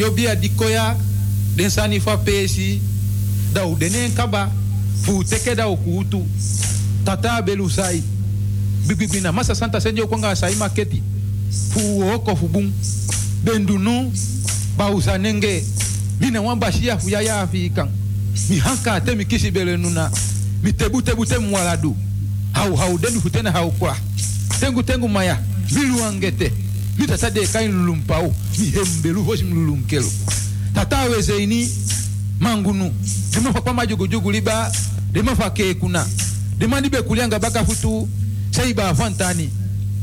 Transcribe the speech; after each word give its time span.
Dat 0.00 0.08
yo 0.08 0.14
bia 0.14 0.34
dikoya 0.34 0.96
den 1.56 1.70
sani 1.70 2.00
fa 2.00 2.16
pesi 2.16 2.80
da 3.52 3.66
u 3.66 3.76
denen 3.76 4.14
kaba 4.14 4.50
fu 5.02 5.22
teke 5.24 5.54
da 5.54 5.68
ukutu 5.68 6.24
tata 7.04 7.42
belu 7.42 7.68
sai 7.68 8.02
bibibina 8.86 9.32
masa 9.32 9.54
santa 9.54 9.80
senjo 9.80 10.06
kwanga 10.06 10.34
sai 10.34 10.54
maketi 10.54 11.02
fu 11.70 12.00
oko 12.14 12.36
fu 12.36 12.48
bum 12.48 12.72
bendunu 13.44 14.10
ba 14.76 14.88
usanenge 14.90 15.64
mine 16.20 16.38
wamba 16.38 16.72
shia 16.72 16.98
fu 16.98 17.08
yaya 17.10 17.34
ya 17.34 17.40
afikan 17.40 17.88
mi 18.48 18.58
hanka 18.58 19.00
te 19.00 19.14
mi 19.14 19.24
kisi 19.24 19.50
bele 19.50 19.76
nuna 19.76 20.10
mi 20.62 20.72
tebu 20.72 21.02
tebu 21.02 21.26
te 21.26 21.38
mwaladu. 21.38 21.96
Hau 22.52 22.76
hau 22.76 22.98
denu 22.98 23.20
futena 23.20 23.50
hau 23.52 23.70
kwa. 23.70 23.96
Tengu 24.60 24.82
tengu 24.82 25.08
maya 25.08 25.38
mi 25.72 25.82
luangete 25.86 26.52
litasadeka 26.98 27.62
inlulumpao 27.62 28.26
oh, 28.26 28.34
mihembelu 28.58 29.24
hoji 29.24 29.44
weze 31.02 31.32
oh, 31.32 31.38
ini. 31.40 31.68
mangunu 32.40 32.94
demafa 33.32 33.60
jugu 33.86 34.06
jugu 34.06 34.30
liba 34.30 34.72
dema 35.12 35.36
fa 35.36 35.50
ke 35.50 35.74
kuna. 35.74 36.06
Demafa 36.58 36.80
ni 36.80 36.88
be 36.88 37.02
kulianga 37.02 37.38
baka 37.38 37.64
futu. 37.64 37.88
bakafutu 37.88 38.08
saiba 38.50 38.88
afantani 38.88 39.50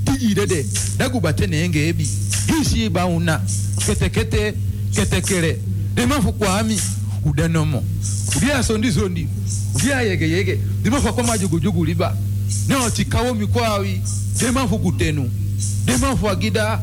tijidede 0.06 0.66
dagubate 0.98 1.48
enge 1.64 1.88
ebi 1.88 2.04
hisi 2.48 2.76
hisiba 2.76 3.06
una 3.06 3.42
kete 3.86 4.10
kete 4.10 4.54
kete 4.94 5.22
kere. 5.22 5.54
Ketekete 5.54 5.62
ketekele 5.96 6.32
kwa 6.34 6.60
ami? 6.60 6.80
Udenomo 7.26 7.84
udia 8.38 8.64
sondi 8.64 8.92
sondi 8.92 9.28
udia 9.76 10.02
yege 10.02 10.30
yege. 10.30 10.60
Demafa 10.84 11.38
jugu 11.38 11.60
jugu 11.60 11.86
liba 11.86 12.18
nyo 12.70 12.90
chikawo 12.90 13.34
mikwawi 13.34 14.02
demafu 14.40 14.80
kutenu 14.80 15.32
Deman 15.86 16.18
fwa 16.18 16.36
gida, 16.36 16.80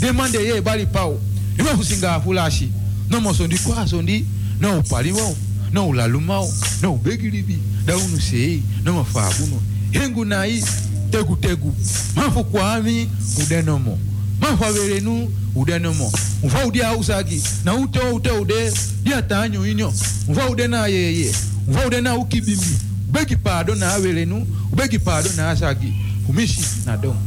deman 0.00 0.32
deye 0.32 0.60
bali 0.60 0.86
pao. 0.86 1.18
Deman 1.56 1.76
fusinga 1.76 2.14
afulashi. 2.14 2.70
Non 3.10 3.22
mosondi 3.22 3.58
kwa 3.58 3.86
sondi, 3.88 4.24
non 4.60 4.78
upali 4.78 5.12
wao, 5.12 5.36
non 5.72 5.88
ulaluma 5.88 6.34
wao, 6.40 6.52
non 6.82 6.92
ubegilibi, 6.94 7.58
da 7.84 7.96
unu 7.96 8.20
sei, 8.20 8.62
non 8.84 8.94
mafaguno. 8.96 9.62
Hengu 9.90 10.24
nai, 10.24 10.62
tegu 11.10 11.36
tegu. 11.36 11.74
Mafu 12.16 12.44
kwa 12.44 12.74
ami, 12.74 13.08
udenomo. 13.42 13.98
Mafu 14.40 14.64
averenu, 14.64 15.30
udenomo. 15.54 16.12
Mfa 16.44 16.66
udia 16.66 16.92
usagi, 16.96 17.42
na 17.64 17.74
ute 17.74 17.98
ute 18.00 18.30
ude, 18.30 18.72
dia 19.02 19.22
tanyo 19.22 19.66
inyo. 19.66 19.92
Mfa 20.28 20.48
ude 20.50 20.68
na 20.68 20.86
yeye, 20.86 21.34
mfa 21.68 21.86
ude 21.86 22.00
na 22.00 22.16
ukibimi. 22.16 22.76
Ubegi 23.08 23.36
pardon 23.36 23.78
na 23.78 23.94
averenu, 23.94 24.46
ubegi 24.72 24.98
pardon 24.98 25.32
na 25.36 25.50
asagi. 25.50 25.92
Umishi 26.28 26.60
na 26.86 26.96
domo. 26.96 27.20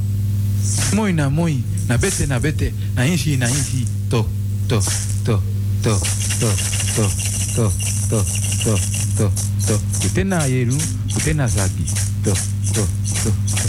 Moi 0.93 1.13
na 1.13 1.29
moi 1.29 1.63
na 1.87 1.97
bete 1.97 2.27
na 2.27 2.39
bete 2.39 2.73
na 2.95 3.05
inshi 3.05 3.37
na 3.37 3.47
inshi 3.47 3.87
to 4.09 4.25
to 4.67 4.79
to 5.25 5.35
to 5.83 5.93
to 6.37 6.55
to 6.95 7.03
to 7.55 7.65
to 8.09 8.21
to 8.63 8.73
to 9.17 9.25
to 9.67 9.75
kute 10.01 10.23
na 10.23 10.45
yeru 10.45 10.77
kute 11.13 11.33
na 11.33 11.47
zagi 11.47 11.85
to 12.23 12.33
to 12.73 12.83
to 13.23 13.31
to 13.53 13.61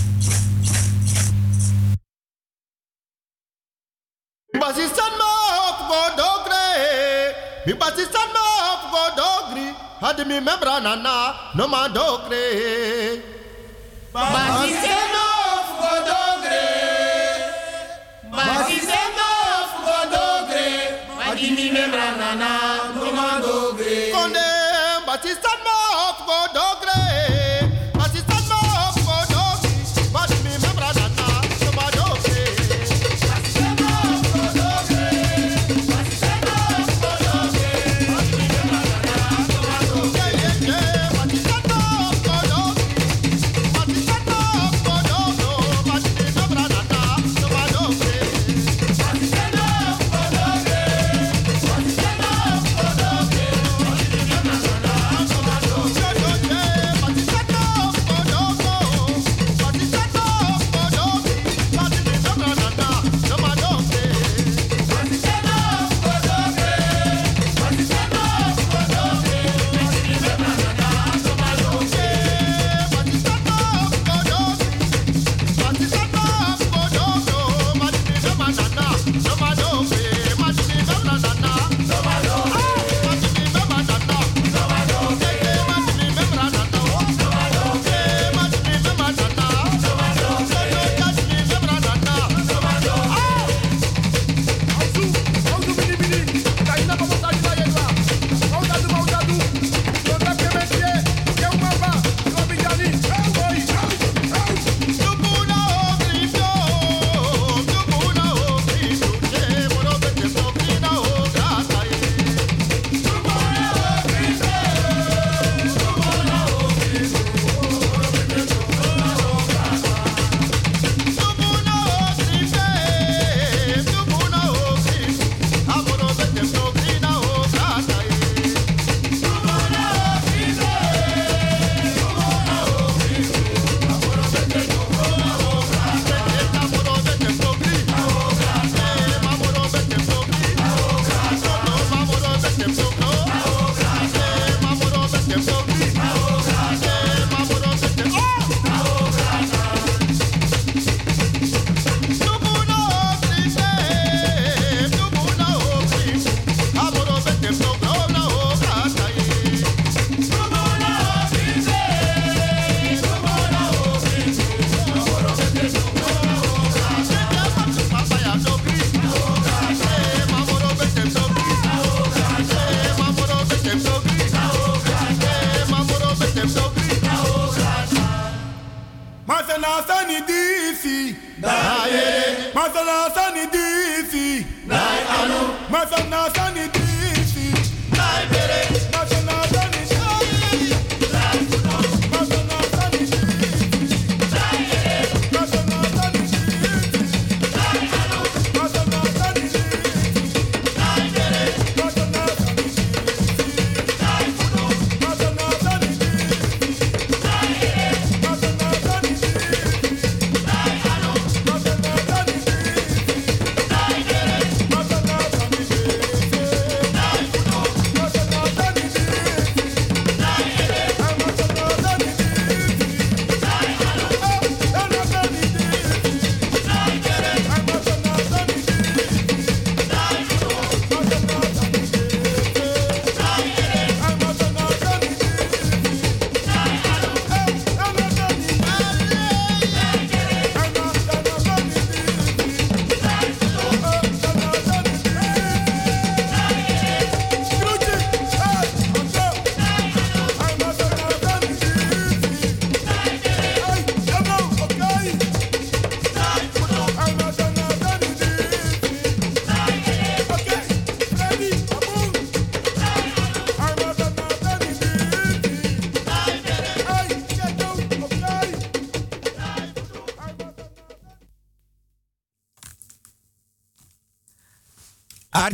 Basistan 4.60 5.12
ma 5.18 5.30
op 5.68 5.78
go 5.90 6.00
dogre. 6.20 6.66
Mi 7.66 7.72
basistan 7.74 8.28
ma 8.34 8.44
op 8.72 8.82
go 8.92 9.02
dogri. 9.18 9.66
Had 10.00 10.18
mi 10.26 10.38
membra 10.40 10.78
na 10.82 10.94
na 10.94 11.14
no 11.56 11.66
ma 11.68 11.88
dogre. 11.88 12.44
Basistan 14.12 15.08
ma 15.14 15.31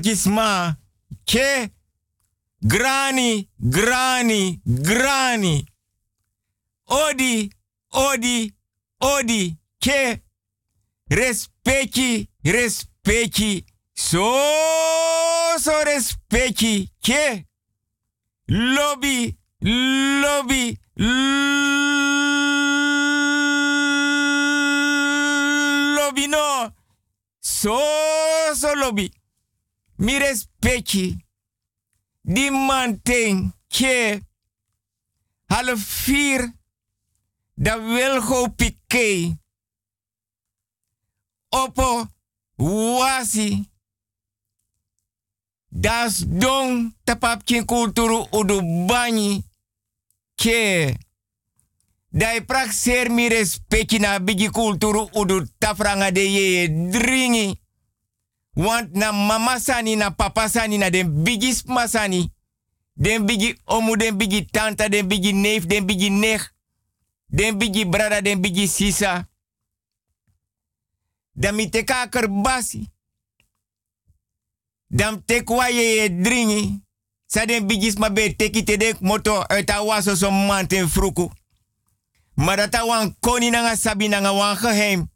Artisma, 0.08 0.74
che, 1.22 1.74
grani, 2.58 3.46
grani, 3.56 4.58
grani. 4.64 5.62
Odi, 6.84 7.52
odi, 7.90 8.50
odi, 9.00 9.54
che, 9.76 10.22
respecti, 11.08 12.26
respecti, 12.40 13.62
so, 13.92 14.32
so 15.58 15.82
respecti, 15.82 16.90
che, 16.98 17.48
lobby, 18.46 19.36
lobby, 19.60 20.80
lobby 25.96 26.26
no, 26.28 26.72
so, 27.40 27.78
so 28.54 28.72
lobby. 28.74 29.17
Mi 29.98 30.18
respecti, 30.18 31.16
di 32.20 32.50
manten, 32.50 33.52
che, 33.66 34.20
half 35.46 36.04
vier, 36.04 36.52
da 37.54 37.76
wil 37.76 38.20
go 38.20 38.48
piqué. 38.50 39.36
Opo, 41.48 42.06
wasi. 42.56 43.68
Das 45.68 46.24
don 46.26 46.94
tapap 47.04 47.44
kin 47.44 47.64
kulturu 47.64 48.26
udu 48.30 48.86
bani. 48.86 49.42
Ke. 50.34 50.94
Dai 52.08 52.44
prak 52.44 52.72
ser 52.72 53.10
mi 53.10 53.28
respecti 53.28 53.98
na 53.98 54.18
bigi 54.18 54.48
kulturu 54.50 55.08
udu 55.12 55.46
tafranga 55.58 56.10
de 56.10 56.20
ye 56.20 56.68
dringi. 56.90 57.60
Want 58.58 58.90
na 58.94 59.12
mama 59.12 59.60
sani 59.60 59.96
na 59.96 60.10
papa 60.10 60.48
sani 60.48 60.78
na 60.78 60.90
den 60.90 61.22
bigis 61.24 61.64
masani. 61.64 62.32
Den 62.96 63.26
bigi 63.26 63.54
omu, 63.66 63.96
den 63.96 64.16
bigi 64.18 64.44
tanta, 64.50 64.88
den 64.88 65.06
bigi 65.08 65.32
neef, 65.32 65.66
den 65.66 65.86
bigi 65.86 66.10
nech. 66.10 66.50
Den 67.26 67.58
bigi 67.58 67.84
brada, 67.84 68.20
den 68.20 68.40
bigi 68.40 68.66
sisa. 68.66 69.28
Dan 71.32 71.54
mi 71.54 71.70
teka 71.70 72.08
kerbasi. 72.08 72.90
Dan 74.86 75.22
tekwa 75.24 75.68
ye 75.68 75.94
ye 75.94 76.08
dringi. 76.22 76.82
Sa 77.26 77.46
den 77.46 77.66
bigis 77.66 77.94
ma 77.98 78.10
be 78.10 78.34
teki 78.36 78.64
te 78.64 78.76
dek 78.76 79.00
moto 79.00 79.44
uit 79.48 79.70
so 80.16 80.30
manten 80.30 80.88
fruku. 80.88 81.30
Maar 82.34 82.68
wan 82.86 83.16
koni 83.20 83.50
nanga 83.50 83.76
sabi 83.76 84.08
nanga 84.08 84.32
wan 84.32 84.56
geheim. 84.56 85.08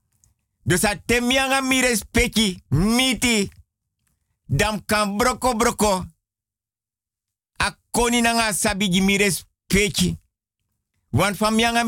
Dus 0.62 0.84
a 0.84 0.96
temianga 1.06 1.60
mi 1.60 1.80
respecti, 1.80 2.62
miti. 2.68 3.50
Dam 4.46 4.84
kan 4.84 5.16
broko 5.16 5.54
broko. 5.56 6.04
A 7.56 7.76
koni 7.90 8.20
nanga 8.20 8.52
sabi 8.52 8.88
gi 8.88 9.00
mi 9.00 9.16
respecti. 9.16 10.18
Want 11.10 11.36
van 11.36 11.54
mianga 11.54 11.84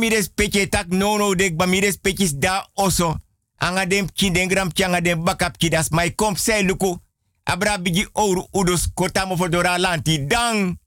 tak 0.71 0.89
no 0.89 1.17
no 1.17 1.35
dek 1.35 1.57
ba 1.57 1.67
mi 1.67 1.81
respecti 1.81 2.39
da 2.39 2.71
oso. 2.75 3.17
Anga 3.57 3.87
dem 3.87 4.13
ki 4.13 4.31
den 4.31 4.49
gram 4.49 4.71
anga 4.85 5.01
dem 5.01 5.25
bakap 5.25 5.57
ki 5.57 5.69
das 5.69 5.91
mai 5.91 6.15
kom 6.15 6.37
sei 6.37 6.63
luku. 6.63 6.99
Abra 7.45 7.79
bigi 7.79 8.09
ouro 8.13 8.49
udus 8.53 8.89
kota 8.95 9.27
mo 9.27 9.37
fodora 9.37 9.79
lanti 9.79 10.27
dang. 10.27 10.79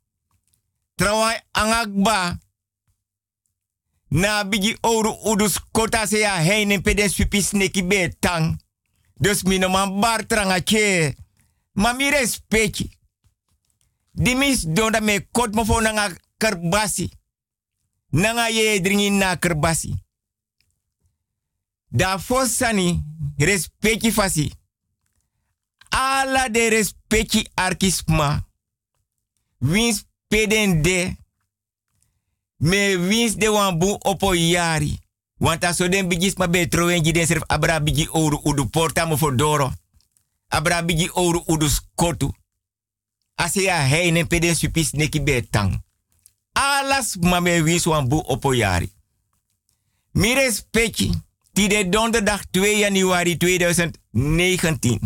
Trawai 0.96 1.40
angakba. 1.52 2.38
Na 4.08 4.44
bigi 4.44 4.78
ouro 4.82 5.20
udus 5.24 5.60
kota 5.72 6.06
se 6.08 6.20
ya 6.20 6.36
heinen 6.36 6.82
pedes 6.82 7.16
pipis 7.16 7.52
neki 7.52 7.84
betang. 7.84 8.58
Dus 9.14 9.44
mi 9.44 9.58
no 9.58 9.70
man 9.70 10.00
bar 10.00 10.26
tranga 10.26 10.64
che. 10.64 11.16
Ma 11.74 11.94
mi 11.94 12.10
respecti. 12.10 12.90
Dimis 14.12 14.66
donda 14.66 15.00
me 15.02 15.28
kot 15.32 15.54
mo 15.54 15.66
fo 15.66 15.80
nanga 15.82 16.10
kerbasi. 16.38 17.12
Nanga 18.10 18.50
ye 18.50 18.82
dringin 18.82 19.18
na 19.18 19.36
kerbasi. 19.36 19.94
Da 21.88 22.20
fosani 22.20 23.04
respecti 23.38 24.12
fasi. 24.12 24.52
Ala 25.90 26.50
de 26.50 26.70
respecti 26.70 27.50
arkisma. 27.54 28.48
Wins 29.58 30.06
peden 30.28 30.82
de. 30.82 31.16
Me 32.58 32.98
wins 32.98 33.36
de 33.36 33.50
wambu 33.50 33.98
opo 34.00 34.34
yari. 34.36 35.00
Want 35.40 35.64
aso 35.64 35.88
den 35.88 36.08
ma 36.38 36.48
betro 36.48 36.90
en 36.90 37.04
den 37.04 37.28
serf 37.28 37.44
abra 37.48 37.80
bigi 37.80 38.08
ouro 38.12 38.40
udu 38.44 38.70
porta 38.70 39.06
mo 39.06 39.18
fodoro. 39.18 39.74
Abra 40.48 40.82
bigi 40.82 41.10
ouro 41.14 41.44
udu 41.48 41.70
skotu. 41.70 42.34
Ase 43.36 43.62
ya 43.64 43.88
heinen 43.88 44.28
peden 44.28 44.56
supis 44.56 44.94
neki 44.94 45.22
betang. 45.22 45.84
Alas 46.54 47.18
ma 47.22 47.40
me 47.40 47.62
wins 47.62 47.86
wambu 47.86 48.24
opo 48.28 48.54
yari. 48.54 48.92
Mi 50.12 50.34
respecti. 50.34 51.12
Tide 51.54 51.90
donderdag 51.90 52.42
2 52.52 52.80
januari 52.80 53.36
2019. 53.36 55.00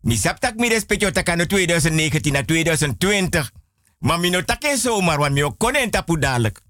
Mi 0.00 0.16
saptak 0.16 0.54
mi 0.56 0.68
respectio 0.68 1.10
takano 1.10 1.44
2019 1.44 2.30
na 2.30 2.42
2020. 2.42 3.50
Maar 3.98 4.20
mi 4.20 4.30
no 4.30 4.44
taken 4.44 4.78
zomaar, 4.78 5.18
want 5.18 5.32
mi 5.32 5.44
o 5.44 5.52
konen 5.52 5.90
tapu 5.90 6.18
dadelijk. 6.18 6.60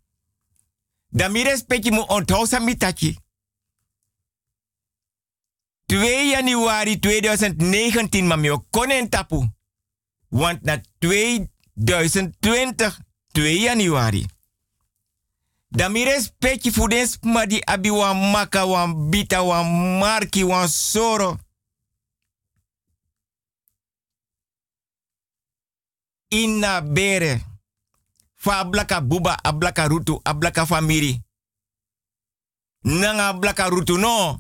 Dan 1.08 1.32
mi 1.32 1.42
respecti 1.42 1.90
mu 1.90 2.00
onthousa 2.00 2.58
mi 2.58 2.76
taki. 2.76 3.18
2 5.86 6.28
januari 6.28 6.98
2019, 6.98 8.26
maar 8.26 8.50
o 8.50 8.66
konen 8.70 9.08
tapu. 9.08 9.48
Want 10.28 10.62
na 10.62 10.80
2020, 10.98 12.98
2 13.32 13.60
januari. 13.60 14.26
Dan 15.68 15.92
mi 15.92 16.04
respecti 16.04 16.72
fu 16.72 16.88
den 16.88 17.08
ma 17.20 17.46
di 17.46 17.64
abi 17.64 17.90
wan 17.90 18.48
wan 18.50 19.10
bita, 19.10 19.42
wan 19.42 19.98
marki, 19.98 20.44
wan 20.44 20.68
soro. 20.68 21.38
Inna 26.28 26.82
bere. 26.82 27.40
Fa 28.34 28.58
ablaka 28.58 29.00
buba, 29.00 29.38
ablaka 29.42 29.86
rutu, 29.86 30.20
ablaka 30.22 30.66
famiri. 30.66 31.22
Nanga 32.80 33.28
ablaka 33.28 33.68
rutu 33.68 33.96
no. 33.96 34.38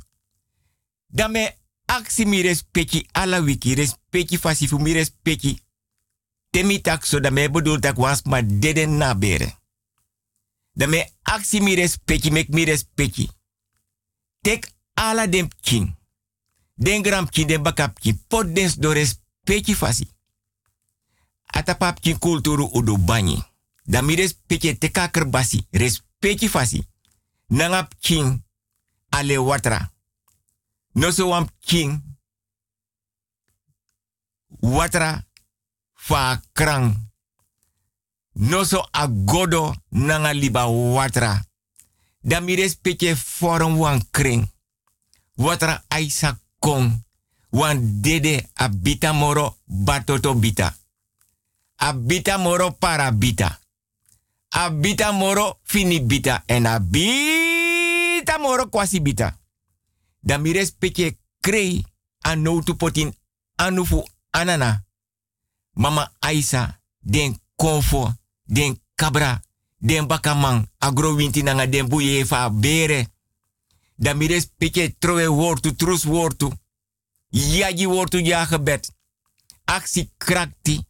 Dan 1.06 1.30
me 1.30 1.56
aksi 1.84 2.24
mi 2.24 2.42
respecti 2.42 3.06
ala 3.12 3.40
wiki, 3.40 3.74
respecti 3.74 4.38
fasi 4.38 4.68
fu 4.68 4.78
mi 4.78 4.92
respecti. 4.92 5.62
Temi 6.50 6.80
tak 6.80 7.04
so 7.04 7.20
da 7.20 7.30
me 7.30 7.50
bedoel 7.50 7.80
tak 7.80 7.96
ma 8.24 8.42
deden 8.42 8.96
na 8.96 9.14
bere. 9.14 9.56
Dan 10.72 10.90
me 10.90 11.12
aksi 11.22 11.60
mi 11.60 11.74
respecti, 11.74 12.30
mek 12.30 12.48
mi 12.48 12.64
respecti. 12.64 13.30
Tek 14.40 14.72
ala 14.94 15.26
dem 15.26 15.48
king. 15.60 15.96
Den 16.74 17.02
gram 17.02 17.28
king, 17.28 17.48
den 17.48 17.62
bakap 17.62 17.98
king. 17.98 18.24
Pot 18.28 18.54
dens 18.54 18.76
do 18.76 18.92
respecti 18.92 19.74
fasi. 19.74 20.17
Atapap 21.52 22.00
king 22.00 22.18
kulturu 22.18 22.68
udo 22.72 22.96
banyi. 22.96 23.42
Dan 23.84 24.04
mi 24.04 24.14
respecti 24.14 24.78
teka 24.78 25.08
kerbasi. 25.10 25.66
Fasi. 26.48 26.86
Nangap 27.48 27.94
king 28.00 28.44
ale 29.10 29.38
watra. 29.38 29.90
No 30.94 31.10
so 31.10 31.28
wam 31.28 31.48
king 31.60 32.02
watra 34.60 35.24
fa 35.94 36.42
krang. 36.52 37.06
Agodo 38.92 39.74
nanga 39.90 40.32
liba 40.32 40.66
watra. 40.68 41.44
Dan 42.20 42.44
mi 42.44 42.54
respecte 42.54 43.16
forum 43.16 43.78
wan 43.78 44.02
kring. 44.10 44.50
Watra 45.36 45.84
aisa 45.88 46.40
kong. 46.58 47.04
Wan 47.50 48.02
dede 48.02 48.50
abita 48.54 49.12
moro 49.12 49.58
batoto 49.64 50.34
bita. 50.34 50.77
Abita 51.80 52.38
moro 52.38 52.70
para 52.70 53.12
bita. 53.12 53.60
Abita 54.50 55.12
moro 55.12 55.60
fini 55.62 56.00
bita. 56.00 56.42
En 56.46 56.66
abita 56.66 58.38
moro 58.38 58.68
kwasi 58.68 59.00
bita. 59.00 59.38
Dan 60.20 60.40
mi 60.40 60.52
respecte 60.52 61.18
krei 61.40 61.84
anoutu 62.18 62.76
potin 62.76 63.14
anufu 63.54 64.08
anana. 64.30 64.84
Mama 65.72 66.12
Aisa 66.18 66.80
den 66.98 67.40
konfo 67.56 68.14
den 68.44 68.82
kabra, 68.94 69.42
den 69.76 70.06
bakamang, 70.06 70.68
agro 70.78 71.14
winti 71.14 71.42
nanga 71.42 71.66
den 71.66 71.88
buye 71.88 72.26
bere. 72.60 73.06
Da 73.94 74.14
mi 74.14 74.26
respecte 74.26 74.96
wortu, 75.28 75.76
trus 75.76 76.04
wortu. 76.04 76.52
Yagi 77.30 77.86
wortu 77.86 78.18
ja 78.18 78.46
gebed. 78.46 78.90
Aksi 79.64 80.10
krakti. 80.16 80.87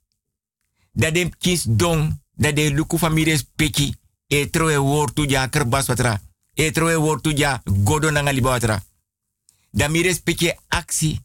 Da 0.93 1.11
den 1.11 1.35
kis 1.39 1.65
dong, 1.69 2.21
da 2.35 2.53
de 2.53 2.71
luku 2.71 2.99
van 2.99 3.13
mi 3.13 3.25
respecti. 3.25 3.95
E 4.27 4.51
trowe 4.51 4.77
wortu 4.77 5.25
ja 5.31 5.49
kerbas 5.49 5.87
watra. 5.87 6.21
E 6.55 6.71
trowe 6.71 6.97
wortu 6.97 7.31
ja 7.31 7.63
godo 7.65 8.11
nanga 8.11 8.33
liba 8.33 8.51
watra. 8.51 8.83
Da 9.71 9.89
mi 9.89 10.03
respecte 10.03 10.59
aksi. 10.69 11.21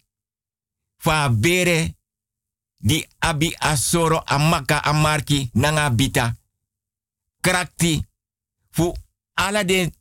Fa 0.98 1.30
bere 1.30 1.96
di 2.78 3.08
abi 3.20 3.56
asoro 3.58 4.24
amaka 4.26 4.84
amarki 4.84 5.50
nanga 5.54 5.90
bita. 5.90 6.36
Krakti 7.42 8.06
fu 8.72 8.94
ala 9.34 9.64
den 9.64 9.92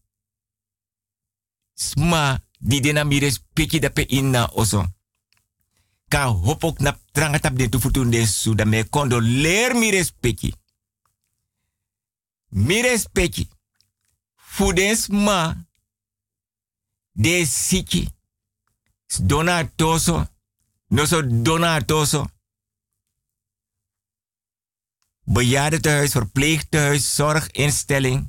sma 1.75 2.43
di 2.59 2.81
dena 2.81 3.05
mires 3.05 3.43
peki 3.53 3.79
da 3.79 3.91
pe 3.91 4.03
inna 4.09 4.51
oso. 4.53 4.87
Ka 6.13 6.27
hopok 6.29 6.81
na 6.85 6.93
trangatap 7.17 7.57
den 7.57 7.71
tufutun 7.71 8.11
den 8.13 8.27
su 8.27 8.55
da 8.55 8.65
me 8.65 8.85
kondo 8.85 9.19
leer 9.21 9.73
mires 9.75 10.11
peki. 10.21 10.53
Mires 12.49 13.07
peki. 13.13 13.49
Fu 14.37 14.73
den 14.73 14.97
sma 14.97 15.67
de 17.13 17.45
siki. 17.47 18.09
Dona 19.23 19.65
toso. 19.77 20.27
No 20.89 21.05
so 21.07 21.23
dona 21.43 21.81
toso. 21.81 22.27
Bejaardentehuis, 25.25 26.13
verpleegtehuis, 26.13 27.15
zorginstelling. 27.15 28.27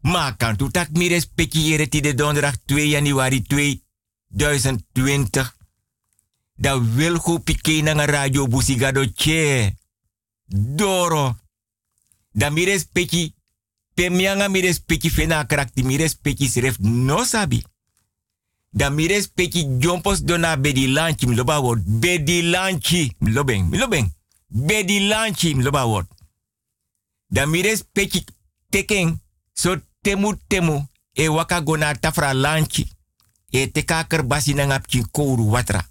Maar 0.00 0.36
kan 0.36 0.56
toe 0.56 0.70
tak 0.70 0.90
mi 0.92 1.08
respectiëren 1.08 1.90
die 1.90 2.14
donderdag 2.14 2.56
2 2.64 2.88
januari 2.88 3.42
2020. 4.36 5.54
Da 6.56 6.76
wil 6.76 7.18
go 7.18 7.38
pike 7.38 7.82
radio 8.06 8.46
busigado 8.46 9.04
che. 9.14 9.74
Doro. 10.44 11.38
Da 12.30 12.50
mi 12.50 12.64
respecti. 12.64 13.34
Pe 13.94 14.10
mianga 14.10 14.48
mi 14.48 14.60
respecti 14.60 15.10
fena 15.10 15.46
krakti 15.46 15.82
mi 15.82 15.96
respecti 15.96 16.48
sref 16.48 16.76
no 16.78 17.24
sabi. 17.24 17.64
Da 18.70 18.90
mi 18.90 19.06
respecti 19.06 19.64
jompos 19.78 20.20
dona 20.22 20.56
bedi 20.56 20.88
lanchi 20.88 21.26
mi 21.26 21.34
loba 21.34 21.60
word. 21.60 21.82
Bedi 21.86 22.42
lanchi 22.42 23.14
mi 23.18 23.32
lobeng 23.32 23.68
mi 23.68 23.78
lobeng. 23.78 24.12
Bedi 24.46 25.06
lanchi 25.06 25.54
word. 25.54 26.06
Da 27.28 27.46
mi 27.46 27.62
respecti 27.62 28.24
teken 28.68 29.22
so 29.52 29.80
temu 30.00 30.36
temu 30.46 30.88
e 31.12 31.28
waka 31.28 31.60
gona 31.60 31.94
tafra 31.94 32.32
lanchi. 32.32 32.93
E 33.54 33.70
teka 33.70 34.02
kerbasi 34.06 34.54
na 34.54 34.64
ngap 34.66 34.86
kouru 35.10 35.50
watra. 35.50 35.86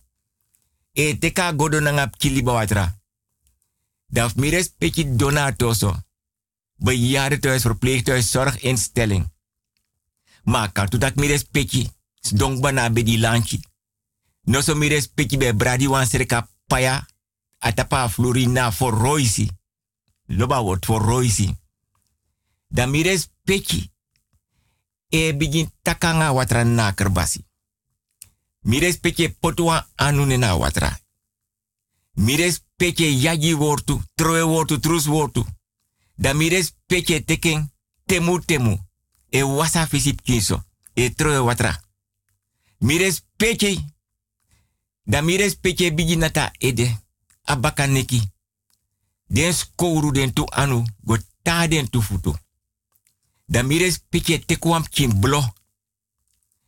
E 0.91 1.17
teka 1.17 1.54
godo 1.54 1.80
na 1.80 1.91
ngap 1.91 2.15
liba 2.19 2.52
watra. 2.52 2.99
Daf 4.06 4.36
mires 4.36 4.69
peki 4.78 5.15
donatoso. 5.15 6.04
Bejaardentehuis, 6.76 7.63
verpleeghuis, 7.63 8.32
zorginstelling. 8.32 9.32
Maar 10.43 10.71
kan 10.71 10.89
tu 10.89 10.97
dat 10.97 11.15
mires 11.15 11.43
peki. 11.43 11.89
Dong 12.36 12.60
bana 12.60 12.89
be 12.89 13.04
di 13.04 13.17
lanchi. 13.17 13.60
No 14.41 14.62
so 14.62 14.76
mires 14.76 15.08
peki 15.08 15.38
be 15.38 15.56
bradi 15.56 15.88
wan 15.88 16.08
paya. 16.67 17.08
Atapa 17.60 18.10
florina 18.10 18.71
for 18.71 18.93
roisi. 18.93 19.49
Loba 20.28 20.63
word 20.63 20.86
for 20.86 21.02
roisi. 21.02 21.58
Da 22.67 22.88
peki 23.43 23.91
e 25.10 25.34
begin 25.36 25.71
takanga 25.82 26.34
watra 26.34 26.63
na 26.63 26.91
kerbasi. 26.91 27.52
Mires 28.63 28.97
peke 28.99 29.30
potua 29.30 29.88
anune 29.95 30.38
na 30.38 30.56
watra. 30.56 30.99
Mires 32.13 32.62
yagi 32.95 33.54
wortu, 33.54 34.02
troe 34.15 34.41
wortu, 34.41 34.80
trus 34.80 35.06
wortu. 35.06 35.45
Da 36.15 36.34
mires 36.34 36.73
peke 36.86 37.23
teken 37.26 37.71
temu 38.06 38.39
temu. 38.39 38.80
E 39.30 39.43
wasa 39.43 39.88
fisip 39.88 40.21
kinso. 40.21 40.63
E 40.93 41.10
troe 41.10 41.38
watra. 41.38 41.84
Mires. 42.78 43.23
Da 45.04 45.21
mires 45.21 45.56
peke 45.56 45.93
bigi 45.93 46.15
nata 46.15 46.52
ede. 46.58 47.02
Abaka 47.43 47.86
neki. 47.86 48.21
Den 49.28 49.54
skouru 49.54 50.12
den 50.12 50.34
tu 50.34 50.45
anu. 50.49 50.84
Go 51.02 51.17
ta 51.41 51.67
den 51.67 51.89
tu 51.89 52.02
futu. 52.02 52.36
Da 53.45 53.63
mires 53.63 53.99
peke 54.10 54.45
tekwam 54.45 54.89
kin. 54.89 55.19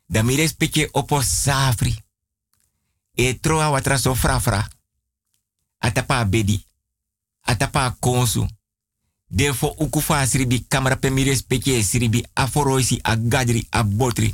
Da 0.06 0.24
mires 0.24 0.54
peke 0.54 0.90
opo 0.92 1.22
safri. 1.22 2.04
E 3.14 3.34
troa 3.34 3.70
watra 3.70 3.98
frafra. 3.98 4.68
Atapa 5.78 6.26
bedi. 6.26 6.66
Atapa 7.42 7.98
konsu. 8.00 8.48
Defo 9.28 9.68
ukufa 9.68 10.26
sribi 10.28 10.66
kamera 10.68 10.96
pe 10.96 11.10
mires 11.10 11.42
peke 11.44 11.84
sribi 11.84 12.26
aforoisi 12.34 13.00
agadri 13.02 13.68
abotri. 13.70 14.34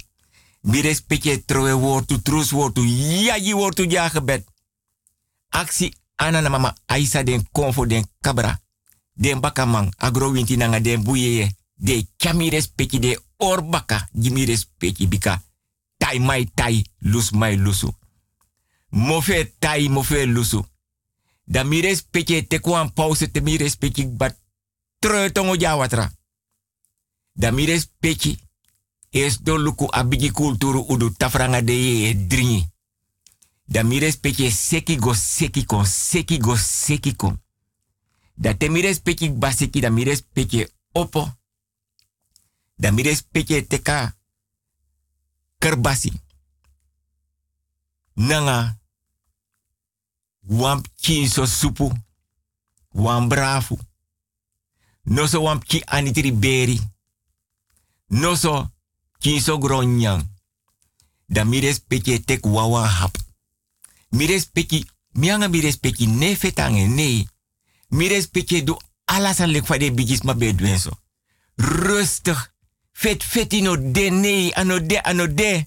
Mires 0.62 1.02
peke 1.02 1.44
troe 1.46 1.74
wortu 1.74 2.22
trus 2.22 2.52
wortu 2.52 2.84
yagi 2.86 3.54
wortu 3.54 3.86
ja. 3.90 4.12
Aksi 5.50 5.94
ana 6.16 6.42
na 6.42 6.50
mama 6.50 6.76
Aisa 6.86 7.24
den 7.24 7.48
konfo 7.52 7.86
den 7.86 8.06
kabra. 8.22 8.60
Den 9.14 9.40
bakamang 9.40 9.94
agro 9.98 10.32
winti 10.32 10.58
nanga 10.58 10.80
den 10.80 11.04
buyeye 11.04 11.56
de 11.76 12.08
chamires 12.18 12.68
peki 12.68 13.00
de 13.00 13.20
orbaka 13.38 14.08
jimires 14.14 14.68
peki 14.78 15.08
bika 15.08 15.42
tai 16.02 16.20
mai 16.20 16.46
tai 16.58 16.82
lus 16.98 17.32
mai 17.32 17.56
lusu 17.58 17.90
mofe 18.90 19.38
tai 19.60 19.88
mofe 19.88 20.26
lusu 20.26 20.66
da 21.46 21.64
mires 21.64 22.02
peki 22.12 22.48
te 22.48 22.60
kwan 22.60 22.94
pause 22.94 23.32
te 23.32 23.42
mires 23.42 23.78
peki 23.78 24.08
bat 24.20 24.38
tretongo 25.00 25.56
jawatra 25.56 26.12
da 27.34 27.52
mires 27.52 27.86
peki 28.00 28.34
es 29.12 29.44
do 29.44 29.58
luku 29.58 29.88
abigi 29.92 30.32
kulturu 30.32 30.86
udu 30.88 31.10
tafranga 31.10 31.62
de 31.62 31.74
ye 31.74 32.28
dringi. 32.28 32.70
Da 33.66 33.84
peki 34.22 34.52
seki 34.52 34.98
go 34.98 35.14
seki 35.14 35.66
kon 35.66 35.86
seki 35.86 36.38
go 36.38 36.56
seki 36.56 37.16
kon 37.16 37.40
da 38.36 38.54
te 38.54 38.70
mires 38.70 39.00
peki 39.00 39.30
baseki 39.30 39.82
da 39.82 39.90
mires 39.90 40.24
peki 40.34 40.68
opo. 40.92 41.28
Da 42.76 42.92
mires 42.92 43.22
peke 43.22 43.68
teka 43.68 44.16
kerbasi. 45.62 46.12
Nanga 48.14 48.78
wamp 50.42 50.88
so 51.28 51.46
supu, 51.46 51.92
wam 52.92 53.30
brafu. 53.30 53.78
No 55.04 55.28
so 55.28 55.42
wamp 55.42 55.64
ki 55.64 55.82
anitri 55.86 56.32
beri. 56.34 56.80
No 58.08 58.36
so 58.36 58.72
so 59.40 59.58
gronyang. 59.58 60.30
Da 61.28 61.44
mires 61.44 61.80
peke 61.80 62.24
tek 62.26 62.46
wawa 62.46 62.86
hap. 62.86 63.16
Mires 64.10 64.46
peki, 64.46 64.86
mianga 65.14 65.48
mires 65.48 65.78
peki 65.78 66.08
ne 66.08 66.36
fetange 66.36 66.88
ne. 66.88 67.28
Mires 67.90 68.28
peke 68.28 68.64
do 68.64 68.78
alasan 69.06 69.52
lek 69.52 69.66
fade 69.66 69.94
bigis 69.94 70.22
ma 70.24 70.34
bedwenso. 70.34 70.92
Rustig 71.56 72.51
Fet 73.02 73.24
fetino 73.24 73.76
de 73.92 74.10
nee, 74.10 74.54
ano 74.54 74.80
de, 74.80 75.02
ano 75.04 75.26
de. 75.28 75.66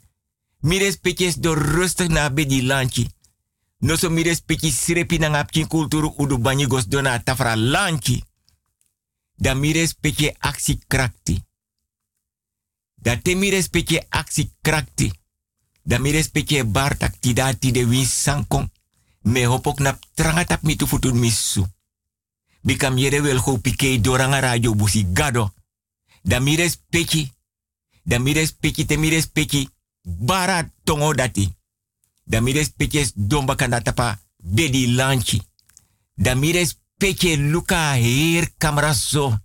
Mires 0.61 0.97
pekjes 0.97 1.35
do 1.35 1.55
rustig 1.55 2.09
na 2.09 2.31
bedi 2.31 2.63
lanchi. 2.63 3.09
No 3.79 3.97
so 3.97 4.11
mires 4.11 4.41
peki 4.41 4.71
srepi 4.71 5.19
na 5.19 5.29
ngapkin 5.29 5.67
kulturu 5.67 6.15
udu 6.17 6.39
dona 6.89 7.19
tafra 7.19 7.57
lanchi. 7.57 8.25
Da 9.37 9.55
mires 9.55 9.95
pekje 9.95 10.35
aksi 10.39 10.79
krakti. 10.87 11.43
Da 12.95 13.17
te 13.17 13.35
mires 13.35 13.69
pekje 13.69 14.07
aksi 14.09 14.51
krakti. 14.63 15.13
Da 15.83 15.99
mires 15.99 16.29
pekje 16.29 16.65
bartak 16.65 17.21
tidati 17.21 17.73
de 17.73 17.87
win 17.87 18.07
sankong. 18.07 18.71
Me 19.23 19.45
hopok 19.45 19.79
na 19.79 19.99
trangatap 20.15 20.63
mitu 20.63 20.87
futun 20.87 21.19
misu. 21.19 21.67
Bikam 22.63 22.99
yere 22.99 23.21
wel 23.21 23.39
go 23.39 23.57
pike 23.57 24.01
doranga 24.01 24.41
radio 24.41 24.75
busi 24.75 25.07
gado 25.13 25.53
da 26.25 26.41
mires 26.41 26.81
peki, 26.89 27.33
da 28.03 28.19
mires 28.19 28.53
peki, 28.53 28.85
te 28.85 28.97
mires 28.97 29.27
peki, 29.27 29.69
bara 30.03 30.73
tongo 30.85 31.15
dati. 31.15 31.53
Da 32.25 32.41
mires 32.41 32.71
peki 32.73 32.99
es 32.99 33.13
domba 33.15 33.55
kanda 33.55 33.81
tapa 33.81 34.21
bedi 34.37 34.95
lanchi. 34.95 35.43
Da 36.15 36.35
mires 36.35 36.81
peki 36.97 37.37
luka 37.37 37.93
her 37.95 38.49
camera 38.59 38.95
so. 38.95 39.39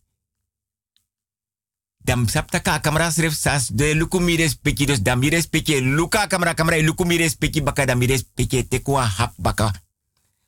Dam 1.97 2.27
sapta 2.27 2.61
ka 2.61 2.79
camera 2.79 3.11
sref 3.11 3.33
sas 3.33 3.67
de 3.67 3.95
luku 3.95 4.19
mires 4.19 4.55
peki 4.55 4.85
dus 4.85 5.01
da 5.01 5.15
mires 5.15 5.47
peki 5.47 5.81
luka 5.81 6.27
camera 6.27 6.53
camera 6.53 6.77
e 6.77 6.81
luku 6.81 7.03
mires 7.03 7.35
peki 7.35 7.61
baka 7.61 7.85
da 7.85 7.95
mires 7.95 8.23
peki 8.33 8.67
te 8.67 8.81
kwa 8.81 9.05
hap 9.05 9.33
baka. 9.37 9.71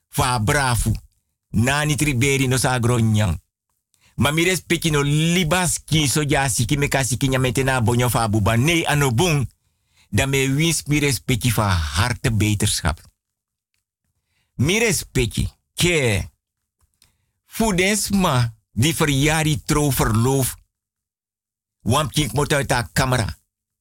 Fa 0.08 0.38
brafu. 0.38 0.92
Nani 1.50 1.96
triberi 1.96 2.46
no 2.46 2.56
sa 2.56 2.78
gronyang. 2.78 3.41
Ma 4.22 4.30
mi 4.30 4.44
respecti 4.46 4.90
no 4.94 5.00
libas 5.02 5.80
ki 5.82 6.06
so 6.06 6.22
ja 6.22 6.44
siki 6.48 6.76
me 6.78 6.86
ka 6.88 7.00
siki 7.02 7.26
nya 7.28 7.38
metena 7.42 7.80
bonyo 7.82 8.08
fa 8.08 8.28
buba. 8.28 8.56
Nee, 8.56 8.86
ano. 8.86 9.10
Dan 10.10 10.28
me 10.30 10.54
wins 10.54 10.82
mi 10.86 10.98
respecti 10.98 11.50
van 11.50 11.70
harte 11.70 12.30
beterschap. 12.30 13.00
Mi 14.54 14.78
respecti. 14.78 15.48
Ke. 15.74 16.28
Fudens 17.46 18.10
ma. 18.10 18.52
Die 18.72 18.94
verjari 18.94 19.62
tro 19.64 19.90
verloof. 19.90 20.54
Wam 21.82 22.08
kik 22.08 22.32
moet 22.32 22.52
uit 22.52 22.70
haar 22.70 22.88
camera. 22.92 23.26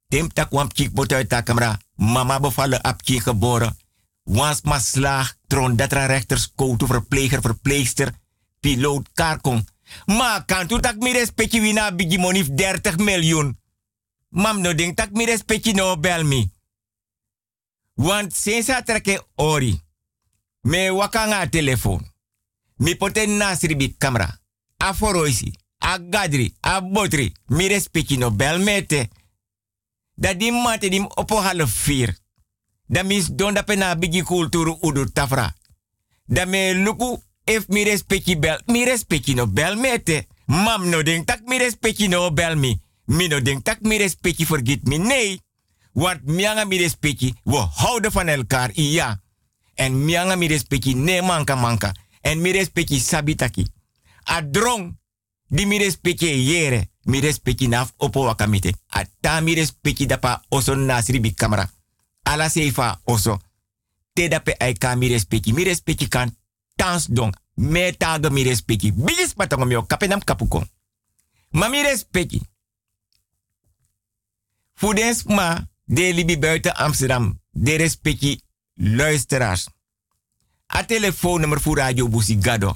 Dem 0.07 0.33
tak 0.33 0.51
wam 0.51 0.67
kik 0.67 0.93
moet 0.93 1.13
uit 1.13 1.31
haar 1.31 1.43
camera. 1.43 1.79
Mama 1.95 2.39
bevallen 2.39 2.81
ap 2.81 3.03
kik 3.03 3.21
geboren. 3.21 3.77
Wans 4.23 4.61
maslaag, 4.61 5.35
tron 5.47 5.75
datra 5.75 6.05
rechters, 6.05 6.51
koutu, 6.55 6.87
verpleger, 6.87 7.41
verpleegster, 7.41 8.13
piloot, 8.59 9.09
karkong. 9.13 9.67
Maar 10.05 10.45
kan 10.45 10.67
tu 10.67 10.79
tak 10.79 10.97
mi 10.97 11.11
respecti 11.11 11.61
wina 11.61 11.95
bigi 11.95 12.17
monif 12.17 12.47
30 12.55 12.97
miljoen. 12.97 13.59
Mam 14.29 14.61
no 14.61 14.73
ding 14.73 14.95
tak 14.95 15.11
mi 15.11 15.25
respecti 15.25 15.73
no 15.73 15.97
bel 15.97 16.23
mi. 16.23 16.51
Want 17.93 18.33
sensa 18.33 18.81
treke 18.81 19.25
ori. 19.35 19.81
Me 20.61 20.91
wakanga 20.91 21.49
telefoon. 21.49 22.11
Mi 22.75 22.95
poten 22.95 23.37
nasri 23.37 23.75
bi 23.75 23.95
camera. 23.97 24.39
A 24.77 24.93
foroisi, 24.93 25.53
a 25.77 25.97
gadri, 25.97 26.55
a 26.59 26.81
botri. 26.81 27.33
Mi 27.45 27.67
respecti 27.67 28.17
no 28.17 28.31
bel 28.31 28.59
mete. 28.59 29.09
Da 30.15 30.33
di 30.33 30.51
mate 30.51 30.89
dim 30.89 31.07
opo 31.15 31.41
half 31.41 31.83
vier. 31.85 32.17
Da 32.87 33.03
mis 33.03 33.27
don 33.27 33.53
da 33.53 33.63
pena 33.63 33.95
bigi 33.95 34.23
kulturu 34.23 34.77
udu 34.81 35.11
tafra. 35.11 35.53
Da 36.25 36.45
me 36.45 36.73
luku 36.73 37.21
if 37.43 37.67
mi 37.67 37.83
respecti 37.83 38.37
bel, 38.37 38.61
mi 38.65 38.83
respecti 38.83 39.33
no 39.33 39.47
bel 39.47 39.75
mete. 39.75 40.27
Mam 40.45 40.89
no 40.89 41.03
denk 41.03 41.25
tak 41.25 41.41
mi 41.45 41.57
respecti 41.57 42.07
no 42.07 42.33
bel 42.33 42.57
mi. 42.57 42.81
Mi 43.05 43.27
no 43.27 43.41
denk 43.41 43.63
tak 43.63 43.81
mi 43.81 43.97
respecti 43.97 44.45
forget 44.45 44.83
me. 44.83 44.97
Nee. 44.97 45.41
Want 45.93 46.23
mianga 46.23 46.65
mi 46.65 46.77
respecti, 46.77 47.33
we 47.43 47.57
houden 47.57 48.11
van 48.11 48.27
elkaar, 48.27 48.71
ja. 48.73 49.21
En 49.75 50.05
mianga 50.05 50.35
mi 50.35 50.47
respecti, 50.47 50.93
nee 50.93 51.21
manka 51.21 51.55
manka. 51.55 51.95
En 52.21 52.41
mi 52.41 52.51
respecti 52.51 52.99
sabitaki. 52.99 53.67
A 54.23 54.41
drong, 54.41 54.97
di 55.47 55.65
mi 55.65 55.77
respecti 55.77 56.45
yere. 56.45 56.89
Mi 57.03 57.19
respecti 57.19 57.67
naf 57.67 57.93
opo 57.97 58.23
wakamite. 58.23 58.73
A 58.87 59.05
ta 59.19 59.39
mi 59.39 59.53
respecti 59.53 60.05
dapa 60.05 60.43
oso 60.49 60.75
nasri 60.75 61.19
bi 61.19 61.33
kamera. 61.33 61.69
Ala 62.23 62.49
seifa 62.49 63.01
oso. 63.03 63.39
Te 64.13 64.27
dape 64.27 64.55
aika 64.57 64.95
mi 64.95 65.07
respecti. 65.07 65.53
Mi 65.53 65.63
respecti 65.63 66.07
kan 66.07 66.37
tans 66.81 67.05
dong. 67.05 67.35
Me 67.53 67.95
mi 68.31 68.43
respecti. 68.43 68.93
Bigis 68.93 69.33
patongo 69.33 69.65
mi 69.65 69.85
kapenam 69.87 70.23
kapukon. 70.23 70.69
Ma 71.49 71.67
mi 71.67 71.81
respecti. 71.81 72.41
Fudens 74.73 75.23
ma 75.23 75.67
de 75.85 76.13
libi 76.13 76.39
buiten 76.39 76.75
Amsterdam. 76.75 77.39
De 77.51 77.75
respecti 77.75 78.41
luisteraars. 78.73 79.67
A 80.67 80.85
telefoonnummer 80.85 81.61
voor 81.61 81.77
Radio 81.77 82.09
Busigado. 82.09 82.75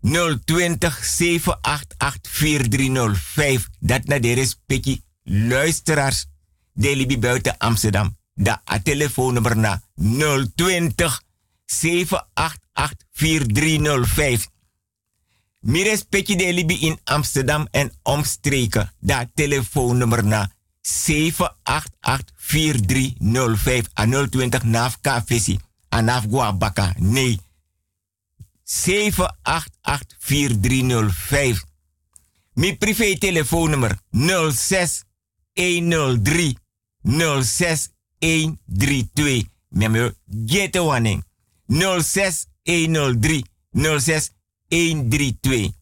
020 0.00 0.98
788 1.02 2.28
4305. 2.28 3.68
Dat 3.80 4.04
na 4.04 4.18
de 4.18 4.32
respecti 4.32 5.02
luisteraars. 5.24 6.26
De 6.72 6.96
libi 6.96 7.18
buiten 7.18 7.58
Amsterdam. 7.58 8.16
Da 8.34 8.62
a 8.64 8.82
telefoonnummer 8.82 9.56
na 9.56 9.82
020 9.94 11.22
788 11.66 12.67
4305. 13.12 14.48
Mi 15.60 15.82
respecti 15.82 16.36
de 16.36 16.52
libi 16.52 16.80
in 16.80 16.98
Amsterdam 17.04 17.68
en 17.70 17.92
omstreken. 18.02 18.92
Da 18.98 19.30
telefoonnummer 19.34 20.24
na 20.24 20.50
788-4305 20.80 20.92
a 23.94 24.06
020 24.06 24.62
NAF 24.62 24.98
KVC 25.00 25.56
a 25.88 26.00
NAF 26.00 26.26
Guabaka. 26.26 26.94
Nee. 26.98 27.38
788-4305. 28.64 31.64
Mi 32.52 32.76
privé 32.76 33.18
telefoonnummer 33.18 33.98
06 34.52 35.04
103 35.52 36.54
06 37.42 37.90
132. 38.18 39.44
Memo 39.68 40.10
Jete 40.46 40.78
Wanning. 40.78 41.24
06 41.66 42.46
103 42.68 43.42
06 43.72 44.30
132. 44.68 45.72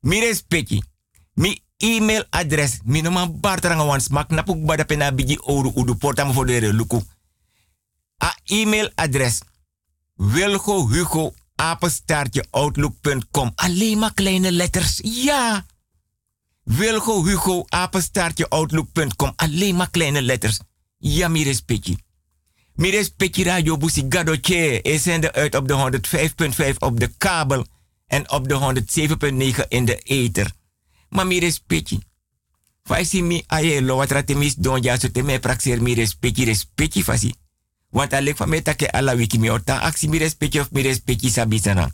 Mi 0.00 0.20
respecti. 0.20 0.82
Mi 1.34 1.62
e-mailadres 1.76 2.80
mi 2.84 3.02
no 3.02 3.10
man 3.10 3.40
bartranga 3.40 4.00
smak 4.00 4.30
na 4.30 4.42
puk 4.42 4.64
bada 4.64 4.84
pena 4.84 5.12
bigi 5.12 5.38
oru 5.42 5.72
udu 5.74 5.96
mo 6.34 6.44
de 6.44 6.72
luku. 6.72 7.02
A 8.18 8.34
e-mailadres 8.44 9.40
wilgo 10.16 10.88
hugo 10.88 11.34
apenstaartje 11.54 12.46
outlook.com. 12.50 13.52
Alleen 13.54 13.98
maar 13.98 14.14
kleine 14.14 14.52
letters. 14.52 15.00
Ja. 15.02 15.66
Wilgo 16.64 17.22
hugo 17.22 17.64
apenstaartje 17.68 18.48
outlook.com. 18.48 19.32
Alleen 19.36 19.76
maar 19.76 19.90
kleine 19.90 20.22
letters. 20.22 20.60
Ja, 20.98 21.28
mi 21.28 21.42
respecti. 21.42 21.96
Mi 22.76 22.90
respecti 22.90 23.42
radio 23.42 23.76
busi 23.76 24.06
gadoche. 24.08 24.82
E 24.82 24.98
zende 24.98 25.32
uit 25.32 25.54
op 25.54 25.68
de 25.68 26.00
105.5 26.70 26.78
op 26.78 27.00
de 27.00 27.10
kabel 27.18 27.66
en 28.06 28.30
op 28.30 28.48
de 28.48 28.84
107.9 29.60 29.68
in 29.68 29.84
de 29.84 29.96
ether. 29.96 30.52
Ma 31.08 31.24
mi 31.24 31.38
respecti. 31.38 31.98
Fai 32.82 33.22
mi 33.22 33.42
aye 33.46 33.82
lo 33.82 33.96
wat 33.96 34.10
rate 34.10 34.34
mis 34.34 34.54
don 34.54 34.82
ja 34.82 34.98
so 34.98 35.10
te 35.10 35.22
me 35.22 35.38
praxer 35.38 35.82
mi 35.82 35.94
respecti 35.94 36.44
respecti 36.44 37.02
fasi. 37.02 37.34
Want 37.90 38.12
alek 38.12 38.36
van 38.36 38.48
me 38.48 38.62
take 38.62 39.16
wiki 39.16 39.38
mi 39.38 39.50
ota 39.50 39.80
aksi 39.80 40.08
mi 40.08 40.18
respecti 40.18 40.60
of 40.60 40.70
mi 40.70 40.82
respecti 40.82 41.30
sabitana. 41.30 41.90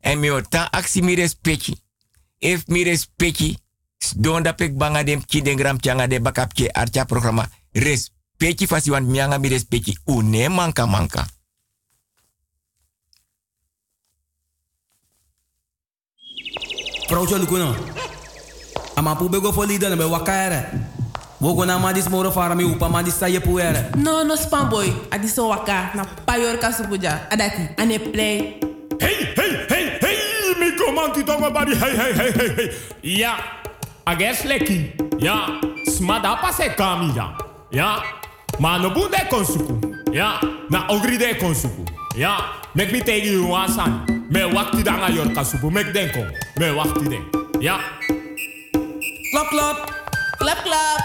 En 0.00 0.18
mi 0.18 0.30
ota 0.30 0.70
aksi 0.70 1.02
mi 1.02 1.14
respecti. 1.14 1.80
If 2.38 2.66
mi 2.66 2.82
respecti 2.82 3.56
don 4.16 4.42
da 4.42 4.52
pek 4.52 4.76
banga 4.76 5.02
dem 5.02 5.24
ki 5.24 5.42
den 5.42 5.58
gram 5.58 5.80
changa 5.80 6.06
de 6.06 6.20
bakap 6.20 6.52
ke 6.52 6.72
archa 6.72 7.04
programa. 7.04 7.50
Respecti 7.72 8.17
fasi 8.66 8.90
want 8.90 9.08
mianga 9.08 9.38
mi 9.38 9.48
respecti. 9.48 9.96
Une 10.06 10.48
manka 10.48 10.86
manka. 10.86 11.26
Vrouwtje 17.08 17.38
Lukuno. 17.38 17.74
Ama 18.96 19.14
pu 19.16 19.28
bego 19.28 19.52
foli 19.52 19.78
dan 19.78 19.96
be 19.96 20.04
wakare. 20.04 20.64
Wogo 21.40 21.64
na 21.64 21.78
ma 21.78 21.92
dis 21.92 22.08
moro 22.08 22.30
fara 22.30 22.54
mi 22.54 22.64
upa 22.64 22.88
ma 22.88 23.02
dis 23.02 23.14
saye 23.14 23.40
puere. 23.40 23.90
No, 23.96 24.22
no 24.24 24.36
spam 24.36 24.68
boy. 24.68 24.92
Adi 25.10 25.28
so 25.28 25.48
waka 25.48 25.90
na 25.94 26.04
payor 26.04 26.58
kasupuja. 26.58 27.28
Adati, 27.30 27.74
ane 27.78 27.98
play. 27.98 28.60
Hey, 29.00 29.32
hey, 29.36 29.66
hey, 29.68 29.98
hey, 30.00 30.54
mi 30.58 30.72
komanti 30.76 31.24
tongo 31.24 31.50
bari, 31.52 31.74
hey, 31.76 31.96
hey, 31.96 32.12
hey, 32.12 32.32
hey, 32.32 32.54
hey. 32.56 33.18
Ja, 33.20 33.36
ages 34.06 34.44
leki. 34.44 34.92
Ja, 35.20 35.60
smada 35.86 36.36
pase 36.40 36.74
kami 36.76 37.14
ja. 37.14 37.38
Ja, 37.70 38.02
ma 38.58 38.78
no 38.78 38.90
bunde 38.90 39.18
konsuku. 39.30 39.78
Ja, 40.12 40.40
na 40.70 40.86
ogri 40.88 41.18
de 41.18 41.34
konsuku. 41.38 41.84
Ja, 42.16 42.36
mek 42.74 42.92
mi 42.92 43.00
tegi 43.00 43.32
you 43.32 43.48
wasan. 43.48 44.06
Me 44.30 44.42
wakti 44.44 44.82
danga 44.82 45.08
yor 45.08 45.30
kasupu, 45.34 45.70
mek 45.70 45.92
denko. 45.94 46.26
Me 46.58 46.70
wakti 46.74 47.08
den. 47.08 47.24
Ja. 47.60 47.78
Klap, 49.32 49.48
klap. 49.50 49.76
Klap, 50.38 50.58
klap. 50.64 51.00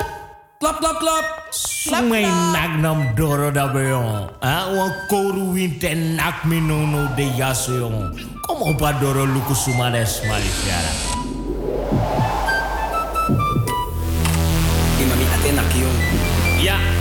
Klap, 0.59 0.79
klap, 0.79 0.97
klap. 0.99 1.25
Sumay 1.51 2.23
nagnam 2.55 3.15
doro 3.15 3.51
da 3.51 3.67
beyon. 3.67 4.31
Ah, 4.41 4.71
wan 4.71 4.91
koru 5.09 5.53
winte 5.53 5.93
nak 6.15 6.45
mi 6.45 6.59
no 6.59 6.85
no 6.85 7.07
de 7.15 7.27
yaso 7.37 7.77
yon. 7.77 8.15
Como 8.47 8.73
pa 8.77 8.93
doro 8.99 9.25
luku 9.25 9.53
sumane 9.53 10.05
smali 10.07 10.51
fiara. 10.63 10.91
Imami 15.03 15.25
ate 15.35 15.49
nakiyon. 15.51 15.95
Ya. 16.63 16.92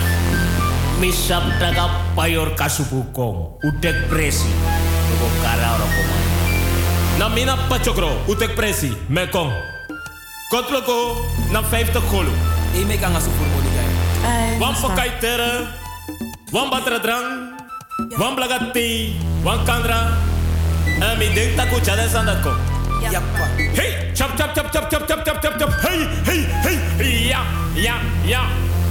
Mi 0.99 1.11
sabdaga 1.11 1.89
payor 2.15 2.53
kasupukong. 2.55 3.59
Utek 3.65 4.07
presi. 4.07 4.47
Tuko 5.09 5.27
kara 5.43 5.75
ora 5.75 5.87
komay. 5.89 6.23
Na 7.19 7.29
mina 7.29 7.55
pachokro, 7.69 8.09
utek 8.27 8.55
presi, 8.55 8.89
me 9.09 9.27
kong. 9.27 9.51
Kotloko, 10.49 11.17
na 11.51 11.61
50 11.61 12.01
golo. 12.09 12.31
E 12.73 12.85
me 12.85 12.97
kanga 12.97 13.19
sufur 13.19 13.45
mo 13.45 13.59
ligay. 13.61 13.89
Ay, 14.23 14.57
Wan 14.61 14.73
pakai 14.73 15.19
tere, 15.19 15.67
wan 16.53 16.69
batra 16.71 16.97
drang, 17.01 17.53
wan 18.17 18.33
blagati, 18.37 19.13
wan 19.43 19.59
kandra. 19.65 20.13
En 21.01 21.17
mi 21.19 21.27
denk 21.35 21.57
taku 21.57 21.81
chade 21.83 22.07
sandako. 22.09 22.53
Yappa. 23.03 23.45
Hey, 23.75 24.13
chap 24.15 24.37
chap 24.37 24.55
chap 24.55 24.71
chap 24.71 24.89
chap 24.89 25.03
chap 25.05 25.21
chap 25.25 25.37
chap 25.41 25.53
chap. 25.59 25.69
Hey, 25.83 25.99
hey, 26.25 26.41
hey. 26.63 26.77
Ja, 27.29 27.41
ja, 27.75 27.95
ja. 28.25 28.41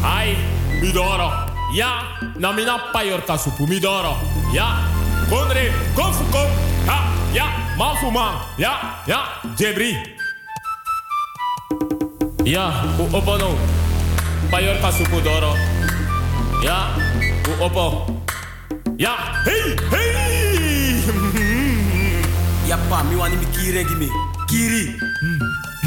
Ai, 0.04 0.36
midoro. 0.82 1.51
Ya, 1.72 2.04
namina 2.36 2.78
payorta 2.92 3.38
supumidoro. 3.38 4.16
ja 4.52 4.84
konre, 5.30 5.72
konfukom. 5.96 6.50
Ha, 6.86 6.96
ya, 7.32 7.46
mafuma. 7.78 8.44
Ya, 8.58 9.00
ya, 9.06 9.18
jebri. 9.56 9.96
Ya, 12.44 12.68
u 13.00 13.08
opono. 13.16 13.56
Payorta 14.50 14.92
supudoro. 14.92 15.56
Ya, 16.62 16.92
u 17.48 17.64
opo. 17.64 18.06
Ya, 18.98 19.16
hey, 19.48 19.72
hey. 19.90 21.00
ja 22.68 22.76
pa, 22.90 23.02
mi 23.08 23.16
wani 23.16 23.36
mi 23.36 23.46
kiri 23.46 23.78
e 23.78 23.84
gimi. 23.84 24.08
Kiri. 24.48 24.92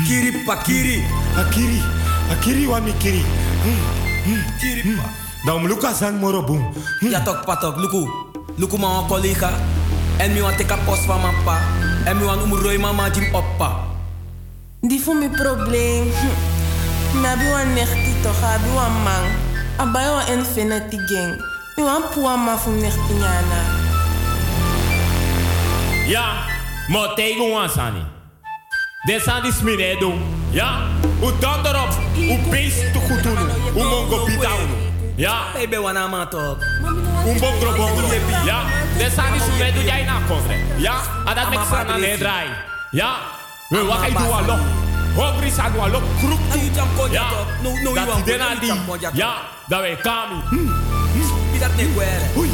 Kiri 0.07 0.31
pa, 0.45 0.57
kiri. 0.65 1.03
Akiri. 1.37 1.79
Akiri 2.33 2.65
wani 2.67 2.93
kiri. 2.97 3.21
Mm. 3.65 3.77
Mm. 4.25 4.43
Kiri 4.59 4.81
pa. 4.97 5.24
Dan 5.45 5.61
mluka 5.61 5.93
sang 5.93 6.17
moro 6.17 6.41
boom. 6.41 6.73
Ya 7.05 7.21
tok 7.21 7.45
patok 7.45 7.77
luku. 7.77 8.09
Luku 8.57 8.77
ma 8.81 8.87
wan 8.87 9.05
collega. 9.05 9.53
En 10.17 10.33
mi 10.33 10.41
wan 10.41 10.57
teka 10.57 10.77
post 10.85 11.05
van 11.05 11.21
mijn 11.21 11.37
pa. 11.45 11.61
En 12.05 12.17
mi 12.17 12.25
wan 12.25 12.41
umroi 12.41 12.77
mama 12.77 13.09
jim 13.13 13.29
oppa. 13.29 13.69
Die 14.81 15.01
voor 15.01 15.15
mijn 15.15 15.31
probleem. 15.31 16.09
Hm. 16.09 17.21
Nabi 17.21 17.45
wan 17.49 17.73
nechti 17.73 18.13
toch, 18.21 18.41
abi 18.43 18.69
wan 18.73 18.91
man. 19.05 19.25
Abai 19.77 20.09
wan 20.09 20.25
infinity 20.33 20.97
gang. 21.05 21.37
Mi 21.75 21.83
wan 21.83 22.01
puwa 22.13 22.35
ma 22.35 22.57
fu 22.57 22.69
nechti 22.69 23.13
nyana. 23.13 23.61
Ja, 26.07 26.45
maar 26.87 27.13
tegen 27.15 27.51
ons 27.51 27.73
Sani. 27.73 28.03
De 29.05 29.19
Sani 29.19 29.51
sminedo. 29.51 30.13
Ja, 30.49 30.87
u 31.21 31.29
dan 31.39 31.65
erop. 31.65 31.93
U 32.17 32.49
beest 32.49 32.93
te 32.93 32.99
goed 32.99 33.23
doen. 33.23 33.37
U 33.75 33.83
mongo 33.83 34.23
pita 34.25 34.49
Ja. 35.15 35.51
Baby 35.53 35.77
wana 35.77 36.07
ma 36.07 36.25
toch. 36.25 36.57
Un 37.25 37.39
bongro 37.39 37.71
bongro. 37.75 38.07
Ja, 38.45 38.63
de 38.97 39.09
Sani 39.15 39.39
sminedo 39.39 39.81
jij 39.81 40.03
na 40.03 40.19
kondre. 40.27 40.55
Ja, 40.77 40.95
en 41.25 41.35
dat 41.35 41.49
met 41.49 41.59
sana 41.69 41.97
ne 41.97 42.17
draai. 42.17 42.47
Ja, 42.91 43.15
we 43.69 43.85
wakai 43.85 44.13
do 44.13 44.31
alo. 44.31 44.57
Hongri 45.15 45.51
sa 45.51 45.69
do 45.69 45.79
alo 45.79 46.01
kruk. 46.19 46.39
Ja, 47.11 47.29
dat 47.93 48.15
die 48.15 48.23
dena 48.23 48.55
di. 48.55 48.71
Ja, 49.13 49.35
dat 49.67 49.81
we 49.81 49.97
kami. 50.01 50.35
Pidat 51.51 51.75
ne 51.75 51.93
kwere. 51.93 52.25
Ui, 52.35 52.49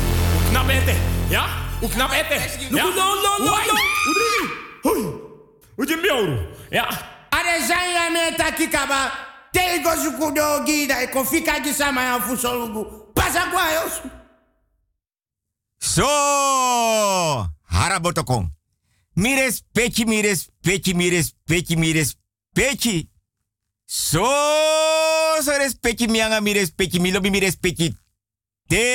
knap 0.49 0.69
ete. 0.69 0.95
Ja, 1.27 1.45
u 1.81 1.87
knap 1.87 2.11
ete. 2.11 2.39
Ja, 2.69 2.83
no, 2.83 2.89
no, 2.89 3.15
no, 3.21 3.45
no. 3.45 3.51
Ui, 4.81 4.91
ui. 4.91 5.05
Uje 5.75 5.95
miouro. 6.01 6.37
Ja. 6.69 6.87
Are 7.29 7.59
zanya 7.67 8.09
meta 8.11 8.51
kikaba. 8.51 9.11
Tego 9.51 9.95
zukudo 9.95 10.63
gida 10.65 11.03
iko 11.03 11.25
fika 11.25 11.59
gisama 11.59 12.03
ya 12.03 12.19
fusolugu. 12.21 12.85
Pasa 13.13 13.45
kwa 13.51 13.71
yosu. 13.71 14.09
So, 15.79 16.05
harabotokong. 17.63 18.49
Mi 19.15 19.35
respecti, 19.35 20.05
mi 20.05 20.21
respecti, 20.21 20.93
mi 20.93 21.09
respecti, 21.09 21.75
mi 21.75 21.93
respecti. 21.93 23.09
So, 23.85 24.25
so 25.41 25.57
respecti 25.57 26.07
mi 26.07 26.21
anga, 26.21 26.41
mi 26.41 26.53
respecti, 26.53 26.99
mi 26.99 27.11
lobi 27.11 27.29
mi 27.29 27.39
respecti. 27.39 27.93
Te. 28.67 28.87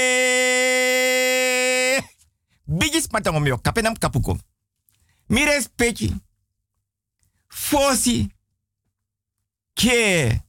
Bigis 2.64 3.06
patong 3.08 3.40
mio, 3.40 3.58
kapenam 3.58 3.94
kapuko. 3.98 4.38
Mi 5.28 5.44
respecti. 5.44 6.14
Fosi. 7.48 8.30
Ke. 9.74 10.45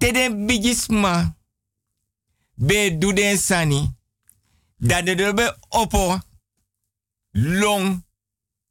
Te 0.00 0.12
den 0.16 0.46
bigis 0.46 0.86
ma. 0.88 1.36
Be 2.54 2.96
du 2.98 3.36
sani. 3.36 3.96
Dat 4.76 5.06
de 5.06 5.14
dobe 5.14 5.56
opo. 5.68 6.18
Long. 7.30 8.04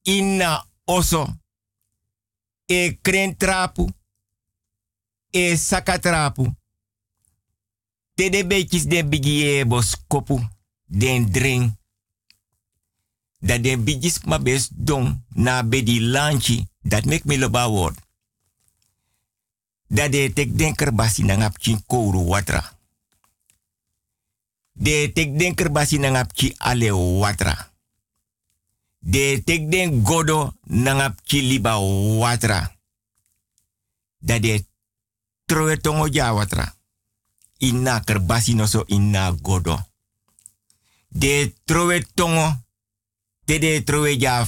Inna 0.02 0.65
oso. 0.86 1.38
E 2.65 2.98
kren 3.02 3.38
trapu. 3.38 3.89
E 5.30 5.58
sakatrapu. 5.58 6.56
Te 8.13 8.30
de 8.30 8.48
beetjes 8.48 8.84
den 8.84 9.10
bigi 9.10 9.65
bos 9.65 9.96
kopu. 10.08 10.39
Den 10.86 11.32
drink. 11.32 11.74
Dat 13.39 13.63
den 13.63 13.84
bigis 13.84 14.24
ma 14.24 14.39
bes 14.39 14.70
don 14.72 15.26
na 15.30 15.63
bedi 15.63 16.02
lanchi. 16.02 16.68
Dat 16.82 17.06
mek 17.06 17.24
me 17.24 17.38
loba 17.38 17.70
word. 17.70 18.09
Dat 19.89 20.12
de 20.12 20.30
tek 20.34 20.58
den 20.58 20.75
kerbasi 20.75 21.23
na 21.25 21.36
ngap 21.36 21.58
chin 21.58 21.82
kouru 21.86 22.21
watra. 22.30 22.62
De 24.73 25.12
tek 25.13 25.34
den 25.39 25.56
kerbasi 25.56 25.97
na 25.97 26.10
ngap 26.10 26.30
chi 26.34 26.54
ale 26.58 26.91
watra. 26.93 27.71
De 28.99 29.41
tek 29.43 29.71
den 29.71 30.04
godo 30.06 30.54
na 30.63 30.93
ngap 30.93 31.19
chi 31.25 31.41
liba 31.41 31.80
watra. 32.21 32.75
Dat 34.17 34.41
de 34.41 34.65
trowe 35.45 35.78
tongo 35.82 36.08
ja 36.12 36.34
watra. 36.34 36.75
Inna 37.58 37.99
kerbasi 37.99 38.54
no 38.54 38.65
so 38.65 38.84
inna 38.86 39.34
godo. 39.41 39.89
De 41.08 41.54
trowe 41.65 42.06
tongo. 42.13 42.58
Te 43.45 43.58
de 43.58 43.84
trowe 43.84 44.19
ja. 44.19 44.45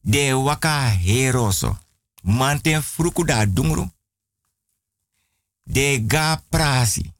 De 0.00 0.32
waka 0.32 0.88
heroso. 0.88 1.78
Manten 2.20 2.82
fruku 2.82 3.24
da 3.24 3.46
dungru. 3.46 3.90
De 5.62 6.04
ga 6.06 6.44
prasi. 6.48 7.12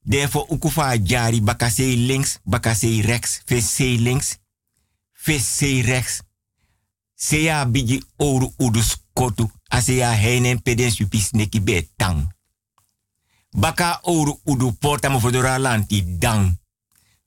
De 0.00 0.28
fo 0.28 0.46
ukufa 0.48 0.96
jari 0.96 1.40
bakasei 1.42 1.96
links, 1.96 2.38
bakasei 2.44 3.00
rechts, 3.00 3.42
vesei 3.44 3.98
links, 3.98 4.38
vesei 5.12 5.82
rechts. 5.82 6.22
Seya 7.14 7.66
bigi 7.66 8.02
oru 8.16 8.52
udus 8.56 8.96
kotu, 9.12 9.50
aseya 9.68 10.10
heinen 10.10 10.62
peden 10.62 10.90
supis 10.90 11.30
neki 11.30 11.60
be 11.60 11.88
tang. 11.96 12.36
Baka 13.50 13.98
oru 14.02 14.40
udu 14.44 14.72
porta 14.72 15.08
mo 15.08 15.20
fodora 15.20 15.58
lanti 15.58 16.18
dang. 16.18 16.58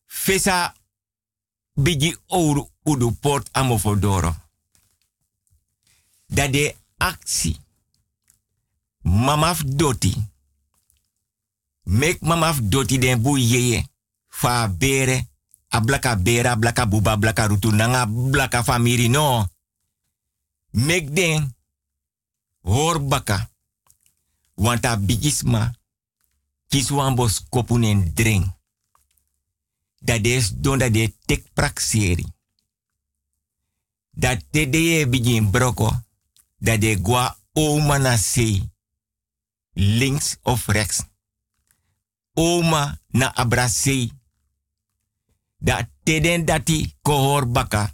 Fesa 0.05 0.73
bigi 1.73 2.17
oru 2.27 2.69
udu 2.83 3.11
port 3.11 3.49
amo 3.51 3.77
fodoro. 3.77 4.35
Dat 6.25 6.53
de 6.53 6.75
actie. 7.01 7.57
Mamaf 9.01 9.63
doti. 9.65 10.13
Mek 11.83 12.21
mamaf 12.21 12.59
doti 12.61 12.97
den 12.97 13.21
bu 13.21 13.37
yeye. 13.37 13.85
Fa 14.27 14.67
bere. 14.67 15.25
Ablaka 15.67 16.15
bere, 16.15 16.49
ablaka 16.49 16.85
buba, 16.85 17.11
ablaka 17.11 17.47
rutu, 17.47 17.71
nanga 17.71 18.05
blaka 18.05 18.63
famiri 18.63 19.07
no. 19.09 19.47
Mek 20.71 21.15
den. 21.15 21.55
Hoor 22.61 22.99
baka. 23.07 23.49
Bigisma. 24.99 25.71
Kis 26.67 26.89
wan 26.89 27.15
bos 27.15 27.43
kopun 27.49 27.83
en 27.83 28.11
drink. 28.13 28.45
Dat 29.99 30.25
is 30.25 30.49
don 30.49 30.77
dat 30.77 30.93
de 30.93 31.13
tek 31.25 31.53
prakseri. 31.53 32.25
Dat 34.11 34.43
te 34.51 34.69
de 34.69 35.07
begin 35.09 35.49
broko. 35.49 36.03
Dat 36.61 36.81
de 36.81 36.99
gwa 37.03 37.37
oma 37.53 37.97
na. 37.97 38.17
Links 39.73 40.37
of 40.41 40.67
rechts. 40.67 41.03
Oma 42.33 42.99
na 43.07 43.35
abrase. 43.35 44.09
Dat 45.57 45.87
te 46.03 46.19
den 46.19 46.45
dati 46.45 46.95
kohor 47.01 47.47
baka. 47.47 47.93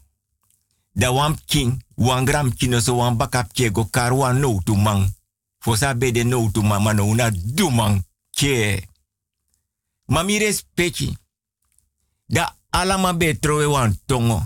Da 0.92 1.14
wan 1.14 1.38
king, 1.46 1.84
wan 1.96 2.26
gram 2.26 2.56
kino 2.56 2.80
so 2.80 2.96
wan 2.96 3.18
baka 3.18 3.44
pje 3.44 3.72
go 3.72 3.86
kar 3.86 4.14
wan 4.14 4.40
no 4.40 4.62
tu 4.64 4.76
man. 4.76 5.16
Fosa 5.60 5.96
be 5.96 6.12
de 6.12 6.24
no 6.24 6.52
tu 6.52 6.62
man, 6.62 6.84
mano 6.84 7.06
una 7.06 7.32
du 7.32 7.70
man. 7.70 8.04
Ke. 8.32 8.84
Mami 10.06 10.38
respecti. 10.38 11.18
Da 12.26 12.56
alama 12.70 13.14
be 13.14 13.40
trowe 13.40 13.66
wan 13.66 14.00
tongo. 14.06 14.44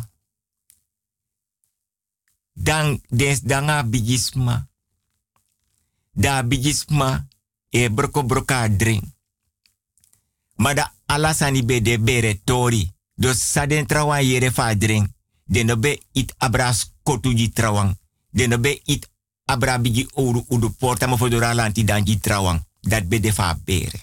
Dan 2.54 3.02
des 3.10 3.42
danga 3.42 3.84
bigisma. 3.84 4.70
Da 6.12 6.44
bigisma 6.44 7.28
e 7.70 7.90
broko 7.90 8.24
broka 8.24 8.68
drink. 8.68 9.04
Maar 10.56 10.76
da 10.76 10.94
alasani 11.06 11.66
be 11.66 11.82
de 11.82 12.00
bere 12.00 12.42
tori. 12.44 12.92
Dus 13.16 13.52
saden 13.52 13.86
trawan 13.86 14.26
yere 14.26 14.52
fa 14.52 14.76
drink. 14.76 15.08
De 15.46 15.64
no 15.64 15.78
be 15.78 16.02
it 16.12 16.34
abras 16.38 16.94
kotuji 17.04 17.52
trawan. 17.52 18.00
De 18.30 18.48
no 18.48 18.60
be 18.60 18.82
it 18.86 19.10
abra 19.46 19.80
bigi 19.80 20.08
oru 20.14 20.46
udu 20.50 20.70
porta 20.70 21.08
mo 21.08 21.18
fodora 21.18 21.54
lanti 21.54 21.84
danji 21.84 22.20
trawan. 22.20 22.66
Dat 22.82 23.08
be 23.08 23.20
de 23.20 23.34
fa 23.34 23.60
bere. 23.66 24.00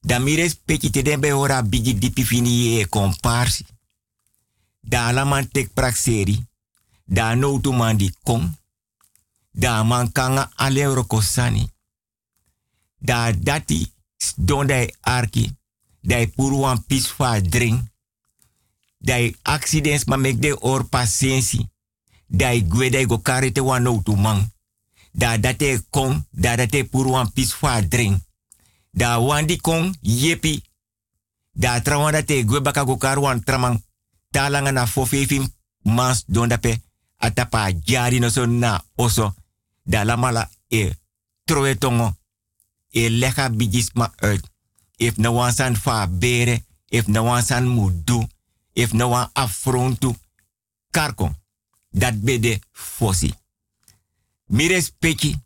Da 0.00 0.18
mi 0.18 0.34
respecti 0.34 0.90
te 0.90 1.02
den 1.02 1.20
be 1.20 1.32
ora 1.32 1.62
bigi 1.62 1.98
dipi 1.98 2.24
fini 2.24 2.80
e 2.80 2.88
komparsi. 2.88 3.64
Da 4.80 5.06
alaman 5.06 5.48
tek 5.48 5.72
prakseri. 5.72 6.46
Da 7.04 7.34
no 7.34 7.60
tu 7.60 7.72
mandi 7.72 8.14
kong. 8.22 8.56
Da 9.50 9.82
man 9.82 10.12
kanga 10.12 10.50
ale 10.56 10.84
rokosani. 10.84 11.68
Da 12.98 13.32
dati 13.32 13.92
don 14.36 14.66
dai 14.66 14.94
arki. 15.00 15.56
Dai 16.00 16.26
puru 16.26 16.56
wan 16.58 16.84
pis 16.86 17.06
fa 17.06 17.40
drink. 17.40 17.82
Dai 18.98 19.36
accidents 19.42 20.04
ma 20.04 20.16
mek 20.16 20.38
de 20.40 20.56
or 20.60 20.84
patiëntie. 20.88 21.68
Dai 22.26 22.66
gwe 22.68 22.90
dai 22.90 23.06
go 23.06 23.18
karite 23.18 23.60
wan 23.60 23.82
no 23.82 24.00
tu 24.02 24.16
man. 24.16 24.52
Da 25.12 25.36
date 25.38 25.84
kong, 25.90 26.24
da 26.30 26.56
date 26.56 26.84
puru 26.84 27.10
wan 27.10 27.32
pis 27.32 27.52
fa 27.54 27.80
drink. 27.82 28.20
Da 28.90 29.18
wandi 29.18 29.60
kong 29.60 29.94
yepi. 30.00 30.62
Da 31.52 31.80
trawan 31.80 32.12
date 32.12 32.44
gwe 32.44 32.60
baka 32.60 32.84
go 32.84 32.96
kar 32.96 33.18
wan 33.18 33.44
tramang. 33.44 33.82
Talanga 34.30 34.72
na 34.72 34.86
fo 34.86 35.04
fefim 35.06 35.48
mans 35.82 36.24
don 36.26 36.48
dape. 36.48 36.80
Atapa 37.24 37.72
jari 37.84 38.20
no 38.20 38.28
so 38.28 38.44
na 38.46 38.76
oso. 38.96 39.34
Da 39.84 40.04
la 40.04 40.16
mala 40.16 40.50
e 40.68 40.92
troe 41.44 41.74
tongo. 41.78 42.12
E 42.90 43.08
lega 43.10 43.48
bijis 43.50 43.92
ma 43.94 44.12
uit. 44.20 44.44
If 44.96 45.16
na 45.16 45.30
wansan 45.30 45.76
fa 45.76 46.06
bere. 46.06 46.62
if 46.94 47.08
no 47.08 47.24
one 47.24 47.42
san 47.42 47.66
do, 48.04 48.24
if 48.74 48.92
no 48.92 49.08
one 49.08 49.28
affrontu, 49.34 50.14
karko. 50.90 51.34
Dat 51.90 52.22
be 52.22 52.38
de 52.38 52.58
fosi. 52.72 53.34
Mi 54.46 54.66
respecti, 54.66 55.36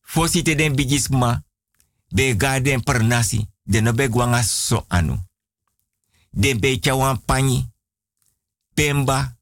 fosi 0.00 0.42
te 0.42 0.54
den 0.54 0.74
bigisma, 0.74 1.44
be 2.08 2.36
garden 2.36 2.82
per 2.82 3.04
nasi, 3.04 3.46
de 3.62 3.80
no 3.80 3.92
so 4.42 4.84
anu. 4.88 5.16
Den 6.30 6.60
be 6.60 6.78
chawan 6.80 7.20
pani, 7.24 7.70
pemba, 8.74 9.37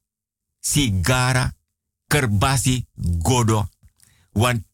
sigara, 0.71 1.55
kerbasi, 2.07 2.85
godo. 2.95 3.69
Want 4.31 4.65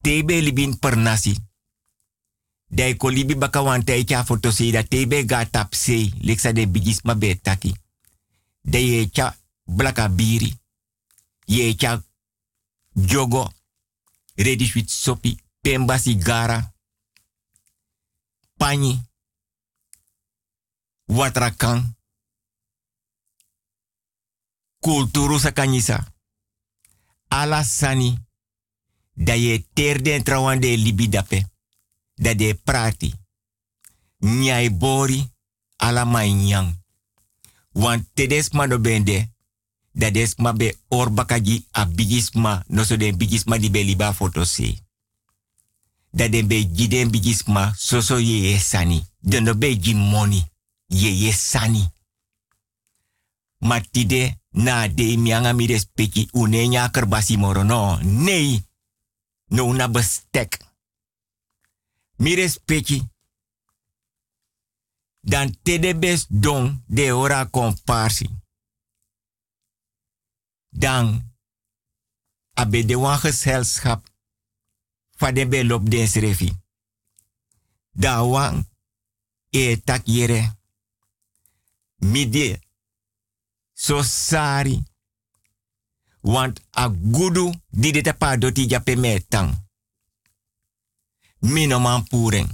tebe 0.00 0.40
libin 0.40 0.78
per 0.78 0.96
nasi. 0.96 1.36
Dai 2.70 2.96
ko 2.96 3.08
libi 3.08 3.34
baka 3.34 3.62
foto 4.24 4.50
se 4.50 4.70
tebe 4.88 5.24
ga 5.24 5.44
tap 5.46 5.74
se 5.74 6.12
de 6.52 6.66
bigis 6.66 7.02
ma 7.02 7.14
be 7.14 7.40
taki. 7.40 7.74
Cha 9.12 9.36
blaka 9.64 10.08
biri. 10.08 10.54
Ye 11.46 11.74
jogo. 12.92 13.52
Ready 14.36 14.66
sweet 14.66 14.90
sopi. 14.90 15.38
Pemba 15.60 15.98
sigara. 15.98 16.74
Pani. 18.56 19.02
Watrakan. 21.06 21.97
Kulturu 24.80 25.38
sakanyisa. 25.38 26.06
Ala 27.28 27.64
sani. 27.64 28.18
Da 29.14 29.34
ye 29.34 29.66
terde 29.74 30.22
trawande 30.22 30.76
libi 30.76 31.08
dape 31.08 31.46
da 32.18 32.34
de 32.34 32.54
prati. 32.54 33.14
Nyai 34.18 34.70
bori 34.70 35.32
ala 35.76 36.04
mai 36.04 36.32
nyang. 36.32 36.82
Want 37.72 38.06
tedesma 38.14 38.66
no 38.66 38.78
bende, 38.78 39.28
da 39.92 40.10
desma 40.10 40.52
be 40.52 40.78
orbakaji 40.88 41.66
a 41.70 41.84
bigisma 41.86 42.64
no 42.68 42.84
so 42.84 42.96
den 42.96 43.16
bigisma 43.16 43.58
di 43.58 43.70
be 43.70 43.82
liba 43.84 44.12
foto 44.12 44.44
se. 44.44 44.78
Da 46.10 46.28
den 46.28 46.46
be 46.46 46.64
giden 46.72 47.10
bigisma 47.10 47.72
so 47.76 48.00
so 48.00 48.18
ye 48.18 48.50
ye 48.50 48.58
sani. 48.58 49.04
Den 49.20 49.44
no 49.44 49.54
be 49.54 49.78
gi 49.80 49.94
money 49.94 50.44
ye 50.88 51.10
ye 51.10 51.32
sani. 51.32 51.88
Matide 53.60 54.37
na 54.50 54.88
de 54.88 55.16
mianga 55.16 55.52
mi 55.52 55.66
respecti 55.66 56.28
unenya 56.32 56.90
kerbasi 56.90 57.36
moro 57.36 57.62
no. 57.62 57.98
Nee. 58.02 58.66
No 59.48 59.64
una 59.64 59.88
bestek. 59.88 60.58
Mi 62.16 62.34
respecti. 62.34 63.08
Dan 65.20 65.56
tede 65.62 65.96
bes 65.98 66.26
don 66.28 66.84
de 66.86 67.12
ora 67.12 67.46
comparsi. 67.50 68.28
Dan 70.68 71.34
abe 72.54 72.84
de 72.84 72.98
wan 72.98 73.18
gezelschap 73.18 74.06
van 75.16 75.34
de 75.34 75.48
belop 75.48 75.92
srefi. 75.92 76.52
Da 77.92 78.24
wan 78.24 78.68
e 79.50 79.80
tak 79.84 80.06
yere. 80.06 80.56
Mi 81.96 82.28
de 82.28 82.67
so 83.78 84.02
sari. 84.02 84.82
Want 86.20 86.60
a 86.70 86.88
gudu 86.88 87.54
di 87.70 87.90
de 87.92 88.00
tapa 88.02 88.36
doti 88.36 88.66
jape 88.66 88.96
me 88.96 89.20
tang 89.28 89.54
mino 91.38 91.78
man 91.78 92.04
puren. 92.08 92.48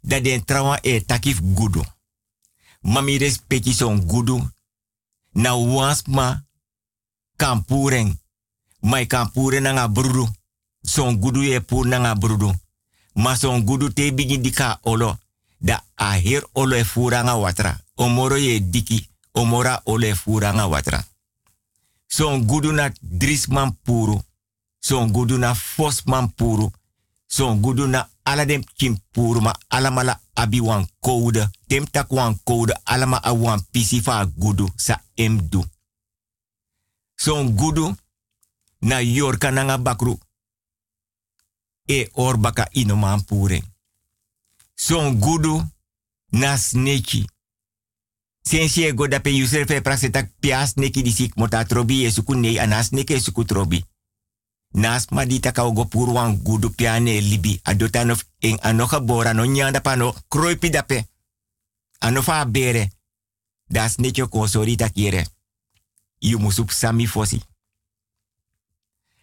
Dat 0.00 0.24
den 0.24 0.44
trawa 0.44 0.78
e 0.82 1.04
takif 1.04 1.40
gudu. 1.40 1.82
Mami 2.80 3.18
respecti 3.18 3.72
son 3.72 4.06
gudu. 4.06 4.50
Na 5.32 5.54
wansma 5.56 6.44
kan 7.36 7.64
puren. 7.64 8.20
Mai 8.80 9.06
kan 9.06 9.30
puren 9.32 9.62
na 9.62 9.72
nga 9.72 9.88
brudu. 9.88 10.28
Son 10.82 11.18
gudu 11.18 11.42
e 11.42 11.60
pur 11.60 11.86
na 11.86 11.98
nga 11.98 12.14
brudu. 12.14 12.52
Ma 13.14 13.36
son 13.36 13.64
gudu 13.64 13.92
te 13.92 14.12
bigi 14.12 14.40
dika 14.40 14.78
olo. 14.82 15.16
Da 15.64 15.80
a 15.96 16.20
her 16.20 16.44
olo 16.52 16.76
e 16.76 16.84
fura 16.84 17.22
nga 17.24 17.34
watra. 17.40 17.72
Omoro 17.96 18.36
ye 18.36 18.60
diki. 18.60 19.08
Omora 19.32 19.80
olo 19.84 20.06
e 20.06 20.14
fura 20.14 20.52
nga 20.52 20.66
watra. 20.66 21.00
Son 22.06 22.44
gudu 22.44 22.72
na 22.72 22.92
drisman 23.00 23.72
puru 23.84 24.20
son 24.84 25.12
gudu 25.12 25.38
na 25.38 25.54
fosman 25.54 26.28
puru. 26.28 26.70
Son 27.26 27.60
gudu 27.60 27.86
na 27.86 28.08
ala 28.24 28.44
dem 28.44 28.64
kim 28.76 28.98
puru 29.12 29.40
ma 29.40 29.52
alamala 29.68 30.20
abi 30.34 30.60
wan 30.60 30.86
code. 31.00 31.48
Tem 31.68 31.86
tak 31.90 32.12
wan 32.12 32.38
alama 32.84 33.16
a 33.22 33.32
wan 33.32 33.60
gudu 34.36 34.68
sa 34.76 35.00
emdu. 35.16 35.64
Son 37.16 37.56
gudu 37.56 37.96
na 38.80 39.00
yorka 39.00 39.50
nanga 39.50 39.78
bakru. 39.78 40.18
E 41.88 42.08
orbaka 42.12 42.68
ino 42.72 42.96
man 42.96 43.24
pure. 43.24 43.73
Son 44.74 45.14
gudu 45.18 45.62
na 46.30 46.56
sneki. 46.56 47.26
Sensi 48.42 48.84
e 48.84 48.92
goda 48.92 49.20
pe 49.20 49.30
user 49.42 49.66
fe 49.66 49.80
prasetak 49.80 50.30
pias 50.40 50.74
neki 50.74 51.02
disik 51.02 51.36
mota 51.36 51.64
trobi 51.64 52.04
e 52.04 52.10
suku 52.10 52.34
nei 52.34 52.58
neke 52.90 53.20
suku 53.20 53.44
trobi. 53.44 53.84
Nas 54.70 55.06
madita 55.10 55.52
ka 55.52 55.70
go 55.70 55.84
purwan 55.84 56.42
gudu 56.42 56.70
piane 56.70 57.20
libi 57.20 57.60
adotanof 57.62 58.24
en 58.38 58.58
anoga 58.60 59.00
bora 59.00 59.32
no 59.32 59.44
nyanda 59.44 59.80
pano 59.80 60.14
kroipi 60.28 60.70
dape 60.70 61.06
anofa 61.98 62.44
bere 62.44 62.90
das 63.68 63.96
netjo 63.96 64.28
ko 64.28 64.46
sorita 64.46 64.88
kiere 64.88 65.26
yu 66.20 66.38
musup 66.38 66.70
sami 66.70 67.06
fosi. 67.06 67.42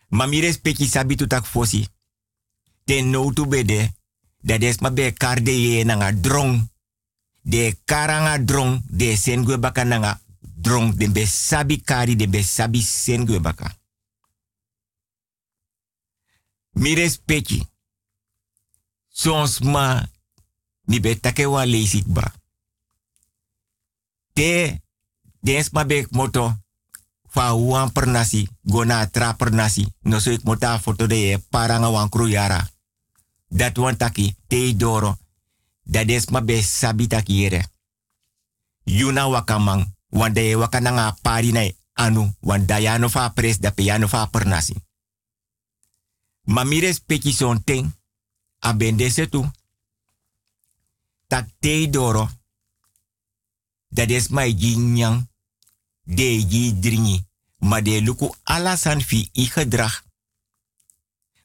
Mamire 0.10 0.54
speki 0.54 0.88
sabi 0.88 1.16
tak 1.16 1.45
fosi. 1.45 1.88
Ten 2.86 3.10
no 3.12 3.32
tu 3.32 3.45
bede 3.45 3.93
da 4.42 4.58
des 4.58 4.78
ma 4.82 4.89
be 4.89 5.14
karde 5.14 5.52
ye 5.52 5.84
nanga 5.84 6.12
drong 6.12 6.70
de 7.42 7.78
karanga 7.86 8.38
drong 8.38 8.82
de 8.89 9.16
sengwe 9.16 9.58
baka 9.58 9.84
nanga 9.84 10.20
drong 10.42 10.96
de 10.96 11.10
be 11.10 11.26
sabi 11.26 11.82
kari 11.82 12.16
de 12.16 12.28
be 12.28 12.44
sabi 12.44 12.82
sengwe 12.82 13.39
baka 13.39 13.82
mi 16.74 16.94
respecti. 16.96 17.68
Sons 19.12 19.60
ma 19.60 20.02
mi 20.88 21.00
betake 21.00 21.46
wa 21.46 21.66
leisik 21.66 22.06
ba. 22.08 22.34
Te 24.34 24.80
des 25.39 25.70
ma 25.72 25.86
bek 25.86 26.12
moto 26.12 26.56
fa 27.28 27.54
wan 27.54 27.92
per 27.92 28.08
nasi, 28.08 28.48
gona 28.62 29.08
tra 29.08 29.34
per 29.34 29.52
nasi, 29.52 29.88
no 30.02 30.20
so 30.20 30.32
ik 30.32 30.44
mota 30.44 30.80
foto 30.80 31.08
de 31.08 31.39
paranga 31.50 31.89
wan 31.89 32.10
kruyara. 32.10 32.71
Dat 33.54 33.78
wan 33.78 33.97
taki 33.97 34.36
te 34.47 34.74
doro, 34.78 35.18
dat 35.84 36.08
des 36.08 36.26
ma 36.30 36.41
be 36.41 36.62
sabi. 36.62 37.08
Yuna 38.84 39.28
wakamang, 39.30 39.95
wan 40.10 40.34
de 40.34 40.56
wakananga 40.56 41.18
pari 41.22 41.52
na 41.52 41.72
anu, 41.93 42.34
wan 42.39 43.10
fa 43.10 43.30
pres 43.30 43.60
da 43.60 43.72
piano 43.72 44.08
fa 44.08 44.26
per 44.26 44.47
nasi. 44.47 44.76
Ma 46.43 46.64
mi 46.64 46.80
respecti 46.80 47.32
son 47.32 47.64
ten. 47.64 47.95
A 48.60 48.74
bende 48.74 49.10
se 49.10 49.30
tu. 49.30 49.52
Tak 51.28 51.49
te. 51.60 51.89
Dat 53.88 54.10
is 54.10 54.28
mai 54.28 54.56
gi 54.58 54.78
nyang. 54.78 55.30
De 56.04 56.45
gi 56.49 56.80
dringi. 56.80 57.26
Ma 57.58 57.82
de 57.82 58.02
luku 58.02 58.30
ala 58.43 58.76
san 58.76 59.02
fi 59.02 59.30
i. 59.34 59.52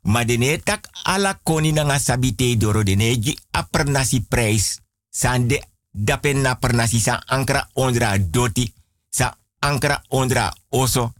Ma 0.07 0.24
de 0.24 0.36
ne 0.38 0.59
tak 0.62 0.86
ala 1.02 1.34
koni 1.42 1.72
na 1.72 1.82
nga 1.82 1.98
sabi 1.98 2.34
te 2.34 2.57
doro 2.57 2.82
de 2.82 2.94
ne 2.94 3.18
gi 3.22 3.38
apernasi 3.50 4.20
prijs. 4.20 4.80
San 5.11 5.48
de 5.48 5.59
dapen 5.90 6.40
na 6.40 6.59
sa 6.86 7.22
ankra 7.26 7.68
ondra 7.74 8.18
doti. 8.18 8.72
Sa 9.11 9.38
ankra 9.59 10.04
ondra 10.09 10.54
oso. 10.68 11.12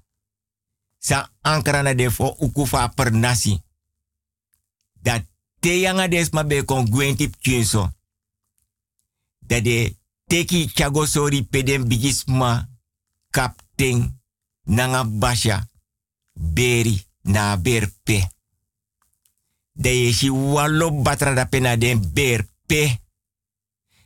Sa 0.99 1.31
ankra 1.41 1.83
na 1.83 1.95
defo 1.95 2.37
ukufa 2.39 2.89
pernasi 2.89 3.61
dat 5.07 5.23
te 5.61 5.81
yanga 5.81 6.09
des 6.09 6.31
ma 6.31 6.45
be 6.45 6.65
kon 6.65 6.91
gwentip 6.91 7.35
chinso. 7.41 7.93
Dat 9.47 9.65
de 9.65 9.97
teki 10.27 10.71
chago 10.75 11.07
sori 11.07 11.43
pedem 11.43 11.89
bigisma 11.89 12.69
kapten 13.31 14.21
nanga 14.63 15.05
basha 15.05 15.69
beri 16.33 17.07
na 17.23 17.57
berpe. 17.57 18.36
Da 19.77 19.91
ye 19.93 20.13
si 20.13 20.29
walo 20.31 20.91
batra 21.05 21.35
da 21.35 21.45
pena 21.45 21.77
den 21.77 22.01
berpe. 22.13 22.83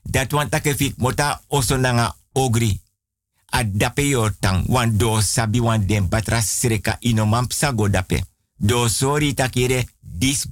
Dat 0.02 0.32
wan 0.32 0.48
take 0.48 0.74
fik 0.74 0.96
mota 0.98 1.40
oso 1.48 1.76
nanga 1.76 2.16
ogri. 2.32 2.80
A 3.50 3.64
dape 3.64 4.02
yo 4.02 4.30
tang 4.40 4.64
wan 4.66 4.96
do 4.96 5.20
sabi 5.20 5.60
wan 5.60 5.86
den 5.86 6.08
batra 6.08 6.40
sreka 6.42 6.96
ino 7.00 7.26
dape. 7.90 8.24
Do 8.56 8.88
sori 8.88 9.34
takire 9.34 9.86
dis 10.00 10.46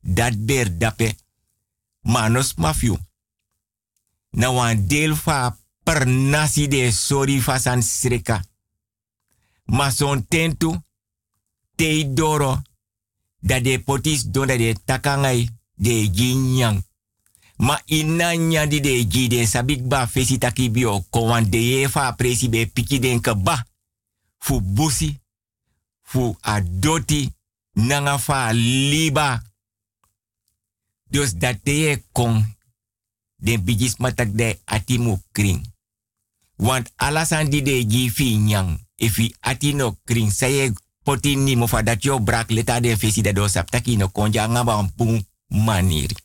dat 0.00 0.34
ber 0.46 0.78
dape. 0.78 1.16
Manos 2.02 2.54
mafiu. 2.54 2.98
na 4.32 4.50
wan 4.50 4.86
deel 4.86 5.16
fa 5.16 5.56
per 5.84 6.06
nasi 6.06 6.68
de 6.68 6.90
sori 6.90 7.40
fasan 7.40 7.82
sreka. 7.82 8.42
Ma 9.64 9.90
son 9.90 10.26
tentu, 10.28 10.72
tei 11.76 12.12
doro, 12.14 12.62
da 13.42 13.60
de 13.60 13.78
potis 13.78 14.24
don 14.30 14.46
da 14.46 14.56
de 14.56 14.74
takangai 14.84 15.48
de 15.74 16.08
jinyang. 16.14 16.82
Ma 17.56 17.80
inanya 17.86 18.66
di 18.66 18.80
de 18.80 19.28
de 19.28 19.46
sabik 19.46 19.82
ba 19.86 20.06
fesi 20.06 20.38
taki 20.38 20.70
bio 20.70 21.04
ko 21.10 21.26
wan 21.30 21.50
de 21.50 21.58
ye 21.58 21.88
fa 21.88 22.12
presi 22.12 22.48
be 22.48 22.66
piki 22.66 22.98
den 22.98 23.20
ka 23.20 23.34
ba. 23.34 23.66
Fu 24.38 24.60
busi, 24.60 25.20
fu 26.02 26.36
adoti, 26.40 27.30
nanga 27.72 28.18
fa 28.18 28.52
liba. 28.52 29.42
Dus 31.10 31.34
dat 31.34 31.58
de 31.62 32.02
kon 32.12 32.56
den 33.36 33.64
bigis 33.64 33.96
matak 33.96 34.34
de 34.34 34.58
atimu 34.64 35.18
kring. 35.32 35.62
Want 36.56 36.92
alasan 36.96 37.50
di 37.50 37.62
de 37.62 37.86
ji 37.86 38.10
fi 38.10 38.36
nyang. 38.36 38.80
Ifi 38.96 39.34
atino 39.40 39.98
kring 40.04 40.30
saye 40.30 40.72
poti 41.02 41.36
ni 41.36 41.56
mo 41.56 41.66
fa 41.66 41.82
yo 42.00 42.20
brak 42.20 42.50
leta 42.50 42.80
de 42.80 42.96
fesi 42.96 43.22
da 43.22 43.32
do 43.32 43.48
saptaki 43.48 43.96
no 43.96 44.08
konja 44.08 44.48
maniri. 45.48 46.16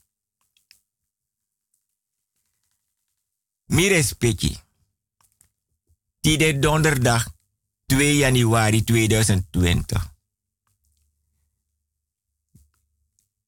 Tide 6.22 6.60
donderdag 6.60 7.24
2 7.88 8.20
januari 8.20 8.82
2020. 8.82 10.16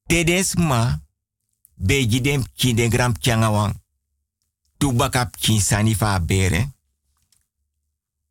Tedes 0.08 0.56
ma 0.56 1.00
beji 1.74 2.22
dem 2.22 2.44
kinde 2.56 2.88
gram 2.88 3.14
changawang. 3.20 3.82
Tubakap 4.78 5.36
kinsani 5.38 5.96
fa 5.96 6.20
bere. 6.20 6.70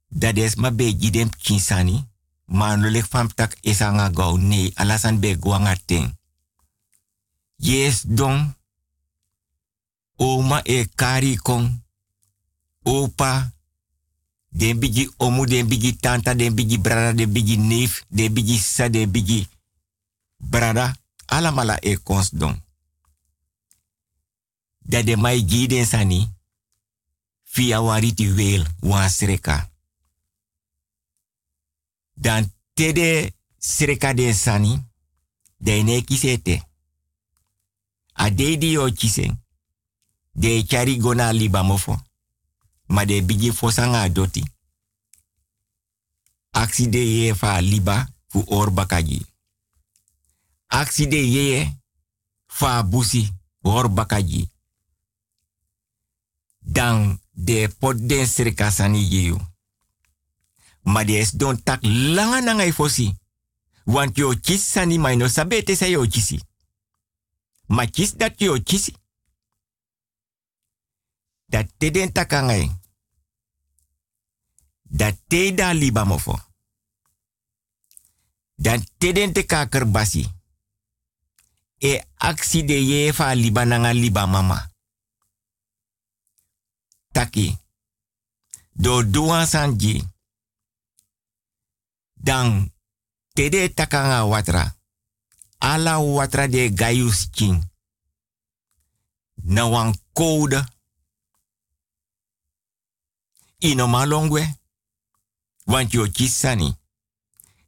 Dades 0.09 0.55
ma 0.55 0.71
beji 0.71 1.11
dem 1.11 1.31
kinsani. 1.31 2.08
Manolek 2.49 3.05
fam 3.05 3.29
tak 3.29 3.57
esanga 3.61 4.09
gau 4.09 4.39
nee 4.41 4.73
alasan 4.75 5.21
be 5.21 5.37
guanga. 5.37 5.77
Yes 7.57 8.03
don. 8.07 8.57
Oma 10.17 10.61
e 10.65 10.89
kari 10.95 11.37
kong. 11.37 11.83
Opa. 12.83 13.53
Den 14.49 14.79
bigi 14.79 15.11
omu, 15.17 15.45
den 15.47 15.69
bigi 15.69 15.97
tanta, 15.97 16.35
den 16.35 16.55
bigi 16.55 16.79
brada, 16.79 17.13
den 17.13 17.33
bigi 17.33 17.57
neef, 17.57 18.05
den 18.09 18.33
bigi 18.33 18.59
sa, 18.59 18.89
den 18.89 19.11
bigi 19.11 19.47
brada. 20.37 20.97
Alamala 21.27 21.77
e 21.81 21.97
kons 22.03 22.31
don. 22.31 22.63
Dat 24.79 25.07
de 25.07 25.17
mai 25.17 25.45
giden 25.45 25.87
sani. 25.87 26.29
Via 27.45 27.83
wariti 27.83 28.33
wel 28.33 28.65
wan 28.81 29.11
sreka. 29.11 29.69
Dan 32.19 32.53
tede 32.75 33.35
sreka 33.59 34.15
den 34.15 34.35
sani. 34.35 34.87
De 35.57 35.83
ne 35.83 36.03
kisete. 36.03 36.63
A 38.13 38.31
de 38.31 38.57
di 38.59 38.77
o. 38.79 38.89
De 40.33 40.63
chari 40.67 40.99
gona 40.99 41.33
liba 41.33 41.63
mofo. 41.63 41.97
Ma 42.87 43.05
de 43.05 43.23
bigi 43.23 43.53
fosanga 43.53 44.09
doti. 44.09 44.43
Aksi 46.51 46.89
de 46.89 46.99
ye 46.99 47.35
fa 47.35 47.61
liba 47.61 48.09
fu 48.29 48.43
or 48.47 48.71
bakaji. 48.71 49.27
Aksi 50.67 51.07
de 51.07 51.17
ye 51.17 51.79
fa 52.47 52.83
busi 52.83 53.29
or 53.63 53.89
bakaji. 53.89 54.51
Dan 56.59 57.21
de 57.33 57.69
pot 57.79 57.97
den 57.97 58.27
sreka 58.27 58.71
sani. 58.71 59.37
Ma 60.89 61.05
de 61.05 61.19
es 61.19 61.31
don 61.37 61.63
tak 61.63 61.83
langa 61.83 62.41
nanga 62.41 62.65
i 62.65 62.73
fosi. 62.73 63.13
Want 63.85 64.17
yo 64.17 64.33
kis 64.41 64.71
sani 64.73 64.99
mai 64.99 65.17
no 65.17 65.29
sabete 65.29 65.77
sa 65.77 65.87
yo 65.87 66.07
kisi. 66.07 66.41
Ma 67.67 67.85
kis 67.87 68.15
dat 68.17 68.41
yo 68.41 68.57
kisi. 68.63 68.95
Dat 71.47 71.69
te 71.77 71.91
den 71.91 72.13
takangai. 72.13 72.81
Dat 74.83 75.17
te 75.27 75.55
da 75.55 75.73
liba 75.73 76.05
mofo. 76.05 76.39
Dan 78.55 78.85
te 78.99 79.13
den 79.13 79.33
te 79.33 79.43
kaker. 79.43 79.87
E 81.79 82.03
aksi 82.15 82.65
de 82.65 83.13
liba 83.35 83.65
nanga 83.65 83.93
liba 83.93 84.27
mama. 84.27 84.71
Taki. 87.13 87.59
Do 88.73 89.11
duan 89.11 89.47
sanji. 89.47 90.17
Dan 92.21 92.73
te 93.33 93.49
de 93.49 93.75
takanga 93.75 94.27
watra. 94.27 94.77
Ala 95.59 95.99
watra 95.99 96.49
de 96.49 96.71
gayus 96.75 97.31
king. 97.31 97.71
Na 99.35 99.69
wan 99.69 99.95
code. 100.13 100.67
Want 105.65 105.93
yo 105.93 106.07
chisani. 106.07 106.77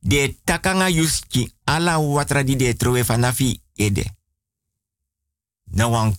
De 0.01 0.41
takanga 0.45 0.89
yuski 0.89 1.53
ala 1.65 1.99
watra 1.99 2.43
di 2.43 2.57
de 2.57 2.75
trowe 2.75 3.05
fanafi 3.05 3.63
ede. 3.75 4.17
Na 5.65 5.89
wan. 5.89 6.17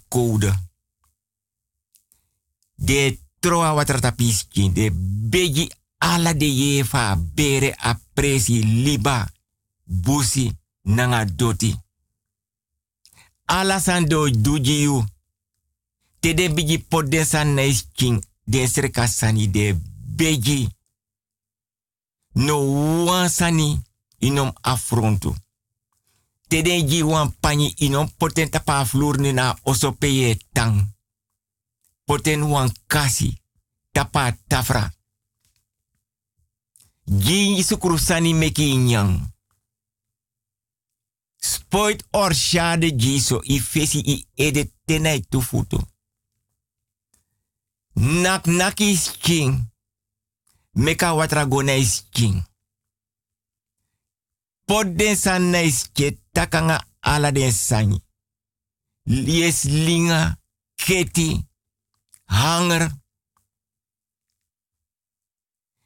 De 2.76 3.20
troa 3.40 3.74
watra 3.74 4.00
tapiski. 4.00 4.72
De 4.72 4.92
begi 5.30 5.72
ala 6.02 6.34
de 6.34 6.46
yefa 6.46 7.16
bere 7.16 7.76
apresi 7.78 8.64
liba. 8.64 9.30
Busi 9.86 10.52
nanga 10.84 11.26
doti. 11.26 11.76
Ala 13.46 13.80
san 13.80 14.08
do 14.08 14.30
duji 14.30 14.82
yu. 14.82 15.04
Te 16.20 16.34
de 16.34 16.50
bigi 16.50 16.80
podden 16.80 17.26
san 17.26 17.54
na 17.54 17.64
sreka 18.68 19.08
sani 19.08 19.52
de 19.52 19.76
begi. 20.16 20.70
No 22.34 22.56
wan 23.06 23.30
sani 23.30 23.82
inom 24.20 24.54
afrontu. 24.62 25.36
Te 26.48 26.62
de 26.62 26.86
gi 26.88 27.02
wan 27.04 27.36
pani 27.40 27.74
inom 27.78 28.10
poten 28.18 28.50
tapa 28.50 28.86
na 29.34 29.58
osopeye 29.64 30.38
tang. 30.54 30.94
Poten 32.06 32.42
wan 32.44 32.72
kasi 32.88 33.42
tapa 33.92 34.38
tafra. 34.48 34.94
Gi 37.12 37.64
sukuru 37.64 37.98
sani 37.98 38.34
meki 38.34 38.78
nyang. 38.78 39.20
Spoit 41.38 42.04
or 42.14 42.34
shade 42.34 42.92
giso 42.96 43.42
i 43.44 43.60
fesi 43.60 44.00
i 44.00 44.28
ede 44.36 44.72
tenai 44.86 45.22
tufutu. 45.30 45.80
Nak 47.96 48.46
naki 48.46 48.92
is 48.92 49.12
king. 49.22 49.72
Meka 50.74 51.14
watra 51.14 51.46
gona 51.46 51.76
is 51.76 52.04
king. 52.12 52.46
Pot 54.66 54.96
den 54.96 55.16
san 55.16 55.52
na 55.52 55.60
is 55.60 55.90
ke 55.94 56.18
takanga 56.32 56.80
ala 57.02 57.32
den 57.32 57.52
sanyi. 57.52 58.02
Linga, 59.06 60.38
keti, 60.76 61.46
hanger. 62.26 63.01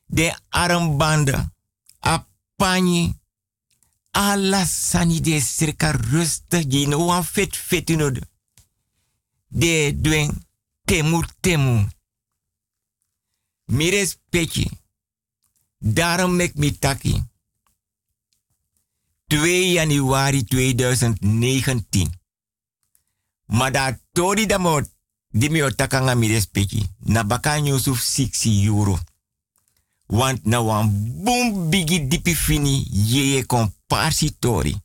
De 0.05 0.39
armbanden, 0.49 1.53
apani. 1.99 3.19
Alla 4.11 4.65
sani 4.65 5.19
de 5.21 5.39
circa 5.39 5.91
rustig 5.91 6.65
je 6.67 6.87
no 6.87 7.05
wan 7.05 7.25
fit 7.25 7.57
fit 7.57 7.89
no 7.89 8.11
de. 8.11 8.21
De 9.47 9.97
dwen 10.01 10.47
temu 10.85 11.23
temu. 11.39 11.87
Mires 13.65 14.17
peki. 14.29 14.69
Daarom 15.77 16.35
mek 16.35 16.55
mi 16.55 16.79
taki. 16.79 17.23
2 19.27 19.71
januari 19.71 20.43
2019. 20.43 22.09
Maar 23.45 23.71
dat 23.71 23.99
tori 24.11 24.45
di 25.29 25.49
mi 25.49 25.63
otakanga 25.63 26.13
mires 26.13 26.45
peki. 26.45 26.87
Na 26.99 27.23
baka 27.23 27.57
Yusuf 27.57 27.99
6 27.99 28.45
euro. 28.65 28.99
Want 30.07 30.45
na 30.45 30.61
wan 30.61 30.91
boom 31.23 31.69
bigi 31.69 32.07
dipi 32.07 32.35
fini 32.35 32.87
yeye 32.91 33.43
komparsi 33.45 34.35
tori. 34.39 34.75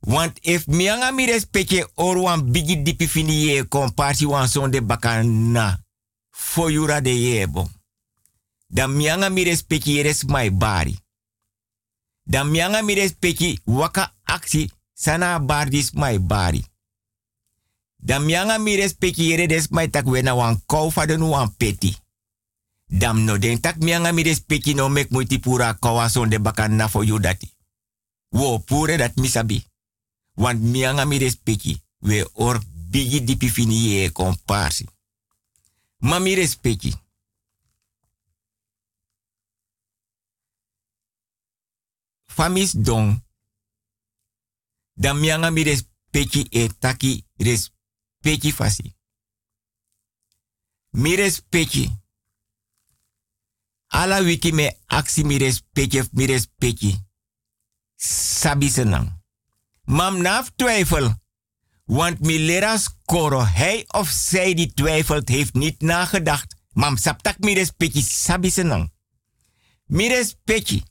Want 0.00 0.38
if 0.42 0.66
mianga 0.66 1.12
mi 1.12 1.26
respecte 1.26 1.90
or 1.94 2.18
wan 2.18 2.50
bigi 2.52 2.82
dipi 2.82 3.08
fini 3.08 3.44
ye 3.44 3.64
komparsi 3.64 4.26
wan 4.26 4.48
sonde 4.48 4.80
baka 4.82 5.22
na. 5.22 5.78
Fo 6.30 6.68
yura 6.68 7.00
de 7.00 7.10
yebo. 7.10 7.68
Dan 8.66 8.96
mianga 8.96 9.28
mi 9.30 9.44
respecte 9.44 9.90
yeres 9.90 10.24
my 10.24 10.50
bari. 10.50 10.98
Dan 12.22 12.50
mianga 12.50 12.82
mi 12.82 12.94
respecte 12.94 13.60
waka 13.64 14.14
aksi 14.22 14.70
sana 14.92 15.38
bardis 15.40 15.92
my 15.92 16.18
bari. 16.18 16.64
Dan 17.96 18.24
mianga 18.24 18.58
mi 18.58 18.76
respecti 18.76 19.28
yere 19.28 19.46
des 19.46 19.68
mai 19.70 19.90
tak 19.90 20.06
we 20.06 20.22
na 20.22 20.34
wan 20.34 20.62
kou 20.66 20.90
fa 20.90 21.06
de 21.06 21.16
nu 21.16 21.28
wan 21.28 21.54
peti. 21.56 21.96
Dam 22.86 23.24
no 23.24 23.38
den 23.38 23.60
tak 23.60 23.76
mianga 23.76 24.12
mi 24.12 24.22
respecti 24.22 24.74
no 24.74 24.88
mek 24.88 25.10
muti 25.10 25.38
pura 25.38 25.74
kawa 25.74 26.08
son 26.08 26.28
de 26.28 26.38
bakan 26.40 26.76
na 26.76 26.88
fo 26.88 27.02
you 27.02 27.18
dati. 27.18 27.54
Wo 28.28 28.58
pure 28.58 28.96
dat 28.96 29.16
misabi. 29.16 29.64
Want 30.34 30.60
mianga 30.60 31.04
mi 31.04 31.18
respecti 31.18 31.82
we 31.98 32.24
or 32.32 32.60
bigi 32.90 33.24
dipi 33.24 33.48
fini 33.48 33.74
ye 33.74 34.12
komparsi. 34.12 34.86
Ma 35.98 36.18
mi. 36.18 36.48
Famis 42.26 42.72
don. 42.72 43.24
Dan 44.94 45.18
mianga 45.18 45.50
mi 45.50 45.62
respecti 45.62 46.46
e 46.50 46.68
taki 46.78 47.26
respecti 47.36 48.52
fasi. 48.52 48.94
Mi 50.90 51.14
respecti. 51.14 52.04
Ala 53.96 54.22
wiki 54.22 54.52
me 54.52 54.76
aksi 54.86 55.24
mi 55.24 55.38
respecti 55.38 56.02
mi 56.12 56.26
respecti. 56.26 56.92
Sabi 57.96 58.68
senang. 58.68 59.22
Mam 59.84 60.20
naf 60.20 60.50
twijfel. 60.56 61.14
Want 61.84 62.20
mi 62.20 62.38
lera 62.38 62.76
skoro, 62.76 63.44
hij 63.44 63.84
of 63.86 64.08
zij 64.08 64.54
die 64.54 64.72
twijfelt, 64.74 65.28
heeft 65.28 65.54
niet 65.54 65.80
nagedacht. 65.80 66.56
Mam 66.72 66.96
saptak 66.96 67.38
mi 67.38 67.54
respecti 67.54 68.02
sabi 68.02 68.50
senang. 68.50 68.92
Mi 69.86 70.08
respecti. 70.08 70.82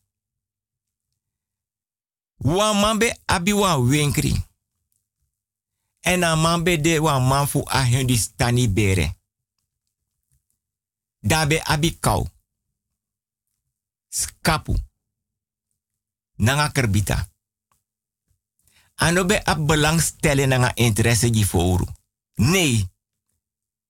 Wan 2.36 2.78
mambe 2.78 3.18
abi 3.26 3.54
wan 3.54 3.88
winkri. 3.88 4.46
En 6.00 6.24
a 6.24 6.36
mambe 6.36 6.82
de 6.82 7.02
wan 7.02 7.28
manfu 7.28 7.64
a 7.68 7.86
stani 8.08 8.70
bere. 8.70 9.14
Dabe 11.20 11.64
abi 11.64 12.00
kou. 12.00 12.34
Skapu. 14.16 14.76
Nanga 16.36 16.70
kerbita. 16.72 17.28
Anobe 18.96 19.44
ab 19.44 19.66
belangstellen 19.68 20.50
nanga 20.50 20.72
interesse 20.76 21.30
di 21.30 21.44
foru. 21.44 21.86
Nee. 22.36 22.90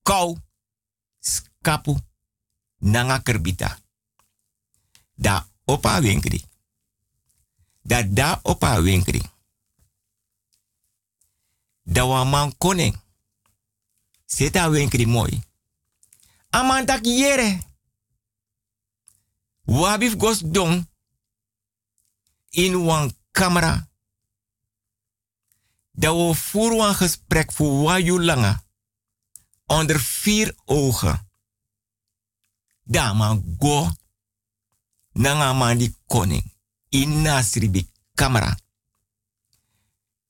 Kou. 0.01 0.37
Skapu. 1.19 1.97
Nanga 2.77 3.21
kerbita. 3.21 3.79
Da 5.15 5.47
opa 5.65 6.01
winkri 6.01 6.43
dat 7.85 8.15
da 8.15 8.39
op 8.43 8.61
haar 8.61 8.81
winkri. 8.81 9.21
Da 11.83 12.05
wa 12.07 12.23
man 12.23 12.57
koning. 12.57 13.01
Zet 14.25 14.69
winkri 14.69 15.05
mooi. 15.05 15.43
Aman 16.49 16.85
tak 16.85 17.05
yere. 17.05 17.59
Wabif 19.65 20.15
gos 20.17 20.39
dong. 20.39 20.87
In 22.49 22.83
wan 22.83 23.13
camera. 23.31 23.89
Da 25.91 26.15
we 26.15 26.35
voeren 26.35 26.87
een 26.87 26.95
gesprek 26.95 27.51
voor 27.51 27.81
waju 27.81 28.23
langa. 28.23 28.63
Onder 29.65 29.99
vier 29.99 30.55
ogen. 30.65 31.29
Da 32.83 33.13
man 33.13 33.55
go. 33.59 33.89
Nanga 35.11 35.53
man 35.53 35.77
die 35.77 35.95
koning 36.07 36.53
inna 36.89 37.41
sribi 37.41 37.89
kamera. 38.13 38.59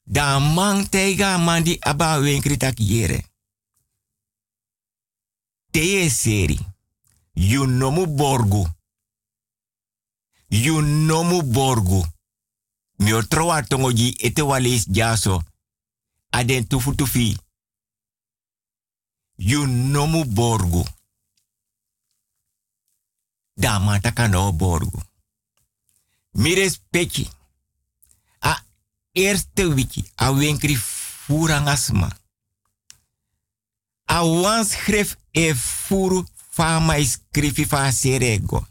Da 0.03 0.39
man 0.39 0.89
tega 0.89 1.37
man 1.37 1.63
di 1.63 1.79
aba 1.79 2.19
wenkri 2.19 2.57
tak 2.57 2.77
yere. 2.77 3.23
Teye 5.71 6.09
seri. 6.09 6.59
You 7.33 7.65
nomu 7.65 8.07
borgu. 8.07 8.74
You 10.47 10.81
nomu 10.81 11.43
borgu. 11.43 12.05
Mi 12.97 13.13
otroa 13.13 13.61
tongo 13.63 13.91
ji 13.91 14.15
ete 14.19 14.41
walis 14.41 14.85
jaso. 14.87 15.43
Aden 16.29 16.67
tufu 16.67 16.95
tufi. 16.95 17.37
You 19.35 19.65
nomu 19.67 20.25
borgu. 20.25 20.85
Da 23.53 23.99
takano 24.01 24.51
borgu. 24.51 25.01
Mires 26.31 26.79
peki. 26.89 27.29
A 28.39 28.63
eerste 29.11 29.63
wiki. 29.65 30.11
A 30.15 30.31
winkri 30.31 30.75
furangasma. 30.75 32.17
A 34.05 34.23
wan 34.23 34.65
schreef 34.65 35.15
e 35.31 35.53
furu 35.55 36.25
fama 36.49 37.03
skrifi 37.03 37.65
fa 37.65 37.91
serego. 37.91 38.67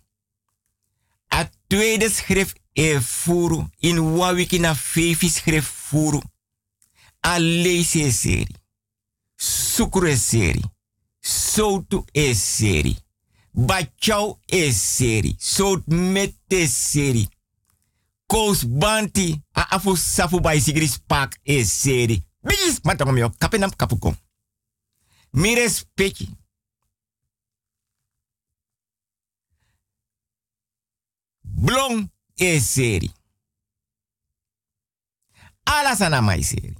Tweede 1.74 2.08
schreef 2.10 2.52
e 2.72 3.00
furu 3.00 3.68
in 3.80 3.98
wa 3.98 4.28
wiki 4.30 4.58
na 4.58 4.74
fefi 4.74 5.28
schreef 5.28 5.66
furu. 5.66 6.22
A 7.20 7.38
leise 7.38 8.12
seri. 8.12 8.54
Sukru 9.36 10.06
e 10.06 10.16
seri. 10.16 10.62
Soutu 11.20 12.04
e 12.12 12.34
seri. 12.34 12.96
Bachau 13.50 14.38
e 14.46 14.72
seri. 14.72 15.34
Sout 15.38 15.82
mete 15.86 16.68
seri. 16.68 17.28
Kous 18.26 18.64
banti 18.64 19.42
a 19.52 19.66
afu 19.70 19.96
safu 19.96 20.40
bai 20.40 20.60
sigri 20.60 20.88
spak 20.88 21.40
e 21.42 21.64
seri. 21.64 22.22
Bigis 22.40 22.80
matong 22.82 23.12
mio 23.12 23.30
kapenam 23.38 23.76
kapukom. 23.76 24.16
Mi. 25.30 25.56
Blong 31.56 32.08
e 32.34 32.60
seri. 32.60 33.10
Alasana 35.64 36.20
mai 36.20 36.42
seri. 36.42 36.74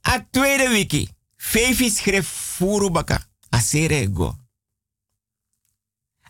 A 0.00 0.20
tweede 0.30 0.68
wiki. 0.68 1.08
Fefi 1.36 1.90
schreef 1.90 2.26
furu 2.56 2.90
baka. 2.90 3.28
A 3.50 3.60
serego. 3.60 4.36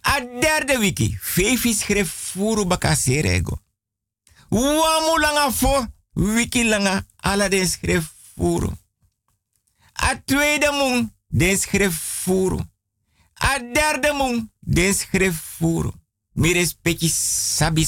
A 0.02 0.20
derde 0.20 0.78
wiki. 0.78 1.16
Fefi 1.20 1.74
schreef 1.74 2.10
furu 2.10 2.64
baka 2.64 2.94
serego. 2.96 3.58
Wamu 4.50 5.18
langa 5.18 5.50
fo. 5.52 5.86
Wiki 6.12 6.64
langa. 6.64 7.06
Ala 7.16 7.48
den 7.48 7.66
schreef 7.66 8.12
furu. 8.34 8.72
A 9.92 10.16
tweede 10.24 10.70
mung. 10.70 11.12
Den 11.26 11.56
schreef 11.58 11.94
furu. 12.22 12.60
A 13.34 13.58
derde 13.58 14.12
mung. 14.12 14.50
Den 14.70 14.94
schreef 14.94 15.36
furu. 15.36 15.92
Mi 16.32 16.52
respecti 16.52 17.08
sabi. 17.08 17.86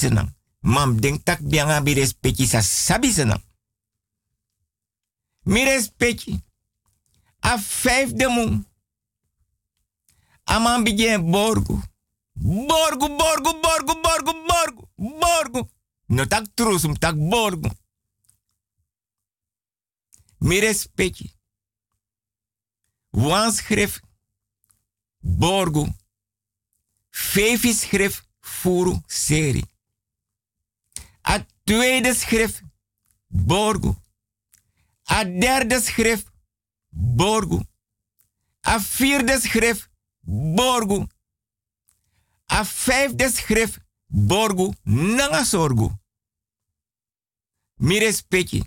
Mam 0.61 1.01
denk 1.01 1.24
tak 1.24 1.41
bianga 1.41 1.81
mi 1.81 1.93
respecti 1.95 2.47
sa 2.47 2.61
sabi 2.61 3.12
senang. 3.12 3.43
Mi 5.45 5.64
respecti. 5.64 6.43
A 7.41 7.59
vijfde 7.59 8.28
mung. 8.28 8.66
Aman 10.45 10.85
begin 10.85 11.31
borgu. 11.31 11.81
Borgu, 12.33 13.09
borgu, 13.16 13.61
borgu, 13.61 14.01
borgu, 14.01 14.33
borgu, 14.47 14.89
borgu. 14.97 15.70
No 16.07 16.26
tak 16.26 16.47
trusum, 16.55 16.99
tak 16.99 17.14
borgu. 17.16 17.70
Mi 20.39 20.61
respecti. 20.61 21.33
Wan 23.11 23.53
schrift 23.53 24.03
borgu. 25.18 25.99
Vijf 27.11 27.62
schrift 27.76 28.28
furu 28.40 29.00
seri. 29.06 29.64
A 31.20 31.46
tweede 31.64 32.14
schrift 32.14 32.62
borgu. 33.26 33.96
A 35.04 35.24
derde 35.24 35.80
schrift 35.80 36.30
borgu. 36.90 37.62
A 38.61 38.80
vierde 38.80 39.40
schrift 39.40 39.88
borgu. 40.54 41.06
A 42.46 42.64
vijfde 42.64 43.30
schrift 43.30 43.78
borgu 44.06 44.72
nanga 44.82 45.44
sorgu. 45.44 45.98
Mi 47.74 47.98
respecti. 47.98 48.64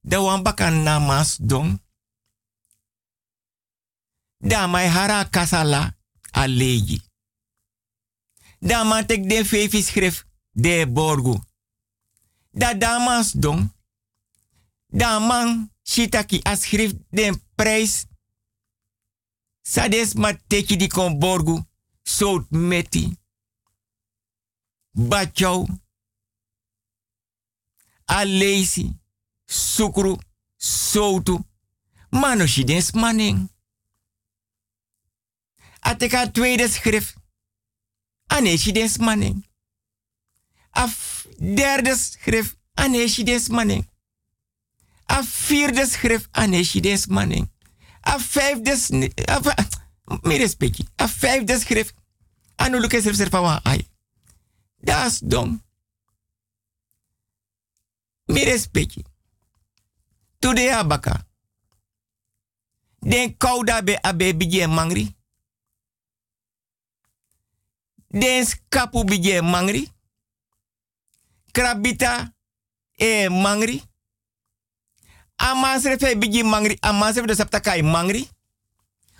De 0.00 0.16
wambaka 0.16 0.70
namas 0.70 1.36
don. 1.36 1.80
Da 4.38 4.66
mai 4.66 4.86
hara 4.88 5.24
kasala 5.24 5.96
a 6.30 6.46
legi. 6.46 7.02
Da 8.58 8.84
man 8.84 9.06
tek 9.06 9.28
de 9.28 9.44
vijf 9.44 9.84
schrift 9.86 10.26
de 10.50 10.86
borgu. 10.88 11.38
Da 12.50 12.74
damas 12.74 13.32
don. 13.32 13.72
Da 14.86 15.18
man 15.18 15.72
shitaki 15.82 16.42
a 16.42 16.56
schrift 16.56 16.96
den 17.08 17.42
prijs. 17.54 18.04
Sades 19.62 20.14
ma 20.14 20.32
teki 20.46 20.76
di 20.76 20.88
kon 20.88 21.18
borgu. 21.18 21.64
Sout 22.02 22.50
meti. 22.50 23.18
Bachau. 24.90 25.66
A 28.04 28.24
leisi. 28.24 29.00
sukru, 29.50 30.18
soutu. 30.56 31.44
Mano 32.10 32.46
si 32.46 32.64
des 32.64 32.92
manning. 32.92 33.49
Ateka 35.90 36.26
tweede 36.26 36.68
schrift. 36.68 37.14
Ane 38.28 38.58
si 38.58 38.72
des. 38.72 38.98
Af 40.72 41.26
derde 41.38 41.96
schrift. 41.96 42.56
Ane 42.76 43.08
si 43.08 43.24
des. 43.24 43.50
Af 45.08 45.24
vierde 45.48 45.86
schrift. 45.86 46.28
Ane 46.32 46.64
si 46.64 46.80
des. 46.80 47.08
Af 48.02 48.20
vijfde 48.34 48.72
af 49.28 49.66
Meer 50.24 50.48
speki. 50.48 50.88
Af 50.98 51.22
vijfde 51.22 51.60
schrift. 51.60 51.94
Anu 52.58 52.78
luke 52.78 53.02
schrift 53.02 53.18
serpa 53.18 53.60
ai. 53.64 53.86
Das 54.86 55.20
dom. 55.32 55.62
Meer 58.28 58.58
speki. 58.58 59.04
Today 60.42 60.70
abaka. 60.72 61.14
Den 63.02 63.34
kouda 63.38 63.80
be 63.80 64.06
abe 64.06 64.34
bije 64.34 64.66
mangri. 64.66 65.19
Den 68.10 68.46
skapu 68.46 69.04
bije 69.04 69.42
mangri. 69.42 69.88
Krabita 71.52 72.32
e 72.98 73.28
mangri. 73.28 73.82
Amansre 75.36 75.98
fe 75.98 76.16
biji 76.16 76.42
mangri. 76.42 76.78
Amansre 76.82 77.26
de 77.26 77.34
sapta 77.34 77.60
kai 77.60 77.82
mangri. 77.82 78.28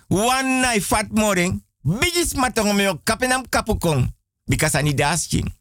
One 0.09 0.61
night 0.61 0.83
fat 0.83 1.11
morning. 1.11 1.63
Biji 1.83 2.25
smatong 2.25 2.75
me 2.75 2.99
kapenam 3.03 3.47
kapukong. 3.49 4.13
Because 4.47 4.93
dasching. 4.93 5.53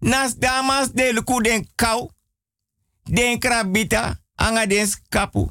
Nas 0.00 0.34
damas 0.34 0.92
de 0.92 1.12
luku 1.12 1.42
den 1.42 1.68
kau. 1.76 2.10
Den 3.04 3.38
krabita. 3.38 4.18
Anga 4.36 4.66
den 4.66 4.86
skapu. 4.86 5.48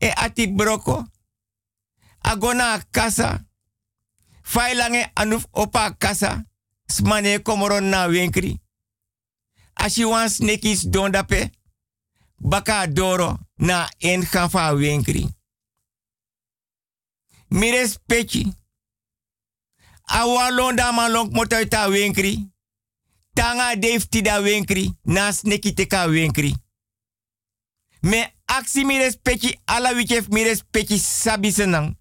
E 0.00 0.12
ati 0.16 0.46
broko. 0.46 1.04
Agona 2.20 2.82
kasa. 2.90 3.45
Failange 4.46 5.10
anuf 5.14 5.44
opa 5.52 5.90
kasa. 5.90 6.44
Smane 6.88 7.38
komoron 7.38 7.84
na 7.84 8.06
wenkri. 8.06 8.60
As 9.76 9.98
you 9.98 10.10
want 10.10 10.30
snakes 10.30 10.82
don 10.86 11.10
dape. 11.12 11.50
Baka 12.40 12.86
doro 12.86 13.38
na 13.58 13.88
en 14.00 14.22
gafa 14.22 14.72
wenkri. 14.74 15.28
Mires 17.50 17.98
pechi. 18.08 18.52
Awa 20.08 20.50
londa 20.50 20.92
man 20.92 21.12
long 21.12 21.30
motoita 21.32 21.88
wenkri. 21.88 22.48
Tanga 23.34 23.76
defti 23.76 24.22
da 24.22 24.40
wenkri. 24.40 24.92
Na 25.04 25.32
sneki 25.32 25.74
teka 25.74 26.06
wenkri. 26.06 26.54
Me 28.02 28.32
aksi 28.46 28.84
mires 28.84 29.16
pechi 29.16 29.58
ala 29.66 29.92
wichef 29.94 30.28
mires 30.28 30.62
pechi 30.70 30.98
sabi 30.98 31.52
senang. 31.52 31.96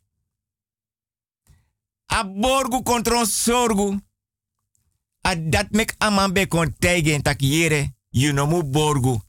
A 2.06 2.24
borgu 2.24 2.84
kontron 2.84 3.26
sorgu. 3.26 4.00
A 5.22 5.36
dat 5.36 5.72
mek 5.72 5.96
amambe 5.98 6.48
kon 6.48 6.78
teigen 6.78 7.22
tak 7.22 7.42
yere. 7.42 7.96
You 8.10 8.32
know 8.32 8.48
mu 8.48 8.64
borgu. 8.64 9.22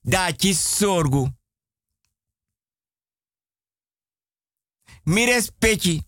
Da 0.00 0.32
chi 0.32 0.54
sorgu. 0.54 1.28
Mires 5.02 5.50
pechi. 5.58 6.02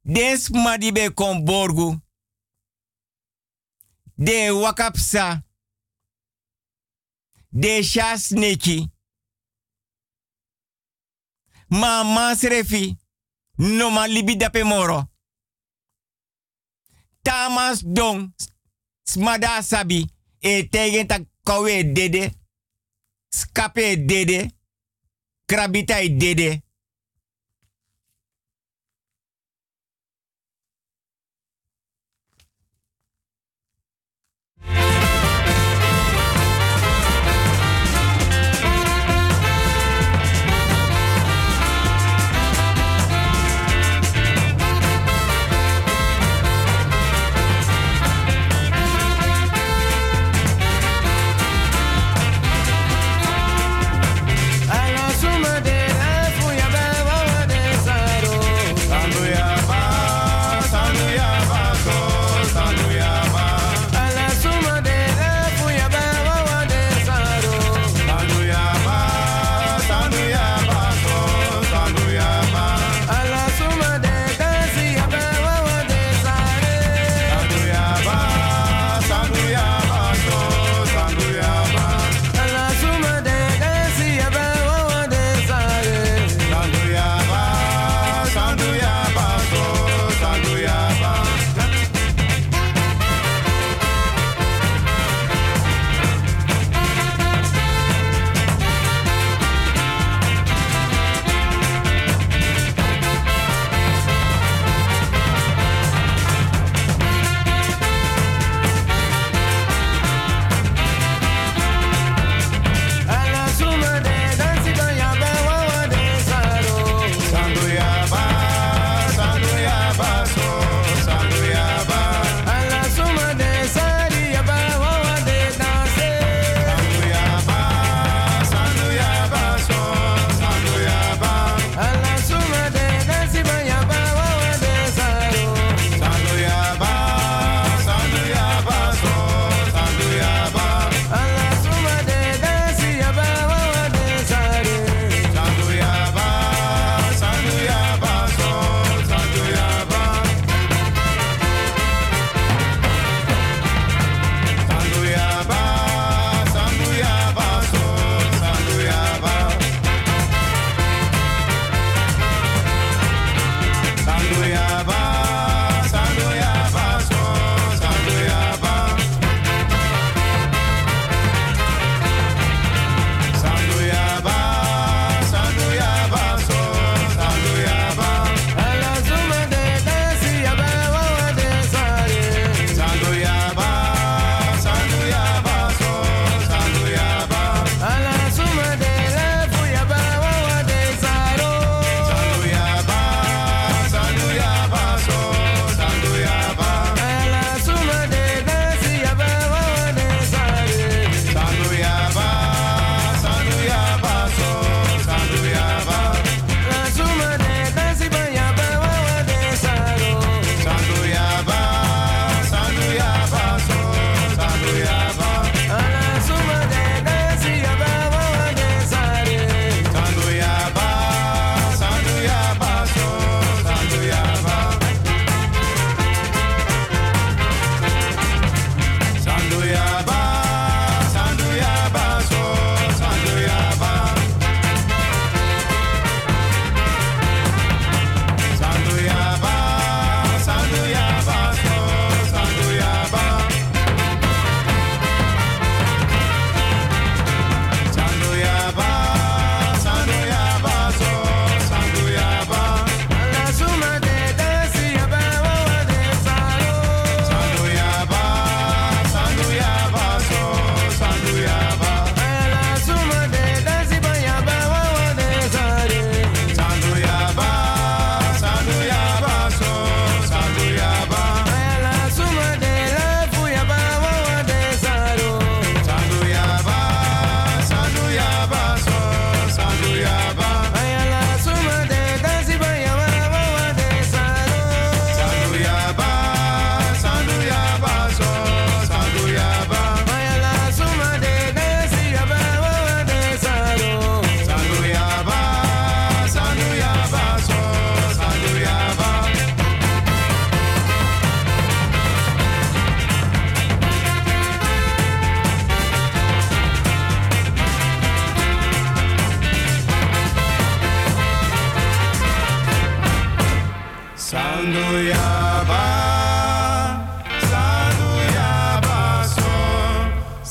Des 0.00 0.48
madibe 0.48 1.14
kon 1.14 1.44
borgu. 1.44 2.02
De 4.14 4.50
wakapsa. 4.52 5.44
De 7.48 7.82
shasneki. 7.82 8.93
Ma 11.80 12.04
masrefi. 12.04 12.96
No 13.58 13.90
ma 13.90 14.06
libi 14.06 14.36
dape 14.36 14.62
moro. 14.64 15.08
Tamas 17.22 17.82
don. 17.84 18.34
Smada 19.04 19.62
sabi. 19.62 20.06
E 20.40 20.68
tegen 20.68 21.06
kawe 21.44 21.84
dede. 21.92 22.32
Skape 23.28 23.96
dede. 24.06 24.50
Krabita 25.46 25.96
dede. 26.08 26.63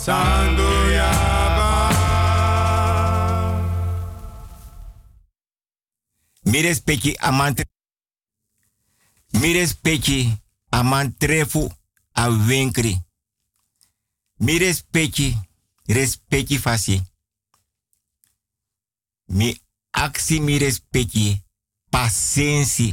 Sandu 0.04 0.68
Yaba. 0.91 1.70
Mi 6.43 6.62
respecti 6.62 7.16
amant. 7.20 7.64
Mi 9.39 9.54
respecti 9.54 10.18
amant 10.70 11.18
trefu 11.18 11.72
a 12.12 12.28
winkri. 12.28 12.99
Mi 14.39 14.58
respecti, 14.58 15.38
respecti 15.86 16.58
fasi. 16.58 17.01
Mi 19.26 19.56
aksi 19.89 20.39
mi 20.39 20.58
respecti 20.58 21.43
pasensi. 21.89 22.91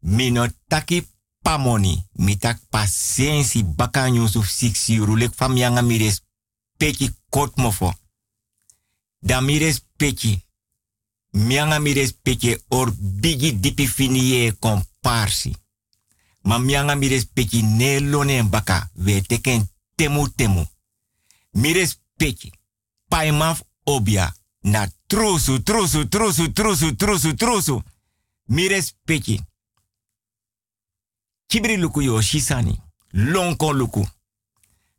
Mi 0.00 0.30
no 0.30 0.46
taki 0.66 1.15
pamoni. 1.46 2.04
Mi 2.12 2.36
tak 2.36 2.58
pasensi 2.70 3.62
baka 3.64 4.08
nyusu 4.10 4.42
siksi 4.42 4.98
rulek 4.98 5.34
fam 5.34 5.56
yanga 5.56 5.82
mi 5.82 5.98
respecti 5.98 7.10
kot 7.30 7.56
mofo. 7.56 7.94
Da 9.20 9.40
respecti. 9.40 10.44
Mianga 11.30 11.78
mi 11.78 11.92
respecti 11.92 12.64
or 12.68 12.92
bigi 12.98 13.60
dipi 13.60 13.86
finiye 13.86 14.56
komparsi. 14.58 15.54
Ma 16.42 16.58
mianga 16.58 16.94
mi 16.94 17.08
respecti 17.08 17.62
ne 17.62 18.00
lone 18.00 18.36
en 18.36 18.50
baka. 18.50 18.90
We 18.94 19.20
teken 19.20 19.68
temu 19.94 20.28
temu. 20.36 20.66
Mi 21.50 21.72
respecti. 21.72 22.50
Paimaf 23.08 23.62
obia. 23.84 24.36
Na 24.60 24.88
trusu, 25.06 25.62
trusu, 25.62 26.08
trusu, 26.08 26.52
trusu, 26.52 26.96
trusu, 26.96 27.34
trusu. 27.34 27.82
Mi 28.44 28.68
respecti. 28.68 29.40
Kibri 31.46 31.76
luku 31.76 32.02
yo 32.02 32.20
shisani. 32.20 32.80
Lonko 33.12 33.72
luku. 33.72 34.08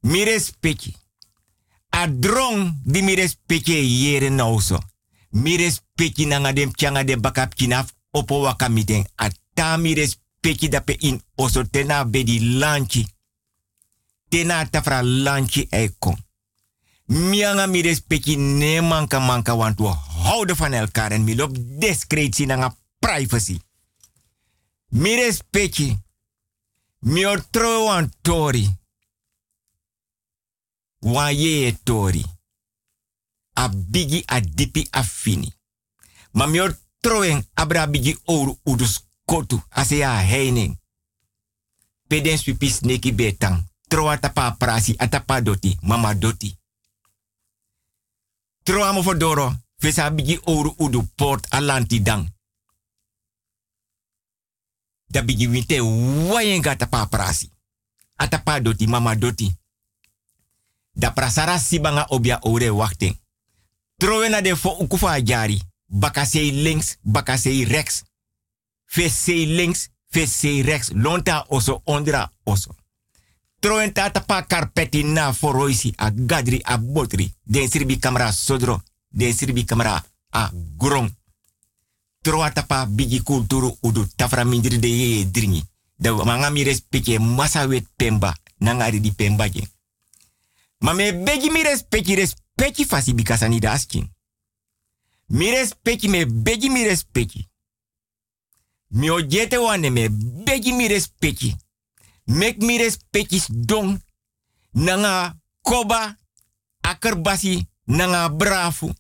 Mi 0.02 0.24
respecti. 0.24 0.96
A 1.90 2.08
di 2.08 3.02
mi 3.02 3.16
respecti 3.16 3.74
yere 3.74 4.30
nauso. 4.30 4.80
Mi 5.32 5.58
respecti 5.58 6.26
nanga 6.26 6.54
dem 6.54 6.72
changa 6.72 7.04
de 7.04 7.18
bakap 7.18 7.54
kinaf 7.56 7.94
opo 8.12 8.42
waka 8.42 8.70
miteng. 8.70 9.06
Ata 9.16 9.78
mi 9.78 9.94
respecti 9.94 10.70
dape 10.70 10.96
in 11.00 11.22
oso 11.36 11.64
tena 11.64 12.06
bedi 12.06 12.40
lanchi. 12.58 13.08
Tena 14.30 14.66
tafra 14.66 15.02
lanchi 15.02 15.68
eiko. 15.70 16.18
Mianga 17.08 17.68
mi 17.68 17.82
respecti 17.82 18.36
ne 18.36 18.82
manka 18.82 19.20
manka 19.20 19.56
want 19.56 19.80
we 19.80 19.88
houden 20.24 20.56
van 20.56 20.74
elkaar 20.74 21.12
en 21.12 21.24
mi 21.24 21.36
lop 21.36 21.56
discretie 21.80 22.48
privacy. 23.00 23.60
Mi 24.90 25.16
respecti. 25.16 25.98
Mi 27.00 27.26
otro 27.26 27.84
wan 27.84 28.12
tori. 28.22 28.78
Wan 31.00 31.36
ye 31.36 31.68
e 31.68 31.78
tori. 31.84 32.26
A 33.54 33.70
bigi 33.70 34.24
a 34.26 34.40
dipi 34.40 34.88
a 34.90 35.04
fini. 35.04 35.54
Ma 36.32 36.46
mi 36.46 36.60
troen 37.00 37.48
abra 37.54 37.88
bigi 37.88 38.18
ouro 38.26 38.60
udus 38.64 39.06
kotu 39.26 39.64
ase 39.70 39.98
ya 39.98 40.18
heining. 40.18 40.80
Peden 42.08 42.38
swipis 42.38 42.82
neki 42.82 43.14
betang. 43.14 43.68
Troa 43.88 44.18
tapa 44.18 44.52
prasi 44.52 44.96
atapa 44.98 45.42
doti 45.42 45.78
mama 45.82 46.14
doti. 46.14 46.58
Troa 48.64 48.92
mo 48.92 49.04
fodoro 49.04 49.56
bigi 50.14 50.40
ouro 50.44 50.76
udu 50.78 51.08
port 51.16 51.46
alanti 51.50 52.02
dang. 52.02 52.37
Da 55.08 55.22
bigi 55.22 55.48
winte 55.48 55.82
wayenga 56.30 56.76
tapa 56.76 57.06
prasi. 57.06 57.52
Atapa 58.16 58.60
doti 58.60 58.88
mama 58.88 59.16
doti. 59.16 59.56
Da 60.92 61.12
prasara 61.12 61.60
sibanga 61.60 62.06
obia 62.10 62.40
ore 62.42 62.70
wachten. 62.70 63.20
Trowe 63.98 64.30
na 64.30 64.42
de 64.42 64.56
fo 64.56 64.70
ukufa 64.70 65.22
jari. 65.22 65.62
Bakasei 65.86 66.52
links, 66.52 66.98
bakasei 67.02 67.64
rechts. 67.64 68.04
Fesei 68.86 69.46
links, 69.46 69.90
fesei 70.10 70.62
rechts. 70.62 70.90
Lonta 70.94 71.46
oso, 71.48 71.82
ondra 71.84 72.32
oso. 72.44 72.76
Trowen 73.60 73.94
tata 73.94 74.22
pa 74.22 74.42
karpeti 74.42 75.04
na 75.04 75.34
foroisi 75.34 75.94
a 75.96 76.12
gadri 76.12 76.60
a 76.64 76.78
botri. 76.78 77.34
Den 77.44 77.70
sirbi 77.70 78.00
kamera 78.00 78.32
sodro. 78.32 78.84
Den 79.10 79.34
sirbi 79.34 79.64
kamera 79.66 80.06
a 80.30 80.52
grong. 80.78 81.16
Troa 82.28 82.52
tapa 82.52 82.86
bigi 82.86 83.24
kulturu 83.24 83.78
udu 83.82 84.08
tafra 84.16 84.44
mindri 84.44 84.80
de 84.80 84.88
ye 84.88 85.32
dringi. 85.32 85.64
Da 85.96 86.12
manga 86.12 86.50
mi 86.50 86.64
respecte 86.64 87.20
masa 87.20 87.68
wet 87.68 87.88
pemba. 87.96 88.36
Nangari 88.58 89.00
di 89.00 89.12
pemba 89.12 89.48
je. 89.50 89.64
Ma 90.80 90.94
me 90.94 91.14
begi 91.14 91.50
mi 91.50 91.64
respecti 91.64 92.16
respecti 92.16 92.86
fasi 92.86 93.14
bikasani 93.14 93.60
da 93.60 93.72
askin. 93.72 94.14
Mi 95.26 95.50
respecti 95.50 96.08
me 96.08 96.26
begi 96.26 96.70
mi 96.70 96.84
respecti. 96.84 97.48
Mi 98.88 99.10
ojete 99.10 99.58
wane 99.58 99.90
me 99.90 100.10
begi 100.44 100.72
mi 100.72 100.88
respecti. 100.88 101.56
Mek 102.26 102.58
mi 102.58 102.78
respecti 102.78 103.42
dong. 103.50 104.02
Nanga 104.72 105.40
koba 105.62 106.18
akerbasi 106.82 107.68
nanga 107.84 108.30
brafu. 108.30 108.94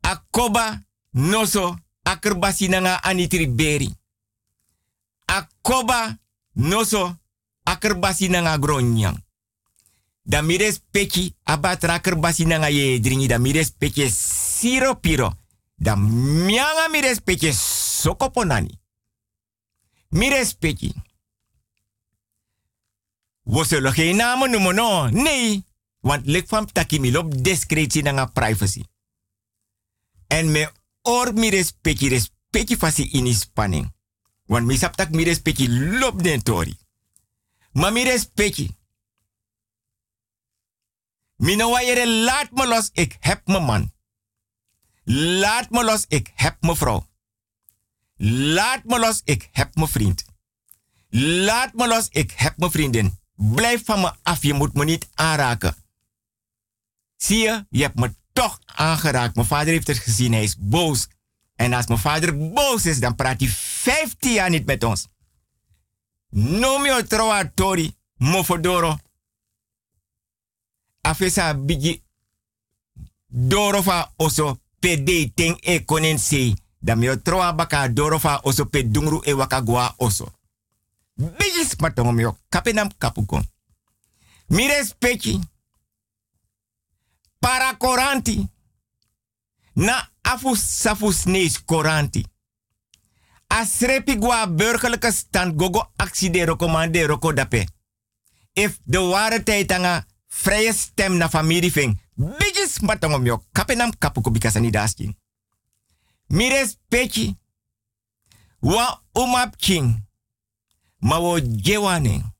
Akoba 0.00 0.83
noso 1.14 1.78
akerbasi 2.02 2.68
nanga 2.68 3.02
anitri 3.02 3.48
beri. 3.48 3.90
Akoba 5.24 6.18
noso 6.52 7.18
akerbasi 7.62 8.28
nanga 8.28 8.58
gronyang. 8.58 9.22
Da 10.22 10.42
mi 10.42 10.56
respecti 10.56 11.34
abatra 11.42 12.00
kerbasi 12.00 12.44
nanga 12.44 12.68
ye 12.68 13.00
dringi 13.00 13.26
da 13.26 13.38
mi 13.38 13.52
respecti 13.52 14.10
siro 14.10 14.94
piro. 14.96 15.36
Da 15.74 15.96
mianga 15.96 16.88
mi 16.90 17.00
respecti 17.00 17.52
sokoponani. 17.52 18.80
Mi 20.08 20.28
respecti. 20.28 20.92
We 23.42 23.64
zullen 23.64 23.92
geen 23.92 24.16
no. 24.16 25.08
Nee. 25.08 25.64
Want 26.00 26.26
lek 26.26 26.48
van 26.48 26.72
taki 26.72 27.00
mi 27.00 27.12
lop 27.12 27.42
discretie 27.44 28.02
nanga 28.02 28.26
privacy. 28.26 28.84
En 30.26 30.50
me 30.50 30.70
or 31.04 31.32
mi 31.32 31.50
respecti 31.50 32.08
respecti 32.08 32.76
fasi 32.76 33.08
in 33.12 33.34
spanning. 33.34 33.92
Want 34.46 34.66
mi 34.66 34.76
saptak 34.76 35.10
mi 35.10 35.24
respecti 35.24 35.68
lop 35.68 36.22
den 36.22 36.42
tori. 36.42 36.76
Ma 37.72 37.90
mi 37.90 38.04
respecti. 38.04 38.76
Mina 41.36 41.66
wajere, 41.66 42.06
laat 42.06 42.50
me 42.52 42.66
los, 42.66 42.90
ik 42.92 43.16
heb 43.20 43.46
mijn 43.46 43.64
man. 43.64 43.92
Laat 45.04 45.70
me 45.70 45.84
los, 45.84 46.04
ik 46.08 46.32
heb 46.34 46.56
mijn 46.60 46.76
vrouw. 46.76 47.06
Laat 48.16 48.84
me 48.84 48.98
los, 48.98 49.20
ik 49.24 49.48
heb 49.52 49.74
mijn 49.74 49.88
vriend. 49.88 50.24
Laat 51.08 51.72
me 51.74 51.88
los, 51.88 52.08
ik 52.08 52.30
heb 52.30 52.56
mijn 52.56 52.70
vriendin. 52.70 53.18
Blijf 53.34 53.84
van 53.84 54.00
me 54.00 54.12
af, 54.22 54.42
je 54.42 54.54
moet 54.54 54.74
me 54.74 54.84
niet 54.84 55.08
aanraken. 55.14 55.76
Zie 57.16 57.38
je, 57.38 57.66
je 57.70 57.82
hebt 57.82 57.98
me 57.98 58.14
toch 58.34 58.60
aangeraakt. 58.64 59.34
Mijn 59.34 59.46
vader 59.46 59.72
heeft 59.72 59.86
het 59.86 59.98
gezien, 59.98 60.32
hij 60.32 60.42
is 60.42 60.56
boos. 60.58 61.08
En 61.56 61.72
als 61.72 61.86
mijn 61.86 62.00
vader 62.00 62.52
boos 62.52 62.86
is, 62.86 63.00
dan 63.00 63.14
praat 63.14 63.40
hij 63.40 63.48
15 63.48 64.32
jaar 64.32 64.50
niet 64.50 64.66
met 64.66 64.84
ons. 64.84 65.06
Noem 66.28 66.84
je 66.84 67.04
trouwa 67.08 67.50
tori, 67.54 67.94
mofodoro. 68.16 68.98
Afesa 71.00 71.54
bigi 71.54 72.02
dorofa 73.26 74.12
oso 74.16 74.58
pede 74.78 75.32
ting 75.34 75.56
e 75.60 75.84
konen 75.84 76.18
sei. 76.18 76.56
Da 76.78 76.94
mi 76.94 77.22
troa 77.22 77.54
baka 77.54 77.88
dorofa 77.88 78.40
oso 78.42 78.64
pe 78.64 78.90
dungru 78.90 79.20
e 79.22 79.34
wakagwa 79.34 79.94
oso. 79.96 80.32
Bigi 81.14 81.64
smatongo 81.68 82.12
mi 82.12 82.30
kapenam 82.48 82.88
kapukon. 82.98 83.48
Mi 84.46 84.66
respecti. 84.66 85.40
Para 87.44 87.76
koranti. 87.76 88.48
Na 89.74 90.10
afus 90.22 90.80
safus 90.80 91.24
nees 91.24 91.64
koranti. 91.64 92.24
Asrepi 93.46 94.16
gwa 94.16 94.46
burgerlijke 94.46 95.10
stand 95.12 95.56
gogo 95.56 95.92
actie 95.96 96.30
de 96.30 96.44
recommande 96.44 97.06
roko 97.06 97.32
dape. 97.32 97.68
If 98.52 98.78
de 98.84 98.98
ware 98.98 99.42
tijd 99.42 99.72
anga 99.72 100.06
vrije 100.26 100.72
stem 100.72 101.16
na 101.16 101.28
familie 101.28 101.70
ving. 101.70 102.00
Bigis 102.14 102.78
matongo 102.80 103.18
mio 103.18 103.44
kapenam 103.52 103.92
kapuko 103.98 104.30
bikasani 104.30 104.70
daskin. 104.70 105.16
Mires 106.26 106.76
pechi. 106.88 107.36
Wa 108.58 109.02
umap 109.12 109.56
king. 109.56 110.06
Ma 110.98 111.18
wo 111.18 111.40
jewane. 111.40 112.32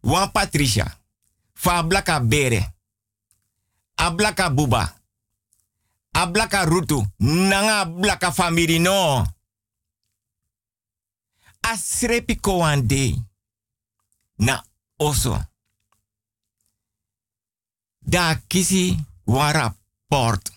Wa 0.00 0.26
Patricia. 0.26 0.98
Fa 1.54 1.82
blaka 1.82 2.20
bere. 2.20 2.72
Ablaka 4.02 4.50
buba. 4.50 5.02
Ablaka 6.12 6.64
rutu. 6.64 7.06
Nanga 7.18 7.84
blaka 7.84 8.32
family 8.32 8.78
no. 8.78 9.24
Asrepi 11.60 12.40
ko 12.40 12.58
one 12.58 12.82
day. 12.86 13.14
Na 14.38 14.64
oso 14.98 15.38
Da 18.00 18.34
kisi 18.46 18.96
wan 19.24 19.52
rapport. 19.52 20.50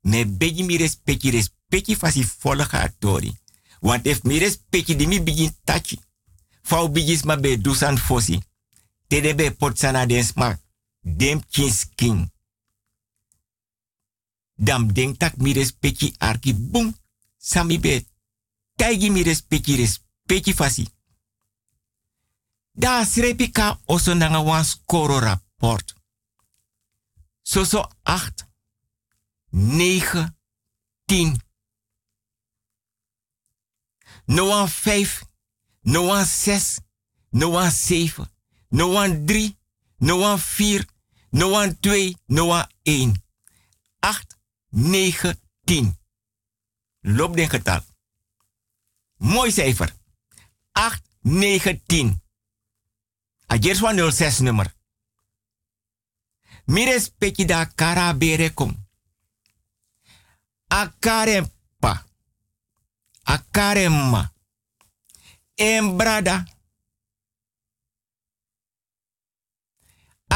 Me 0.00 0.24
beji 0.26 0.62
mi 0.62 0.76
respecti 0.76 1.30
respecti 1.30 1.96
fasi 1.96 2.26
volga 2.42 2.82
atori. 2.82 3.32
Want 3.80 4.06
if 4.06 4.22
mi 4.22 4.38
respecti 4.38 4.96
di 4.96 5.06
mi 5.06 5.20
begin 5.20 5.56
tachi. 5.64 5.98
Fau 6.62 6.88
bigis 6.88 7.22
ma 7.22 7.36
be 7.36 7.56
dusan 7.60 7.98
fosi. 7.98 8.42
Tede 9.08 9.34
be 9.34 9.50
potsana 9.50 10.06
den 10.06 10.24
sma. 10.24 10.65
Dem 11.08 11.46
kins 11.48 11.86
king. 11.94 12.32
Dam 14.54 14.92
denk 14.92 15.18
tak 15.18 15.36
mi 15.36 15.52
respecti 15.52 16.14
arki 16.18 16.54
boom. 16.54 16.96
Sami 17.36 17.78
be. 17.80 18.06
Taigi 18.74 19.10
mi 19.10 19.22
respecti 19.22 19.76
respecti 19.76 20.54
fasi. 20.54 20.86
Da 22.72 23.04
srepi 23.04 23.50
ka 23.50 23.78
oso 23.84 24.14
nanga 24.14 24.40
wan 24.42 24.64
skoro 24.64 25.18
rapport. 25.18 25.94
So 27.42 27.64
so 27.64 27.88
8, 28.02 28.48
9, 29.50 30.34
10. 31.04 31.36
No 34.24 34.46
wan 34.46 34.68
5, 34.68 35.22
no 35.82 36.02
wan 36.02 36.24
6, 36.24 36.80
no 37.30 37.48
wan 37.48 37.70
7, 37.70 38.26
no 38.68 38.88
wan 38.88 39.26
3, 39.26 39.56
no 39.98 40.18
wan 40.18 40.38
4, 40.38 40.95
no 41.36 41.50
wan 41.50 41.76
2, 41.80 42.16
no 42.26 42.46
wan 42.46 42.66
1. 42.82 43.12
8, 44.00 44.38
9, 44.68 45.34
10. 45.64 45.98
Loop 47.00 47.36
den 47.36 47.48
getal. 47.48 47.82
Mooi 49.16 49.52
cijfer. 49.52 49.92
8, 50.72 51.02
9, 51.20 51.82
10. 51.86 52.22
Agers 53.46 53.78
van 53.78 54.12
06 54.12 54.38
nummer. 54.38 54.74
Mires 56.64 57.08
peki 57.18 57.44
da 57.44 57.64
kara 57.64 58.14
bere 58.14 58.50
kom. 58.54 58.86
Akare 60.66 61.52
pa. 61.78 62.04
Akare 63.22 63.88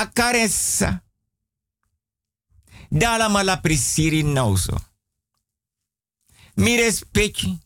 ma. 0.00 0.30
En 0.32 0.48
brada. 0.48 0.48
Akare 0.48 0.48
sa. 0.48 1.02
Dala 2.90 3.28
mala 3.28 3.56
prisiri 3.56 4.22
nauso. 4.22 4.76
Mires 6.54 7.04
peki. 7.12 7.58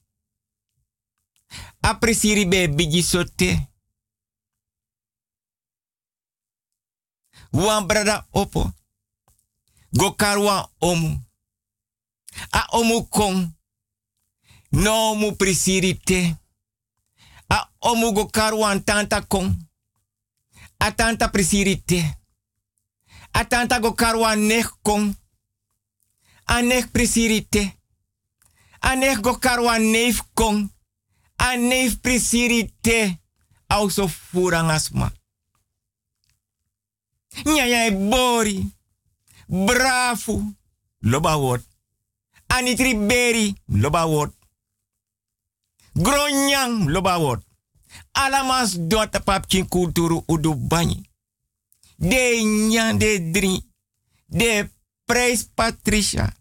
A 1.81 1.95
prisiri 1.99 2.47
be 2.47 2.69
bigi 2.69 3.03
sote. 3.03 3.69
brada 7.87 8.27
opo. 8.33 8.73
Go 9.93 10.15
karwa 10.15 10.71
omu. 10.81 11.21
A 12.51 12.67
omu 12.73 13.09
kong. 13.09 13.55
No 14.71 15.15
mu 15.15 15.37
prisirite. 15.37 16.37
A 17.49 17.71
omu 17.81 18.13
go 18.13 18.27
karwan 18.27 18.85
tanta 18.85 19.23
kong. 19.23 19.69
A 20.79 20.93
tanta 20.93 21.29
prisirite. 21.29 21.99
A 21.99 22.24
tanta 23.43 23.81
go 23.81 23.93
karwan 23.93 24.47
nech 24.47 24.71
kong. 24.83 25.17
A 26.47 26.63
nech 26.63 26.87
prisirite. 26.93 27.73
A 28.81 28.95
nech 28.95 29.21
go 29.21 29.35
karwan 29.39 29.83
neef 29.91 30.23
kong. 30.35 30.71
A 31.37 31.57
neef 31.57 32.01
prisirite. 32.01 33.19
Also 33.67 34.09
furangasma. 34.09 35.11
Nyanya 37.45 37.91
bori. 37.91 38.73
Bravo. 39.49 40.43
Loba 41.03 41.37
word. 41.37 41.63
Anitri 42.49 42.95
beri. 42.95 43.55
Loba 43.69 44.07
word. 44.07 44.33
Gronyang. 45.95 46.87
Loba 46.89 47.19
word. 47.19 47.43
Alamas 48.13 48.79
dota 48.79 49.21
papkin 49.21 49.67
kulturu 49.69 50.25
udu. 50.29 50.55
De 51.97 52.41
nyan 52.69 52.99
de 52.99 53.31
drie. 53.33 53.73
De 54.27 54.71
prijs 55.05 55.49
Patricia. 55.55 56.35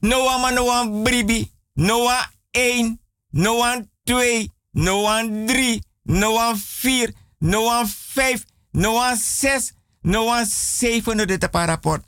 Noah 0.00 0.52
Noah 0.52 1.02
bribi. 1.02 1.52
Noah 1.72 2.30
1. 2.50 3.00
Noah 3.30 3.84
2. 4.02 4.50
Noah 4.70 5.46
3. 5.46 5.82
Noah 6.02 6.56
4. 6.56 7.12
Noah 7.38 7.86
5. 7.86 8.44
Noah 8.74 9.16
6, 9.16 9.72
Noah 10.02 10.44
7 10.44 11.26
de 11.26 11.38
rapport. 11.50 12.02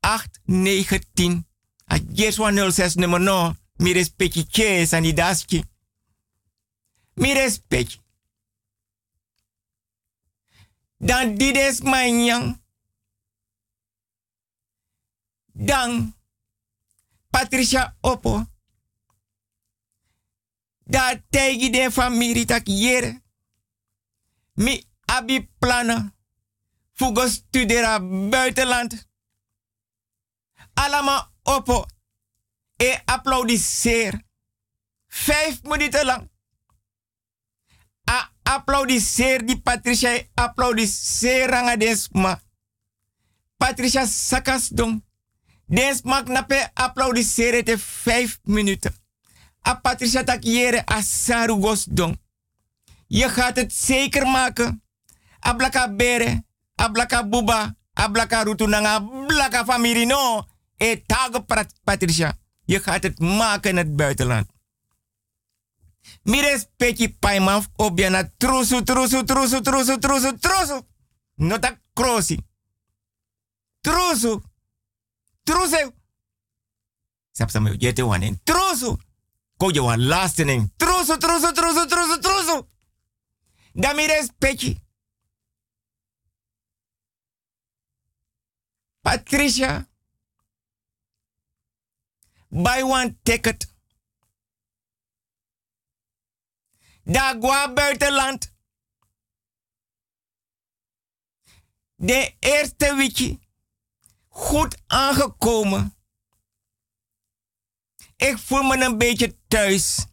8, 0.00 0.40
9, 0.46 0.98
10. 1.14 1.46
A 1.86 1.98
yes 2.12 2.38
106 2.38 2.96
nummer 2.96 3.20
no. 3.20 3.54
Mi 3.76 3.92
respecti 3.92 4.46
ches 4.46 4.92
aan 4.92 5.02
die 5.02 5.14
daski. 5.14 5.62
Mi 7.14 7.32
respecti. 7.32 8.00
Dan 11.02 11.34
dides 11.34 11.80
manyang. 11.82 12.62
Dan 15.52 16.14
Patricia 17.30 17.96
Oppo. 18.00 18.46
Da 20.84 21.22
tegi 21.30 21.70
de 21.70 21.90
familie 21.90 22.44
tak 22.44 22.66
yere. 22.66 23.22
Mi 24.54 24.84
abi 25.04 25.50
plannen. 25.58 26.14
Fugo 26.92 27.28
studera 27.28 28.00
buitenland. 28.28 29.08
Allemaal 30.74 31.32
oppo. 31.42 31.86
E 32.76 33.00
applaudisseer. 33.04 34.22
Vijf 35.06 35.62
minuten 35.62 36.04
lang. 36.04 36.31
Applaudisseer 38.42 39.46
die 39.46 39.60
Patricia. 39.60 40.20
Applaudisseer 40.34 41.78
desma. 41.78 42.40
Patricia 43.56 44.06
sakas 44.06 44.68
dong. 44.68 45.04
Desma 45.66 46.22
knappe 46.22 46.70
applaudisseer 46.74 47.78
vijf 47.78 48.38
minuten. 48.42 48.94
A 49.68 49.74
Patricia 49.74 50.24
takiere 50.24 50.82
a 50.92 51.02
sarugos 51.02 51.84
dong. 51.84 52.20
Je 53.06 53.28
gaat 53.28 53.56
het 53.56 53.72
zeker 53.72 54.26
maken 54.26 54.82
ablaka 55.42 55.88
bere, 55.88 56.44
ablaka 56.74 57.22
buba, 57.26 57.74
ablaka 57.94 58.42
rutunanga, 58.42 58.94
ablaka 58.94 59.64
familie 59.64 60.06
no. 60.06 60.46
E 60.76 60.96
tage 61.06 61.44
Patricia. 61.84 62.34
Je 62.64 62.80
gaat 62.80 63.02
het 63.02 63.18
maken 63.18 63.70
in 63.70 63.76
het 63.76 63.96
buitenland. 63.96 64.51
Mires 66.24 66.68
peki 66.76 67.08
paimaf 67.08 67.68
obiana 67.78 68.24
trusu, 68.24 68.82
trusu, 68.84 69.24
trusu, 69.24 69.60
trusu, 69.62 69.98
trusu, 69.98 70.38
trusu. 70.38 70.86
Nota 71.36 71.78
krosi. 71.94 72.38
Trusu. 73.80 74.42
Trusu. 75.44 75.92
Sap 77.32 77.50
sam 77.50 77.66
jete 77.80 78.02
wanen. 78.02 78.38
Trusu. 78.44 78.98
Ko 79.58 79.70
je 79.70 79.80
wan 79.80 80.08
lastening. 80.08 80.70
Trusu, 80.76 81.18
trusu, 81.18 81.52
trusu, 81.52 81.86
trusu, 81.86 82.20
trusu. 82.20 82.66
Damires 83.74 84.30
peki. 84.38 84.80
Patricia, 89.02 89.88
buy 92.50 92.82
one 92.82 93.16
ticket. 93.24 93.71
Dagwa 97.04 97.72
buitenland. 97.72 98.54
De 101.94 102.36
eerste 102.38 102.94
wiki. 102.94 103.40
Goed 104.28 104.82
aangekomen. 104.86 105.96
Ik 108.16 108.38
voel 108.38 108.62
me 108.62 108.84
een 108.84 108.98
beetje 108.98 109.38
thuis. 109.48 110.06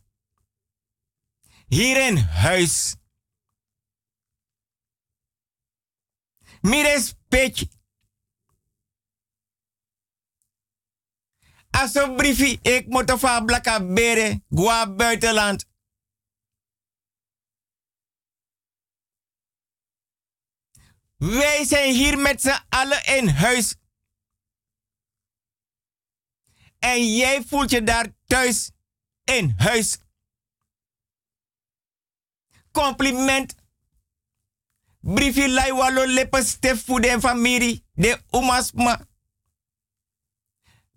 Hier 1.68 2.08
in 2.08 2.18
huis. 2.18 2.96
Mires 6.62 7.14
petje. 7.28 7.70
Briefi, 12.16 12.60
ik 12.62 12.88
moet 12.88 13.12
van 13.18 13.46
blaka 13.46 13.84
bere, 13.84 14.42
gwa 14.50 14.94
buitenland. 14.96 15.69
Wij 21.20 21.66
zijn 21.66 21.94
hier 21.94 22.18
met 22.18 22.42
z'n 22.42 22.64
allen 22.70 23.06
in 23.06 23.28
huis. 23.28 23.76
En 26.80 27.16
jij 27.16 27.44
voelt 27.44 27.72
je 27.72 27.84
daar 27.84 28.08
thuis 28.26 28.72
in 29.24 29.54
huis. 29.58 29.98
Compliment. 32.72 33.56
Briefi 35.00 35.48
lai 35.48 35.74
walo 35.74 36.06
lepe 36.06 36.44
stef 36.44 36.84
fu 36.84 37.00
de 37.00 37.20
familie. 37.20 37.84
De 37.94 38.22
umasma. 38.32 39.08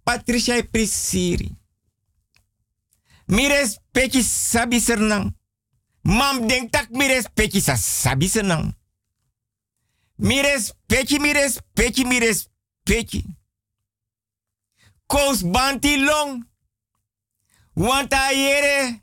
Patricia 0.03 0.63
prisiri. 0.71 1.57
Mires 3.27 3.79
peki 3.91 4.23
sabi 4.23 4.81
sernang. 4.81 5.37
Mam 6.03 6.47
denk 6.47 6.71
tak 6.71 6.91
mires 6.91 7.27
peki 7.35 7.61
sa 7.61 7.77
sabi 7.77 8.29
sernang. 8.29 8.82
Mires 10.19 10.73
peki, 10.87 11.19
mires 11.19 11.61
peki, 11.75 12.05
mires 12.05 12.49
peki. 12.85 13.25
Kous 15.07 15.43
banti 15.43 15.97
long. 15.97 16.45
Want 17.75 18.13
a 18.13 18.33
yere. 18.33 19.03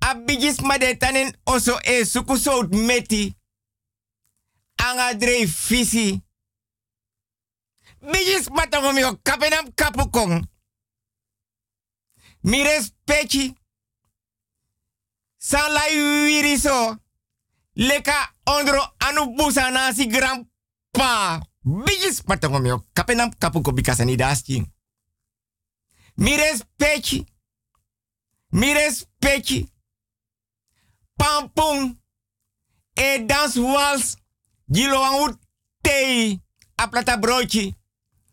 Abigis 0.00 0.60
madetanen 0.60 1.36
oso 1.46 1.78
e 1.84 2.04
suku 2.04 2.36
sout 2.36 2.74
meti. 2.74 3.34
Anga 4.76 5.14
drei 5.14 5.46
fisi. 5.46 6.22
Bigis 8.02 8.48
matangom 8.50 8.98
yo 8.98 9.16
kapenam 9.22 9.72
kapukong. 9.74 10.46
Mires 12.42 12.92
pechi. 13.04 13.54
San 15.38 15.72
lai 15.72 15.96
wiri 15.96 16.56
so. 16.58 16.96
Leka 17.74 18.34
ondro 18.44 18.94
anu 18.98 19.34
busa 19.34 19.70
nasi 19.70 20.06
grandpa. 20.06 21.40
Bigis 21.62 22.22
matangom 22.26 22.66
yo 22.66 22.86
kapenam 22.92 23.30
kapukong 23.38 23.74
bikasani 23.74 24.16
dasting. 24.16 24.66
Mires 26.16 26.64
pechi. 26.76 27.26
Mires 28.50 29.06
pechi. 29.18 29.68
Pampung. 31.16 31.98
E 32.94 33.24
dans 33.26 33.56
wals. 33.56 34.16
Gilo 34.66 35.02
ang 35.02 35.38
tei. 35.80 36.40
Aplata 36.74 37.16
broodje. 37.16 37.74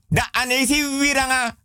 Da 0.10 0.30
anesi 0.32 0.82
wiranga. 1.00 1.58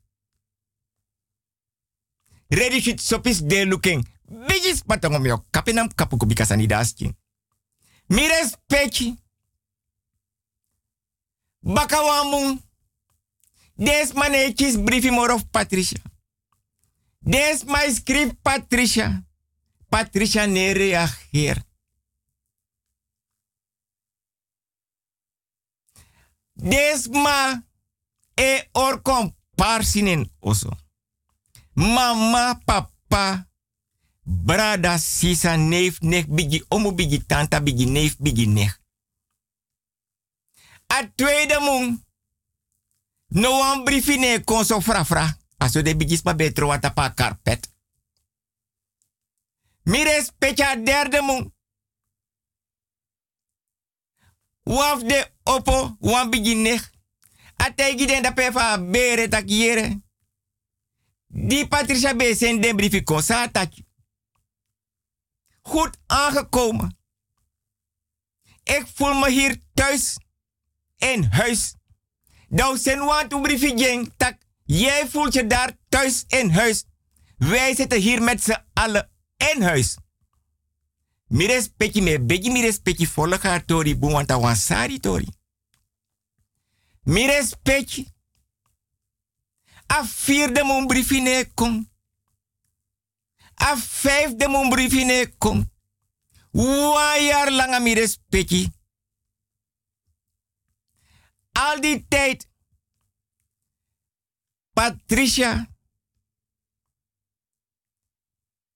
Ready 2.49 2.81
shit 2.81 3.01
sopis 3.01 3.40
de 3.40 3.65
looking. 3.66 4.05
Bigis 4.28 4.82
patongom 4.82 5.27
yo. 5.27 5.44
Kapinam 5.51 5.89
kapuko 5.94 6.27
bikasani 6.27 6.66
dasking. 6.66 7.16
Mires 8.13 8.57
pechi. 8.67 9.17
Bakawamung. 11.61 12.61
Des 13.75 14.13
manetjes 14.13 14.77
briefie 14.77 15.11
more 15.11 15.33
of 15.33 15.45
Patricia. 15.51 16.03
Des 17.19 17.65
script 17.95 18.37
Patricia. 18.43 19.25
Patricia 19.89 20.47
ne 20.47 20.73
reageer. 20.73 21.65
Des 26.53 27.09
ma 27.09 27.65
e 28.35 28.69
or 28.73 29.03
comparsinen 29.03 30.31
oso. 30.39 30.71
Mama, 31.73 32.61
papa, 32.65 33.49
brada, 34.23 34.99
sisa, 34.99 35.57
neef, 35.57 36.01
neef, 36.01 36.27
bigi, 36.27 36.65
omu, 36.69 36.94
bigi, 36.94 37.27
tanta, 37.27 37.61
bigi, 37.61 37.86
neef, 37.86 38.16
bigi, 38.19 38.47
neef. 38.47 38.81
A 40.86 41.11
tweede 41.15 41.59
mong, 41.61 42.05
no 43.28 43.51
one 43.59 43.82
briefine 43.85 44.43
kon 44.44 44.65
so 44.65 44.81
fra 44.81 45.05
fra. 45.05 45.40
Aso 45.57 45.82
de 45.82 45.97
bigis 45.97 46.23
pa 46.23 46.35
betro 46.35 46.66
wata 46.66 46.90
pa 46.90 47.15
carpet. 47.15 47.70
Mire 49.82 50.23
specha 50.24 50.77
derde 50.77 51.20
mong. 51.23 51.53
Waf 54.62 55.03
de 55.03 55.32
opo, 55.43 55.97
wan 56.01 56.31
bigi 56.31 56.55
nech. 56.55 56.90
A 57.57 57.70
tegi 57.74 58.07
den 58.07 58.23
da 58.23 58.32
pefa 58.32 58.78
bere 58.78 59.28
tak 59.28 59.49
yere. 59.49 60.03
Die 61.27 61.69
Patricia 61.69 62.15
B. 62.15 62.35
zijn 62.35 62.61
den 62.61 62.77
briefje 62.77 63.03
kon 63.03 63.23
sataki. 63.23 63.85
Goed 65.63 65.97
aangekomen. 66.07 66.97
Ik 68.63 68.87
voel 68.95 69.15
me 69.15 69.31
hier 69.31 69.63
thuis. 69.75 70.19
In 70.97 71.25
huis. 71.25 71.75
Nou 72.49 72.79
zijn 72.79 72.99
want 72.99 73.31
to 73.31 73.41
briefje 73.41 73.77
jeng 73.77 74.13
tak. 74.17 74.39
Jij 74.65 75.09
voelt 75.09 75.33
je 75.33 75.47
daar 75.47 75.77
thuis 75.89 76.25
in 76.27 76.51
huis. 76.51 76.85
Wij 77.37 77.75
zitten 77.75 78.01
hier 78.01 78.23
met 78.23 78.43
z'n 78.43 78.65
allen 78.73 79.11
in 79.37 79.63
huis. 79.63 79.97
Mires 81.27 81.69
peki 81.77 82.03
me 82.03 82.21
begi 82.21 82.51
mires 82.51 82.79
peki 82.79 83.07
volg 83.07 83.43
haar 83.43 83.65
tori 83.65 83.97
buwanta 83.99 84.41
wansari 84.41 85.01
tori. 85.01 85.29
Mires 87.03 87.55
peki. 87.63 88.09
A 89.93 90.05
vierde 90.05 90.65
mon 90.65 90.87
briefine 90.87 91.51
kom. 91.55 91.91
A 93.63 93.77
vijfde 93.77 94.49
mon 94.49 94.69
briefine 94.69 95.35
kom. 95.39 95.71
Een 96.53 97.25
jaar 97.25 97.51
lang 97.51 97.75
aan 97.75 97.83
mires 97.83 98.19
peki. 98.29 98.71
Al 101.53 101.81
die 101.81 102.07
tijd. 102.09 102.49
Patricia. 104.73 105.71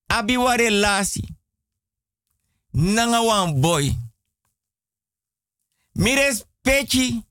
Abiwa 0.06 0.54
relatie. 0.54 1.36
Nanga 2.70 3.22
wan 3.24 3.60
boy. 3.60 3.98
Mires 5.92 6.44
peki. 6.60 7.24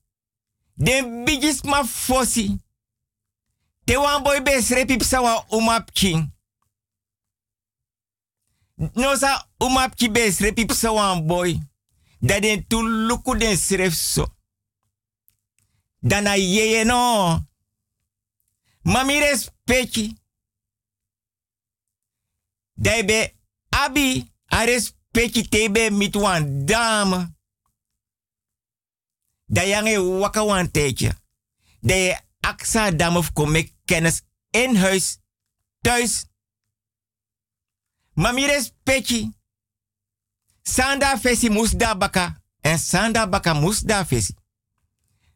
Den 0.74 1.24
bigis 1.24 1.62
ma 1.62 1.84
fosi. 1.84 2.58
Te 3.84 3.98
wan 3.98 4.22
boy 4.22 4.42
be 4.42 4.62
srepi 4.62 4.96
psa 4.96 5.20
wan 5.20 5.44
umapki. 5.48 6.35
No 8.76 9.16
sa 9.16 9.48
umapki 9.60 10.08
be 10.08 10.32
srepi 10.32 10.66
psa 10.66 10.92
wan 10.92 11.26
boy. 11.26 11.58
Da 12.20 12.40
den 12.40 12.64
tu 12.68 12.82
luku 12.82 13.34
den 13.38 13.56
sref 13.56 13.94
so. 13.94 14.26
Dana 16.02 16.36
yeye 16.36 16.84
no. 16.84 17.40
Mami 18.84 19.20
respecti. 19.20 20.14
Dai 22.74 23.02
be 23.02 23.32
abi 23.70 24.30
a 24.50 24.66
respecti 24.66 25.48
tebe 25.48 25.90
mit 25.90 26.16
wan 26.16 26.66
dame. 26.66 27.34
Da 29.48 29.62
yange 29.62 29.98
waka 29.98 30.44
wan 30.44 30.70
je 31.82 32.16
aksa 32.40 32.90
dame 32.96 33.16
of 33.16 33.32
kennis 33.84 34.22
in 34.50 34.76
huis, 34.76 35.18
thuis. 35.82 36.26
Mami 38.16 38.46
respecti. 38.46 39.30
Sanda 40.62 41.16
fesi 41.18 41.50
mus 41.50 41.70
da 41.76 41.94
baka. 41.94 42.42
En 42.60 42.78
sanda 42.78 43.26
baka 43.26 43.52
mus 43.54 43.80
da 43.80 44.04
fesi. 44.04 44.34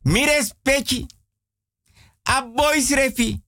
Mi 0.03 0.25
respecti. 0.25 1.07
A 2.23 2.43
boys 2.43 2.91
refi. 2.91 3.43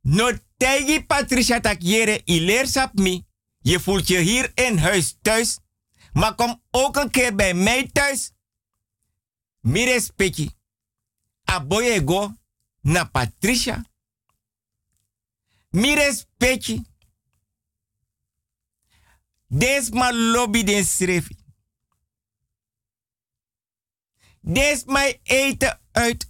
No 0.00 0.30
tegi 0.56 1.04
Patricia 1.04 1.60
tak 1.60 1.82
jere 1.82 2.22
i 2.24 2.40
leer 2.40 2.66
sap 2.66 2.94
mi. 2.94 3.26
Je 3.60 3.80
voelt 3.80 4.08
je 4.08 4.18
hier 4.18 4.50
in 4.54 4.78
huis 4.78 5.16
thuis. 5.22 5.58
Maar 6.12 6.34
kom 6.34 6.62
ook 6.70 6.96
een 6.96 7.10
keer 7.10 7.34
bij 7.34 7.54
mij 7.54 7.88
thuis. 7.92 8.32
Mi 9.60 9.84
respecti. 9.84 10.50
A 11.50 11.60
boy 11.60 11.84
ego 11.84 12.36
na 12.80 13.04
Patricia. 13.04 13.84
Mi 15.70 15.94
respecti. 15.94 16.91
Des 19.52 19.90
ma 19.90 20.10
lobby 20.10 20.64
den 20.64 20.84
srefi. 20.84 21.36
Des 24.40 24.84
eten 25.22 25.80
uit. 25.92 26.26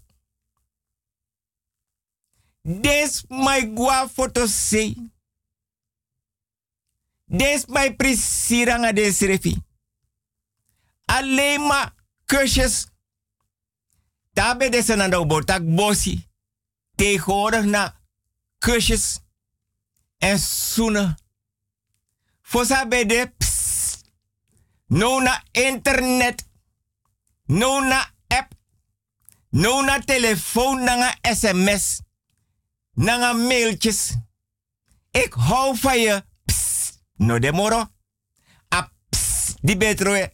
Des 2.63 3.25
my 3.29 3.73
gua 3.75 4.09
foto 4.09 4.47
se. 4.47 4.95
Des 7.27 7.65
prisiranga 7.97 8.93
des 8.93 9.21
refi. 9.21 9.63
Alleen 11.05 11.67
maar 11.67 11.95
kusjes. 12.25 12.87
Daarbij 14.33 14.71
des 14.71 14.91
aan 14.91 15.11
de 15.11 15.27
botak 15.27 15.75
bossi. 15.75 16.29
Tegenwoordig 16.95 17.65
na 17.65 18.01
kusjes 18.59 19.21
en 20.19 20.39
zoenen. 20.39 21.22
Voor 22.53 22.87
bij 22.89 23.07
de 23.07 23.33
pss. 23.39 24.01
No 24.87 25.21
na 25.21 25.43
internet. 25.51 26.49
No 27.45 27.81
na 27.81 28.11
app. 28.27 28.53
No 29.51 29.83
na 29.83 29.99
telefoon, 29.99 30.85
na 30.85 31.15
sms. 31.23 32.01
Na 32.93 33.33
mailtjes. 33.33 34.17
Ik 35.11 35.33
hou 35.33 35.77
van 35.79 36.01
je. 36.01 36.25
Psst. 36.45 37.03
No 37.17 37.39
de 37.39 37.53
moro. 37.53 37.91
A 38.75 38.93
psst. 39.09 39.57
Die 39.61 39.77
betroe. 39.77 40.33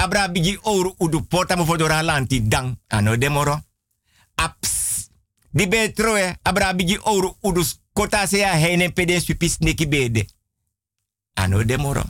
abra 0.00 0.28
bigi 0.28 0.58
ouro 0.62 0.94
udu 0.98 1.20
porta 1.22 1.56
mo 1.56 1.64
fodora 1.64 2.02
lanti 2.02 2.48
dang 2.48 2.78
ano 2.88 3.16
demoro 3.16 3.62
aps 4.34 5.08
di 5.50 5.68
betroe 5.68 6.38
abra 6.42 6.74
bigi 6.74 6.98
ouro 7.02 7.36
udu 7.42 7.64
kota 7.92 8.26
se 8.26 8.38
ya 8.38 8.52
heine 8.52 8.90
peden 8.92 9.24
pipis 9.24 9.58
neki 9.58 9.86
bede 9.88 10.26
ano 11.42 11.64
demoro 11.64 12.04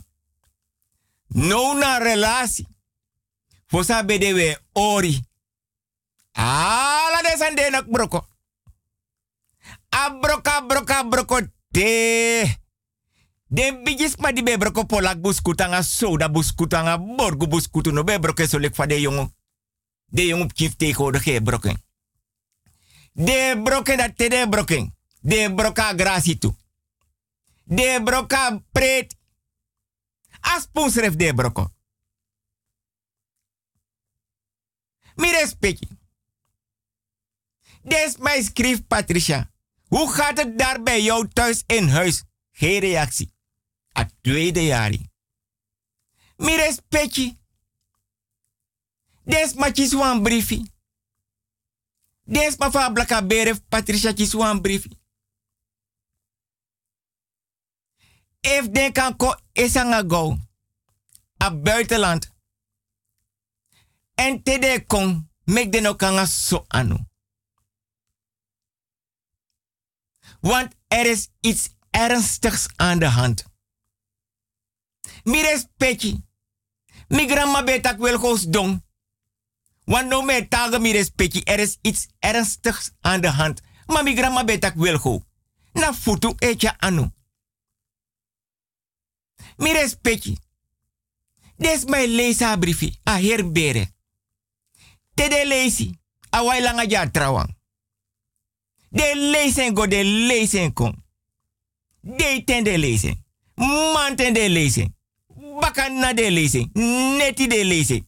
no 1.49 1.73
na 1.73 1.99
relasi 1.99 2.67
fosa 3.67 4.03
bede 4.03 4.33
we 4.33 4.47
ori 4.73 5.13
ala 6.33 7.21
de 7.23 7.37
sande 7.37 7.69
nak 7.71 7.85
broko 7.87 8.19
abroka 9.89 10.61
broka 10.61 11.03
broko 11.03 11.37
te 11.71 12.61
Den 13.51 13.83
bigis 13.83 14.15
ma 14.15 14.31
di 14.31 14.43
be 14.43 14.55
broko 14.57 14.85
polak 14.85 15.19
buskutanga 15.19 15.83
soda 15.83 16.29
buskutanga 16.29 16.97
borgu 16.97 17.47
buskutu 17.47 17.91
no 17.91 18.03
be 18.03 18.19
broke 18.19 18.47
so 18.47 18.57
lek 18.57 18.75
fa 18.75 18.85
de. 18.85 18.95
De 20.05 20.25
jongen 20.25 20.45
op 20.45 20.53
tegen 20.53 21.11
de. 21.11 21.75
De 23.13 23.59
broken 23.63 23.97
dat 23.97 24.17
te 24.17 24.29
de 24.29 24.47
broken. 24.49 24.95
De 25.19 25.53
broka 25.55 25.93
grasi 25.97 26.37
tu. 26.37 26.55
De 27.63 28.01
broka 28.03 28.63
pret. 28.71 29.15
As 30.41 30.67
ref 30.93 31.15
de 31.15 31.33
broko. 31.33 31.71
Mi 35.15 35.31
respecti. 35.31 35.87
Des 37.81 38.17
mij 38.17 38.43
schrift 38.43 38.87
Patricia. 38.87 39.51
Hoe 39.87 40.11
gaat 40.11 40.37
het 40.37 40.57
daar 40.57 40.83
bij 40.83 41.01
jou 41.01 41.27
thuis 41.27 41.63
in 41.65 41.87
huis? 41.87 42.23
Geen 42.51 42.79
reactie 42.79 43.33
a 43.97 44.09
tweede 44.21 44.63
jari. 44.65 45.09
Mi 46.37 46.55
respecti. 46.55 47.37
Des 49.23 49.53
ma 49.53 49.71
wan 49.93 50.23
briefi. 50.23 50.65
Des 52.23 52.57
ma 52.57 52.71
fa 52.71 52.91
blaka 52.91 53.21
Patricia 53.69 54.13
chis 54.13 54.33
wan 54.33 54.61
briefi. 54.61 54.99
If 58.41 58.69
den 58.71 58.91
kan 58.91 59.15
ko 59.17 59.35
esanga 59.53 60.03
go. 60.07 60.37
A 61.37 61.51
buitenland. 61.51 62.31
En 64.15 64.43
te 64.43 64.59
de 64.59 64.83
kon. 64.87 65.29
Mek 65.43 65.71
de 65.71 65.81
no 65.81 65.95
kanga 65.95 66.25
so 66.25 66.65
anu. 66.67 66.97
Want 70.39 70.75
er 70.87 71.05
is 71.05 71.29
iets 71.39 71.69
ernstigs 71.89 72.67
aan 72.75 72.99
de 72.99 73.05
hand. 73.05 73.45
Mi 75.23 75.41
respecti. 75.41 76.23
Mi 77.07 77.27
grandma 77.27 77.63
betak 77.63 77.97
wil 77.97 78.17
goos 78.17 78.45
dong. 78.49 78.83
Want 79.83 80.07
no 80.07 80.21
me 80.21 80.47
tage 80.47 80.79
mi 80.79 80.91
respecti. 80.91 81.43
Er 81.43 81.59
is 81.59 81.77
iets 81.81 82.07
ernstigs 82.19 82.91
aan 83.01 83.21
de 83.21 83.29
hand. 83.29 83.61
Maar 83.85 84.03
mi 84.03 84.15
grandma 84.15 84.43
betak 84.43 84.75
wil 84.75 84.97
go. 84.97 85.23
Na 85.73 85.93
futu 85.93 86.33
echa 86.37 86.75
anu. 86.77 87.11
Mi 89.61 89.71
respecti. 89.73 90.37
Des 91.57 91.85
my 91.85 92.05
leesa 92.07 92.57
briefi. 92.57 92.99
A 93.03 93.19
herbere. 93.19 93.87
Te 95.13 95.43
leesi. 95.45 95.91
A 96.29 96.43
wai 96.43 96.61
langa 96.61 96.83
ja 96.89 97.09
trawang. 97.11 97.55
De 98.89 99.11
lezen 99.15 99.75
go 99.75 99.87
de 99.87 100.03
lezen 100.03 100.73
kon. 100.73 101.03
De 102.01 102.41
ten 102.45 102.63
de 102.63 102.77
lezen. 102.77 103.25
Man 103.55 104.15
ten 104.15 104.33
de 104.33 104.49
lezen 104.49 104.95
de 106.15 106.31
lezi. 106.31 106.69
Neti 106.73 107.47
de 107.47 107.65
lezi. 107.65 108.05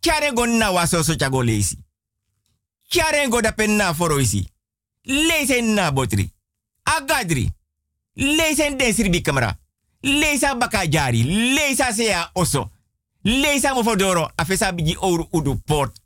Kjare 0.00 0.32
go 0.34 0.44
na 0.46 0.70
waso 0.72 1.02
so 1.02 1.14
chago 1.14 1.42
lezi. 1.42 1.76
Kjare 2.88 3.28
go 3.28 3.40
da 3.40 3.52
pen 3.52 3.76
na 3.76 3.94
foroisi. 3.94 4.48
Lezen 5.02 5.74
na 5.74 5.90
botri. 5.92 6.30
Agadri. 6.82 7.50
Lezen 8.12 8.76
desri 8.76 9.10
bi 9.10 9.20
kamera. 9.20 9.58
Leza 10.04 10.54
baka 10.54 10.86
jari. 10.86 11.22
Leza 11.54 11.92
sea 11.92 12.30
oso. 12.34 12.70
Leza 13.22 13.74
mo 13.74 13.82
fodoro. 13.82 14.30
Afesa 14.36 14.72
bigi 14.72 14.96
ouro 15.00 15.28
udu 15.32 15.56
port. 15.56 15.96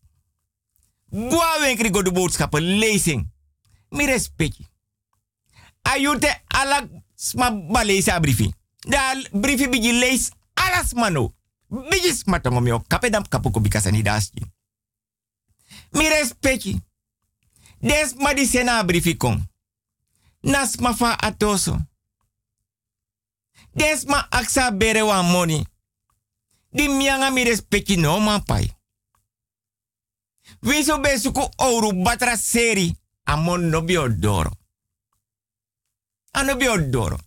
Gwa 1.10 1.56
wenkri 1.60 1.90
go 1.90 2.02
du 2.02 2.12
boodschappen. 2.12 2.78
Lezen. 2.78 3.26
Mi 3.90 4.06
respecti. 4.06 4.66
Ayute 5.82 6.42
ala 6.48 6.88
sma 7.14 7.50
baleza 7.50 8.20
briefi. 8.20 8.54
Da 8.88 9.14
briefi 9.32 9.66
bigi 9.68 9.92
lees 9.92 10.30
alas 10.54 10.94
mano. 10.94 11.32
Bigis 11.70 12.24
matongo 12.26 12.60
mi 12.60 12.72
o 12.72 12.80
kapedam 12.80 13.24
kapuko 13.28 13.60
bikasa 13.60 13.90
ni 13.90 14.02
dasji. 14.02 14.46
Mi 15.92 16.08
respecti. 16.08 16.80
Des 17.80 18.14
ma 18.14 18.32
di. 18.34 18.46
Nas 20.42 20.76
ma 20.78 20.94
fa 20.94 21.16
atoso. 21.18 21.78
Des 23.74 24.05
ma 24.07 24.27
aksa 24.31 24.70
bere 24.70 25.03
wa 25.03 25.23
money. 25.23 25.65
Di 26.73 26.89
mianga 26.89 27.31
mi 27.31 27.45
respecti 27.45 27.97
no 27.97 28.20
man 28.20 28.43
pai. 28.45 28.77
Wiso 30.62 30.99
besuku 30.99 31.51
ouro 31.57 31.93
batra 31.93 32.36
seri. 32.36 32.97
Amon 33.24 33.69
no 33.70 33.82
biodoro. 33.82 34.51
Ano 36.32 36.55
biodoro. 36.57 37.19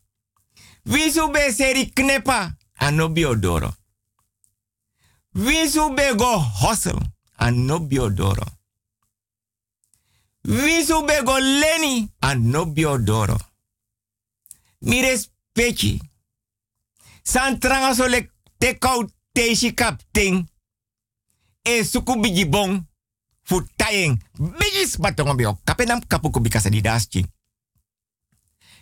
Wisu 0.85 1.31
be 1.31 1.51
seri 1.51 1.85
knepa 1.85 2.53
anobio 2.79 3.35
doro. 3.35 3.75
Wisu 5.35 5.95
be 5.95 6.15
go 6.15 6.39
hustle 6.39 6.99
anobio 7.37 8.09
doro. 8.09 8.45
Wisu 10.43 11.05
be 11.07 11.21
go 11.23 11.37
leni 11.39 12.09
anobio 12.21 12.97
doro. 12.97 13.37
Mi 14.81 15.01
respecti. 15.01 16.01
Santranga 17.21 17.93
so 17.93 18.07
le 18.07 18.31
te 18.57 18.77
kau 18.77 19.09
teishi 19.31 19.73
kapting. 19.73 20.49
E 21.61 21.83
suku 21.83 22.19
bigi 22.19 22.49
bon. 22.49 22.89
Fu 23.43 23.65
tayeng. 23.75 24.21
Kapenam 25.63 26.07
kapuku 26.07 26.41
bikasa 26.41 26.69
di 26.69 26.81
daschi. 26.81 27.25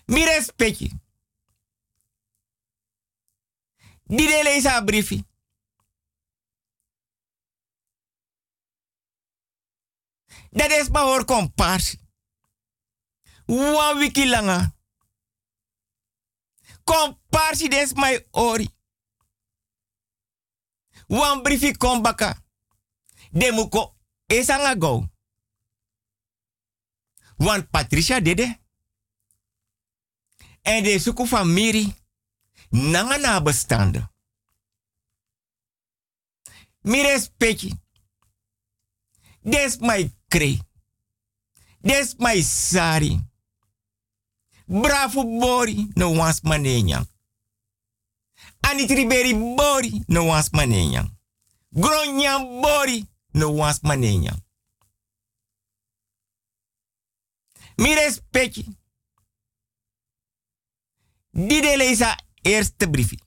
Mi 0.06 0.26
respecti. 0.26 0.92
Di 4.04 4.26
de 4.28 4.44
lees 4.44 4.84
briefi. 4.86 5.28
Dat 10.52 10.72
is 10.72 10.90
maar 10.90 11.04
hoor 11.04 11.26
wiki 13.98 14.30
langa. 14.30 14.79
Comparsie 16.90 17.70
des 17.70 17.94
my 17.94 18.26
ori. 18.32 18.70
Wan 21.08 21.42
kom 21.78 22.02
baka. 22.02 22.44
Demuko 23.32 23.96
esanga 24.26 24.76
go. 24.76 25.08
Wan 27.38 27.70
Patricia 27.70 28.20
dede. 28.22 28.60
En 30.62 30.84
de 30.84 31.00
suku 31.00 31.26
familie 31.26 31.96
nanga 32.70 33.18
nabestaanden. 33.18 34.12
Mi 36.82 37.02
respecti. 37.02 37.74
Des 39.42 39.78
my 39.80 40.16
kre. 40.28 40.60
Des 41.82 42.16
my 42.18 42.42
sari. 42.42 43.29
Bravo 44.70 45.24
bori 45.24 45.88
no 45.96 46.12
wans 46.12 46.42
manenya. 46.42 47.06
Ani 48.62 48.86
triberi 48.86 49.34
bori 49.34 50.04
no 50.08 50.26
wans 50.26 50.50
manenya. 50.52 51.10
Gronyan 51.72 52.62
bori 52.62 53.06
no 53.32 53.50
wans 53.56 53.80
manenya. 53.82 54.38
Mi 57.78 57.96
respecti. 57.96 58.66
Dide 61.32 61.78
leisa 61.78 62.16
eerste 62.42 62.88
briefje. 62.90 63.18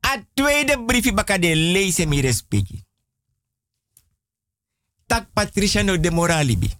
A 0.00 0.24
tweede 0.34 0.76
briefje 0.78 1.12
baka 1.12 1.38
de 1.38 1.54
lezen 1.54 2.08
mi 2.08 2.20
respecti. 2.20 2.84
Tak 5.06 5.32
Patricia 5.32 5.82
no 5.82 5.96
de 5.96 6.10
moralibi. 6.10 6.79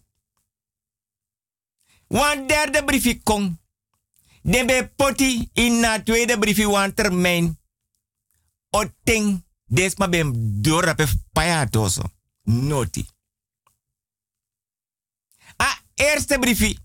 Wan 2.10 2.46
derde 2.46 2.84
briefje 2.84 3.22
kon. 3.22 3.58
De 4.42 4.64
be 4.64 4.90
poti 4.96 5.50
in 5.52 5.80
na 5.80 6.02
tweede 6.02 6.38
briefje 6.38 6.68
wan 6.68 6.94
termijn. 6.94 7.58
O 8.70 8.84
ting 9.04 9.44
desma 9.66 10.08
bem 10.08 10.32
dorape 10.62 11.06
payatoso. 11.32 12.02
Noti. 12.42 13.06
A 15.56 15.78
eerste 15.94 16.38
briefje 16.38 16.78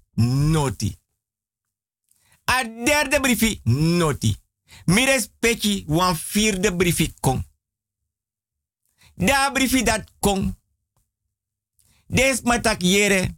noti. 0.51 0.97
A 2.45 2.63
derde 2.63 3.19
briefi 3.19 3.59
noti. 3.63 4.37
Mi 4.85 5.05
respecti 5.05 5.83
wan 5.87 6.15
vierde 6.15 6.75
briefi 6.75 7.13
kon. 7.19 7.45
Da 9.15 9.51
brifi 9.51 9.83
dat 9.83 10.11
kon. 10.19 10.57
Des 12.07 12.41
matak 12.41 12.81
yere. 12.81 13.37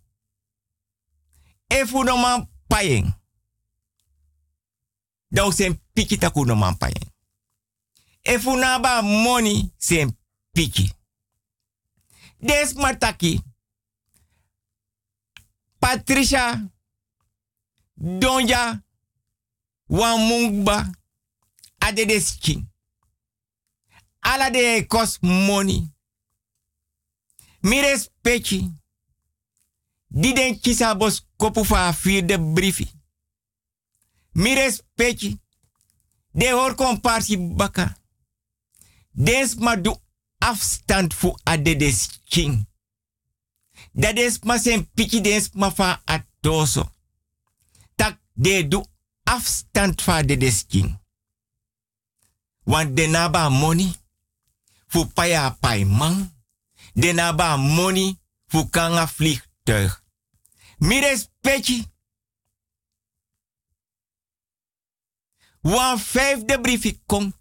Efu 1.70 2.04
no 2.04 2.18
man 2.18 2.48
payeng. 2.68 3.14
Da 5.32 5.52
sen 5.52 5.80
piki 5.94 6.18
taku 6.18 6.46
no 6.46 6.56
man 6.56 6.78
payeng. 6.78 7.12
Efu 8.24 8.56
money 9.04 9.72
sen 9.78 10.18
piki. 10.54 10.92
Des 12.40 12.74
mataki. 12.76 13.42
Patricia 15.80 16.70
Donja 17.98 18.82
Wamungba 19.90 20.92
Adedeski. 21.80 22.64
Ala 24.22 24.50
de 24.50 24.86
kos 24.88 25.20
money. 25.22 25.88
Mi 27.62 27.82
respecti. 27.82 28.72
Die 30.10 30.34
den 30.34 30.60
kisa 30.60 30.96
bos 30.96 31.27
kopu 31.38 31.64
fa 31.66 31.94
vierde 31.94 32.40
briefi. 32.40 32.92
Mi 34.32 34.54
respecti. 34.54 35.40
De 36.32 36.52
hoor 36.52 36.76
komparsi 36.76 37.38
baka. 37.38 37.98
Des 39.12 39.56
ma 39.56 39.76
du 39.76 39.96
afstand 40.38 41.14
fu 41.14 41.34
adedes 41.44 42.22
king. 42.24 42.66
Dat 43.92 44.18
is 44.18 44.40
ma 44.44 44.58
sen 44.58 44.90
piki 44.94 45.22
des 45.22 45.50
ma 45.54 45.72
fa 45.72 46.02
atoso. 46.06 46.92
Tak 47.96 48.20
de 48.34 48.68
du 48.68 48.84
afstand 49.24 50.02
fa 50.02 50.16
adedes 50.16 50.66
king. 50.68 51.00
Want 52.64 52.96
de 52.96 53.08
naba 53.08 53.50
money 53.50 53.94
fu 54.88 55.06
paya 55.06 55.58
pai 55.60 55.86
man. 55.86 56.36
De 56.94 57.14
naba 57.14 57.58
money 57.58 58.20
fu 58.48 58.70
kanga 58.70 59.08
vliegtuig. 59.08 60.06
Mi 60.78 61.00
respecti. 61.00 61.86
Wan 65.62 65.98
vijfde 65.98 66.62
briefje 66.62 67.00
kom. 67.06 67.34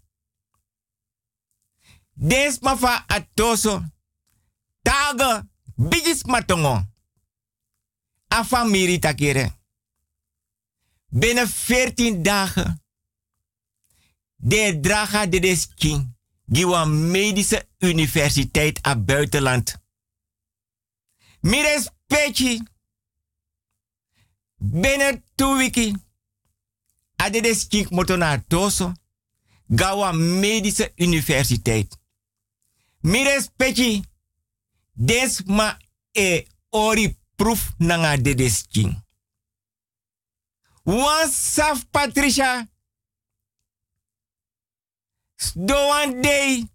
Des 2.13 2.59
ma 2.59 2.77
fa 2.77 3.03
atoso. 3.07 3.83
Taga 4.81 5.47
bigis 5.75 6.23
matongo. 6.23 6.85
A 8.27 8.45
familie 8.45 8.99
takere. 8.99 9.55
Binnen 11.07 11.47
14 11.47 12.21
dagen. 12.21 12.83
De 14.35 14.79
draga 14.79 15.25
de 15.25 15.39
desking. 15.39 16.15
Giwa 16.45 16.85
medische 16.85 17.69
universiteit 17.79 18.81
a 18.81 18.95
buitenland. 18.99 19.85
Mi 21.39 21.61
respecti. 21.61 22.61
Binnen 24.57 25.23
twee 25.35 25.55
weken. 25.55 26.05
A 27.21 27.29
de 27.29 27.41
desking 27.41 27.89
moto 27.89 28.15
naar 28.15 28.45
Toso. 28.47 28.91
Gawa 29.67 30.11
medische 30.11 30.91
universiteit. 30.95 31.97
Mi 32.99 33.23
respecti. 33.23 34.03
Des 34.93 35.43
ma 35.43 35.77
e 36.11 36.47
ori 36.69 37.17
proof 37.35 37.73
nanga 37.77 38.17
de 38.17 38.35
desking. 38.35 39.05
Wan 40.83 41.29
saf 41.31 41.89
Patricia. 41.89 42.69
Do 45.53 45.75
one 45.75 46.21
day. 46.21 46.67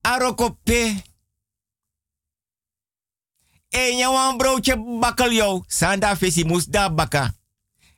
Arokope. 0.00 1.02
E 3.74 3.94
nya 3.96 4.10
wan 4.10 4.38
broodje 4.38 4.76
bakkel 4.76 5.32
yo. 5.32 5.64
Sanda 5.68 6.16
fesi 6.16 6.44
moes 6.44 6.66
da 6.70 6.88
baka. 6.88 7.34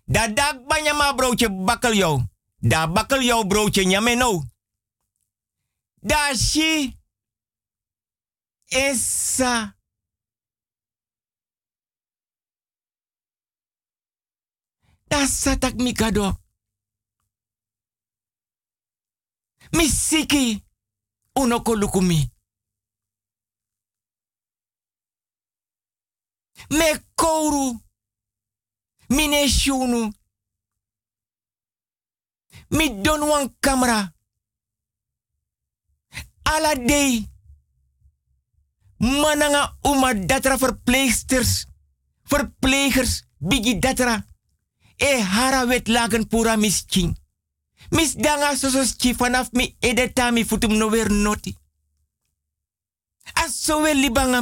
Da 0.08 0.28
dak 0.28 0.66
banya 0.68 0.94
ma 0.94 1.12
broodje 1.12 1.48
bakkel 1.48 1.94
yo. 1.94 2.20
Da 2.62 2.86
bakkel 2.86 3.22
yo 3.22 3.44
broodje 3.44 3.84
nyame 3.84 4.16
no. 4.16 4.42
Da 6.02 6.34
shi. 6.34 6.96
Esa. 8.70 9.74
Da 15.08 15.26
satak 15.26 15.74
mikado. 15.74 16.36
Misiki. 19.72 20.62
Unoko 21.34 21.74
lukumi. 21.76 22.35
Me 26.68 27.02
kouru. 27.14 27.80
Mine 29.08 29.48
shunu. 29.48 30.12
Mi 32.68 33.00
wan 33.02 33.56
camera. 33.60 34.12
Ala. 36.42 36.74
Mananga 38.98 39.78
uma 39.82 40.14
datra 40.14 40.56
verpleegsters. 40.56 41.66
Verplegers. 42.22 43.22
Bigi 43.38 43.78
datra. 43.78 44.24
E 44.96 45.20
hara 45.20 45.66
wet 45.66 45.88
lagen 45.88 46.28
pura 46.28 46.56
misking. 46.56 47.16
Mis 47.90 48.14
danga 48.14 48.56
sosos 48.56 48.96
chi 48.96 49.14
vanaf 49.14 49.48
mi 49.52 49.76
edeta 49.80 50.30
mi 50.30 50.44
futum 50.44 50.76
no 50.76 50.88
weer 50.88 51.10
noti. 51.10 51.56
Aso 53.34 53.80
we 53.82 53.94
libanga 53.94 54.40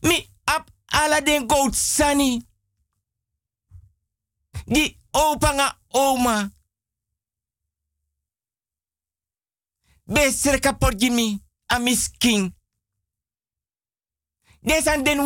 mi. 0.00 0.36
Ap 0.44 0.70
ala 0.86 1.20
den 1.20 1.46
goat 1.46 1.74
sani. 1.74 2.46
Di 4.66 5.00
opanga 5.10 5.78
oma. 5.88 6.50
Beser 10.04 10.60
kapot 10.60 11.00
jimi 11.00 11.42
a 11.66 11.78
misking. 11.78 12.54
Desan 14.60 15.04
den. 15.04 15.20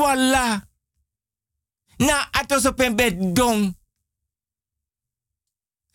Na 1.99 2.29
atos 2.31 2.67
op 2.67 2.77
bed 2.77 3.35
dong. 3.35 3.77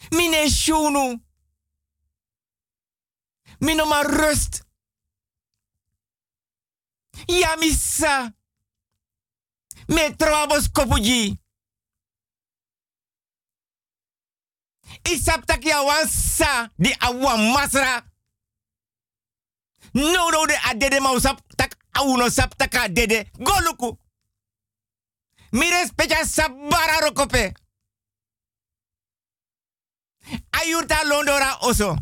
Mine 0.10 0.50
shunu. 0.50 1.26
Mino 3.60 3.86
maar 3.86 4.06
rust. 4.06 4.66
Ja. 7.26 8.36
Me 9.88 10.16
trabos 10.16 10.70
kopuji. 10.70 11.38
Isap 15.12 15.46
tak 15.46 15.64
ya 15.64 15.82
wansa 15.82 16.70
di 16.78 16.94
awan 17.00 17.52
masra. 17.54 18.04
No 19.94 20.30
no 20.32 20.46
de 20.46 20.56
adede 20.70 21.00
ma 21.00 21.12
usap 21.12 21.40
tak 21.56 21.78
auno 21.94 22.30
sap 22.30 22.56
taka 22.58 22.88
dede. 22.90 23.32
Goluku. 23.40 23.98
Mire 25.52 25.88
specha 25.88 26.26
sabara 26.26 27.00
rokope. 27.02 27.54
Ayurta 30.52 31.04
londora 31.04 31.58
oso. 31.62 31.96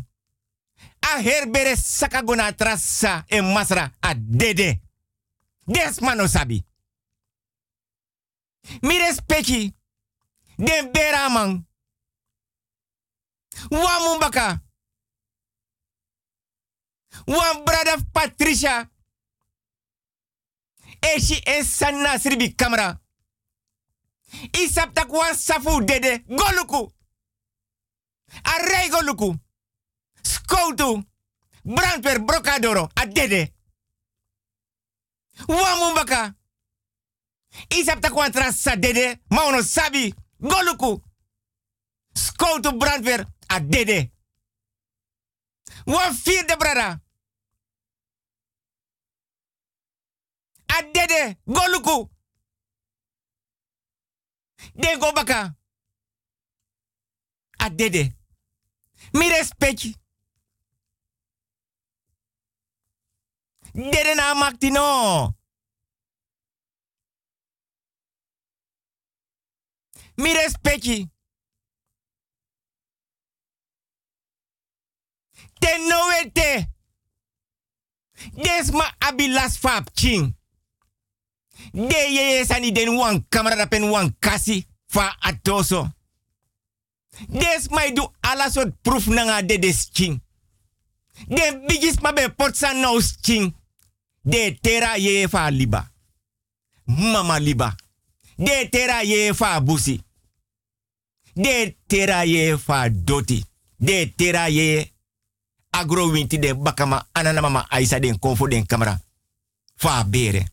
A 1.00 1.20
herbere 1.22 1.76
sakagona 1.76 2.52
trasa 2.52 3.24
e 3.28 3.40
masra 3.40 3.92
a 4.02 4.14
dede. 4.14 4.80
Desmano 5.66 6.26
sabi. 6.28 6.64
Mire 8.82 9.12
spechi. 9.14 9.74
Den 10.56 10.92
beraman. 10.92 11.66
Wamumbaka. 13.70 14.60
Wan 17.26 17.64
brada 17.64 17.96
Patricia. 18.12 18.90
Eshi 21.00 21.40
esan 21.46 21.94
nasribi 22.02 22.54
camera. 22.54 23.00
Isap 24.52 24.94
tak 24.94 25.12
wan 25.12 25.34
safu 25.34 25.80
dede. 25.84 26.24
Goluku. 26.28 26.92
Arrei 28.42 28.88
goluku. 28.90 29.34
Skoutu. 30.22 31.02
Brandweer 31.64 32.24
brocadoro. 32.24 32.88
A 32.94 33.06
dede. 33.06 33.54
Wamumbaka. 35.48 36.34
Isap 37.68 38.00
tak 38.00 38.14
wan 38.14 38.32
trasa 38.32 38.76
dede. 38.76 39.20
Mauno 39.30 39.62
sabi. 39.62 40.14
Goluku. 40.40 41.02
Skoutu 42.14 42.72
brandweer. 42.78 43.26
A 43.48 43.60
dede. 43.60 44.12
Wan 45.86 46.14
vierde 46.24 46.56
brada. 46.56 47.00
A 50.66 50.82
dede. 50.92 51.38
Goluku. 51.46 52.10
Den 54.74 54.98
go 54.98 55.12
baka. 55.12 55.56
A 57.58 57.68
dede. 57.70 58.16
Mi 59.12 59.28
respecti. 59.28 59.94
Dede 63.74 64.14
na 64.14 64.34
makti 64.34 64.70
no. 64.70 65.34
Mi 70.16 70.32
respecti. 70.32 71.08
Ten 75.58 75.86
no 75.88 75.96
wete. 76.08 76.68
Des 78.34 78.70
ma 78.72 78.84
abilas 78.98 79.58
fap 79.58 79.90
ching. 79.94 80.32
De 81.72 82.00
ye 82.12 82.44
sani 82.44 82.72
den 82.72 82.96
wan 82.96 83.24
kamera 83.28 83.66
pen 83.66 83.90
wan 83.90 84.14
kasi 84.20 84.66
fa 84.88 85.16
atoso. 85.20 85.86
Des 87.28 87.68
mai 87.70 87.92
du 87.92 88.02
ala 88.22 88.48
proof 88.82 89.06
nanga 89.06 89.42
de 89.42 89.58
des 89.58 89.90
ching. 89.92 90.20
De 91.28 91.66
bigis 91.68 92.00
ma 92.02 92.12
be 92.12 92.28
potsa 92.28 92.72
nou 92.74 93.00
ching. 93.22 93.52
De 94.24 94.58
tera 94.62 94.96
ye 94.98 95.28
fa 95.28 95.50
liba. 95.50 95.86
Mama 96.86 97.38
liba. 97.38 97.74
De 98.38 98.68
tera 98.70 99.02
ye 99.04 99.32
fa 99.34 99.60
busi. 99.60 100.00
De 101.38 101.76
tera 101.86 102.24
ye 102.24 102.56
fa 102.58 102.88
doti. 102.88 103.44
De 103.76 104.14
tera 104.16 104.48
ye 104.48 104.92
agro 105.70 106.08
winti 106.08 106.38
de 106.38 106.54
bakama 106.54 107.08
anana 107.12 107.40
mama 107.40 107.66
aisa 107.68 108.00
den 108.00 108.18
konfo 108.18 108.48
den 108.48 108.66
kamera. 108.66 108.98
Fa 109.76 110.04
bere. 110.04 110.46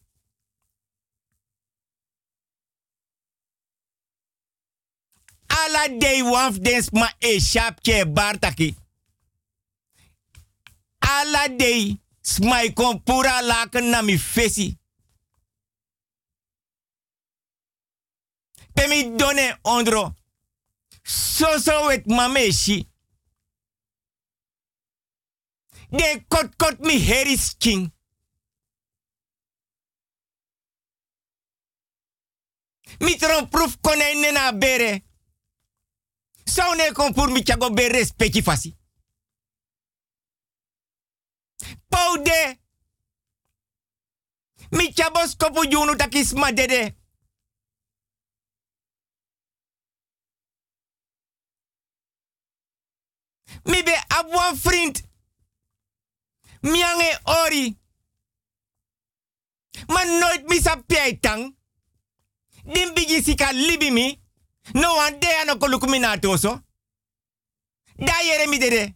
Ala 5.47 5.88
day 5.99 6.22
wanf 6.22 6.60
dens 6.60 6.91
ma 6.91 7.07
e 7.19 7.39
shapke 7.39 8.05
bartaki. 8.05 8.76
Ala 10.99 11.47
day 11.55 11.97
smai 12.22 12.73
kon 12.73 13.03
pura 13.03 13.41
laken 13.41 13.89
na 13.89 14.01
mi 14.01 14.18
fesi. 14.18 14.77
Pemi 18.73 19.15
done 19.15 19.57
ondro. 19.61 20.15
So 21.04 21.58
so 21.58 21.88
wet 21.88 22.06
mameshi. 22.08 22.88
De 25.92 26.26
kot 26.28 26.56
kot 26.58 26.80
mi 26.80 27.00
heris 27.00 27.56
king. 27.58 27.92
Proof 33.52 33.78
konene 33.82 34.32
na 34.32 34.52
bere. 34.52 35.04
Zou 36.46 36.76
ne 36.76 36.92
kon 36.94 37.14
pour 37.14 37.30
mi 37.30 37.44
chago 37.44 37.70
be 37.70 37.88
respecti 37.90 38.42
fasi. 38.42 38.76
Paude. 41.90 42.60
Mi 44.72 44.94
chabos 44.94 45.36
kopu 45.36 45.66
junu 45.70 45.96
takis 45.96 46.34
madede. 46.34 46.96
Mi 53.64 53.84
be 53.84 53.95
abwan 54.07 54.56
vriend. 54.56 55.02
Miange 56.61 57.19
ori. 57.23 57.77
Maar 59.88 60.07
nooit 60.07 60.48
misa 60.48 60.84
pietang. 60.88 61.56
Din 62.64 62.94
bigi 62.94 63.23
sika 63.23 63.52
libi 63.52 63.91
mi. 63.91 64.22
No 64.72 64.95
one 64.95 65.18
day 65.19 65.41
ano 65.41 65.57
koluku 65.57 65.88
mi. 65.88 65.99
Da 67.95 68.22
yere 68.23 68.48
mi 68.48 68.57
dede. 68.57 68.95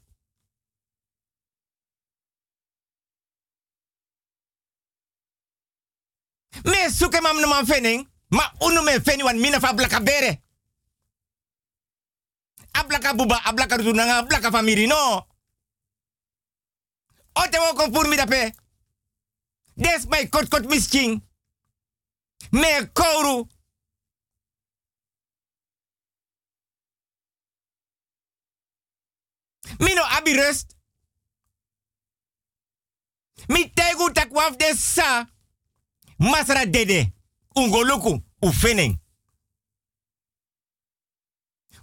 Me 6.64 6.90
suke 6.90 7.22
mam 7.22 7.40
no 7.40 7.48
man 7.48 7.66
fening. 7.66 8.08
Ma 8.30 8.52
unu 8.60 8.82
me 8.84 9.00
feni 9.00 9.24
wan 9.24 9.40
mina 9.40 9.60
fa 9.60 9.74
blaka 9.74 10.00
bere. 10.00 10.42
Ablaka 12.80 13.14
buba, 13.14 13.42
ablaka 13.46 13.78
runanga, 13.78 14.18
ablaka 14.18 14.52
famiri 14.52 14.88
no. 14.88 15.26
Ote 17.34 17.58
wo 17.60 17.74
kon 17.76 17.92
pur 17.92 18.08
mi 18.08 18.16
dape. 18.16 18.54
Des 19.76 20.06
mai 20.10 20.30
kot 20.30 20.50
kot 20.50 20.66
misking. 20.70 21.22
Me 22.52 22.90
kouru. 22.94 23.48
Mino 29.80 30.02
abi 30.18 30.34
rust. 30.34 30.76
Mi 33.48 33.72
tegu 33.74 34.12
tak 34.12 34.32
waf 34.32 34.58
de 34.58 34.74
sa. 34.76 35.28
Masra 36.18 36.66
dede. 36.66 37.14
Ungoluku 37.56 38.24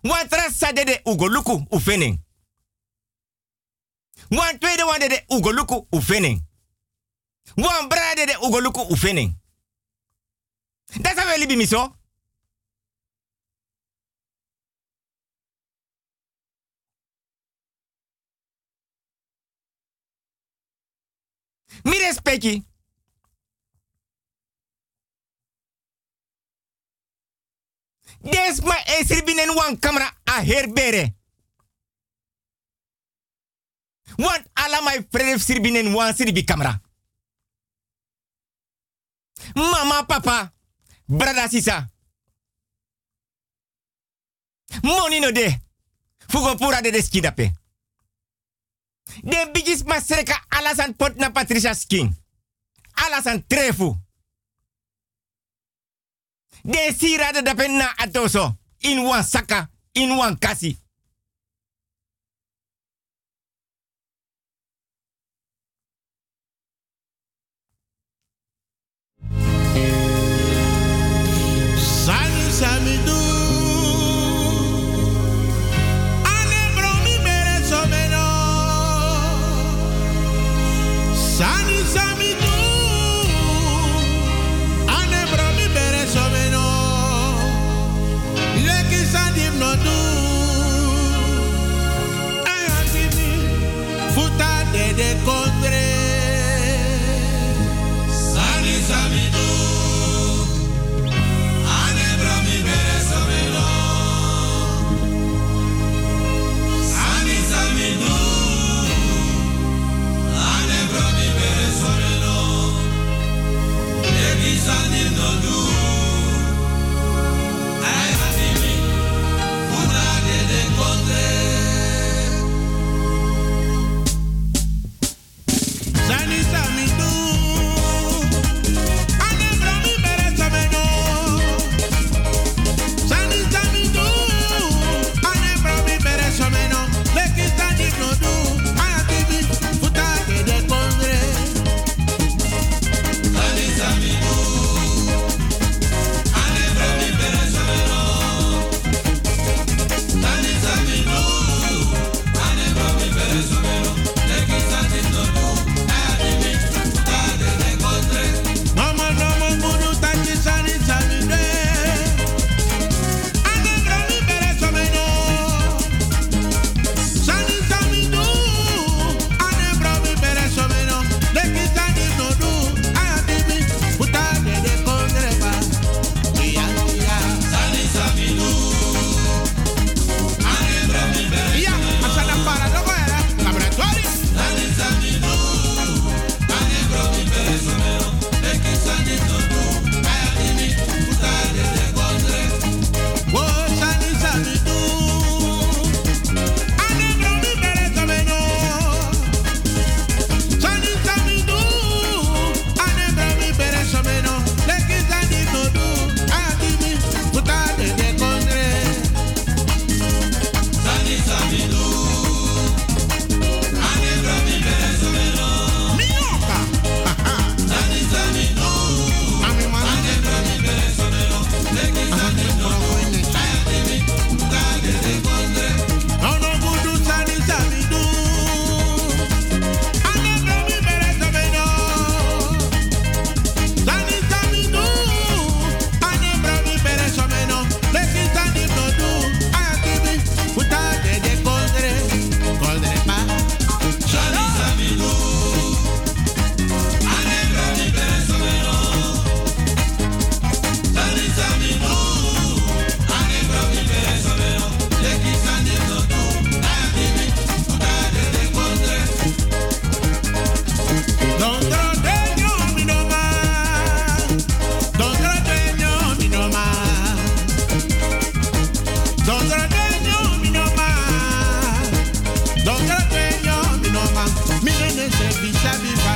ufening. 0.05 0.11
Wantra 0.11 0.51
sa 0.51 0.73
dede 0.73 1.01
ugoluku 1.05 1.67
ufening. 1.71 2.19
Wan 4.31 4.59
tweede 4.59 4.83
wan 4.85 5.01
dede 5.01 5.25
ugoluku 5.29 5.87
ufening. 5.93 6.41
Wan 7.57 7.89
bra 7.89 8.15
dede 8.15 8.37
ugoluku 8.43 8.81
ufening. 8.91 9.35
Dat 11.01 11.17
is 11.17 11.25
wel 11.25 11.39
libi 11.39 11.57
miso. 11.57 11.97
Mi 21.85 21.99
respecti. 21.99 22.74
Des 28.25 28.61
ma 28.61 28.77
esri 28.99 29.23
binen 29.23 29.55
wan 29.55 29.79
camera 29.79 30.09
a 30.25 30.41
herbere. 30.41 31.15
Want 34.17 34.47
ala 34.53 34.81
my 34.81 35.07
frère 35.11 35.39
sirbinen 35.39 35.93
wan 35.95 36.15
sirbi 36.15 36.45
camera. 36.45 36.81
Mama, 39.55 40.05
papa, 40.07 40.53
brada 41.05 41.49
sisa. 41.49 41.91
Moni 44.83 45.21
no 45.21 45.31
de. 45.31 45.61
Fugo 46.29 46.57
pura 46.57 46.81
de 46.81 46.91
deskidape. 46.91 47.53
De 49.23 49.51
bigis 49.53 49.83
masreka 49.85 50.45
alasan 50.49 50.97
pot 50.97 51.17
na 51.17 51.31
Patricia 51.31 51.75
Skin. 51.75 52.17
Alasan 52.93 53.47
trefu. 53.47 54.04
De 56.63 56.95
sira 56.99 57.33
de 57.33 57.43
dapen 57.43 57.77
na 57.77 57.93
atoso. 57.97 58.57
In 58.81 59.05
wan 59.05 59.25
saka, 59.25 59.69
in 59.95 60.17
wan 60.17 60.37
kasi. 60.39 60.77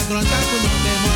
Sabi 0.08 0.24
fa 0.24 0.58
gronta 0.64 1.07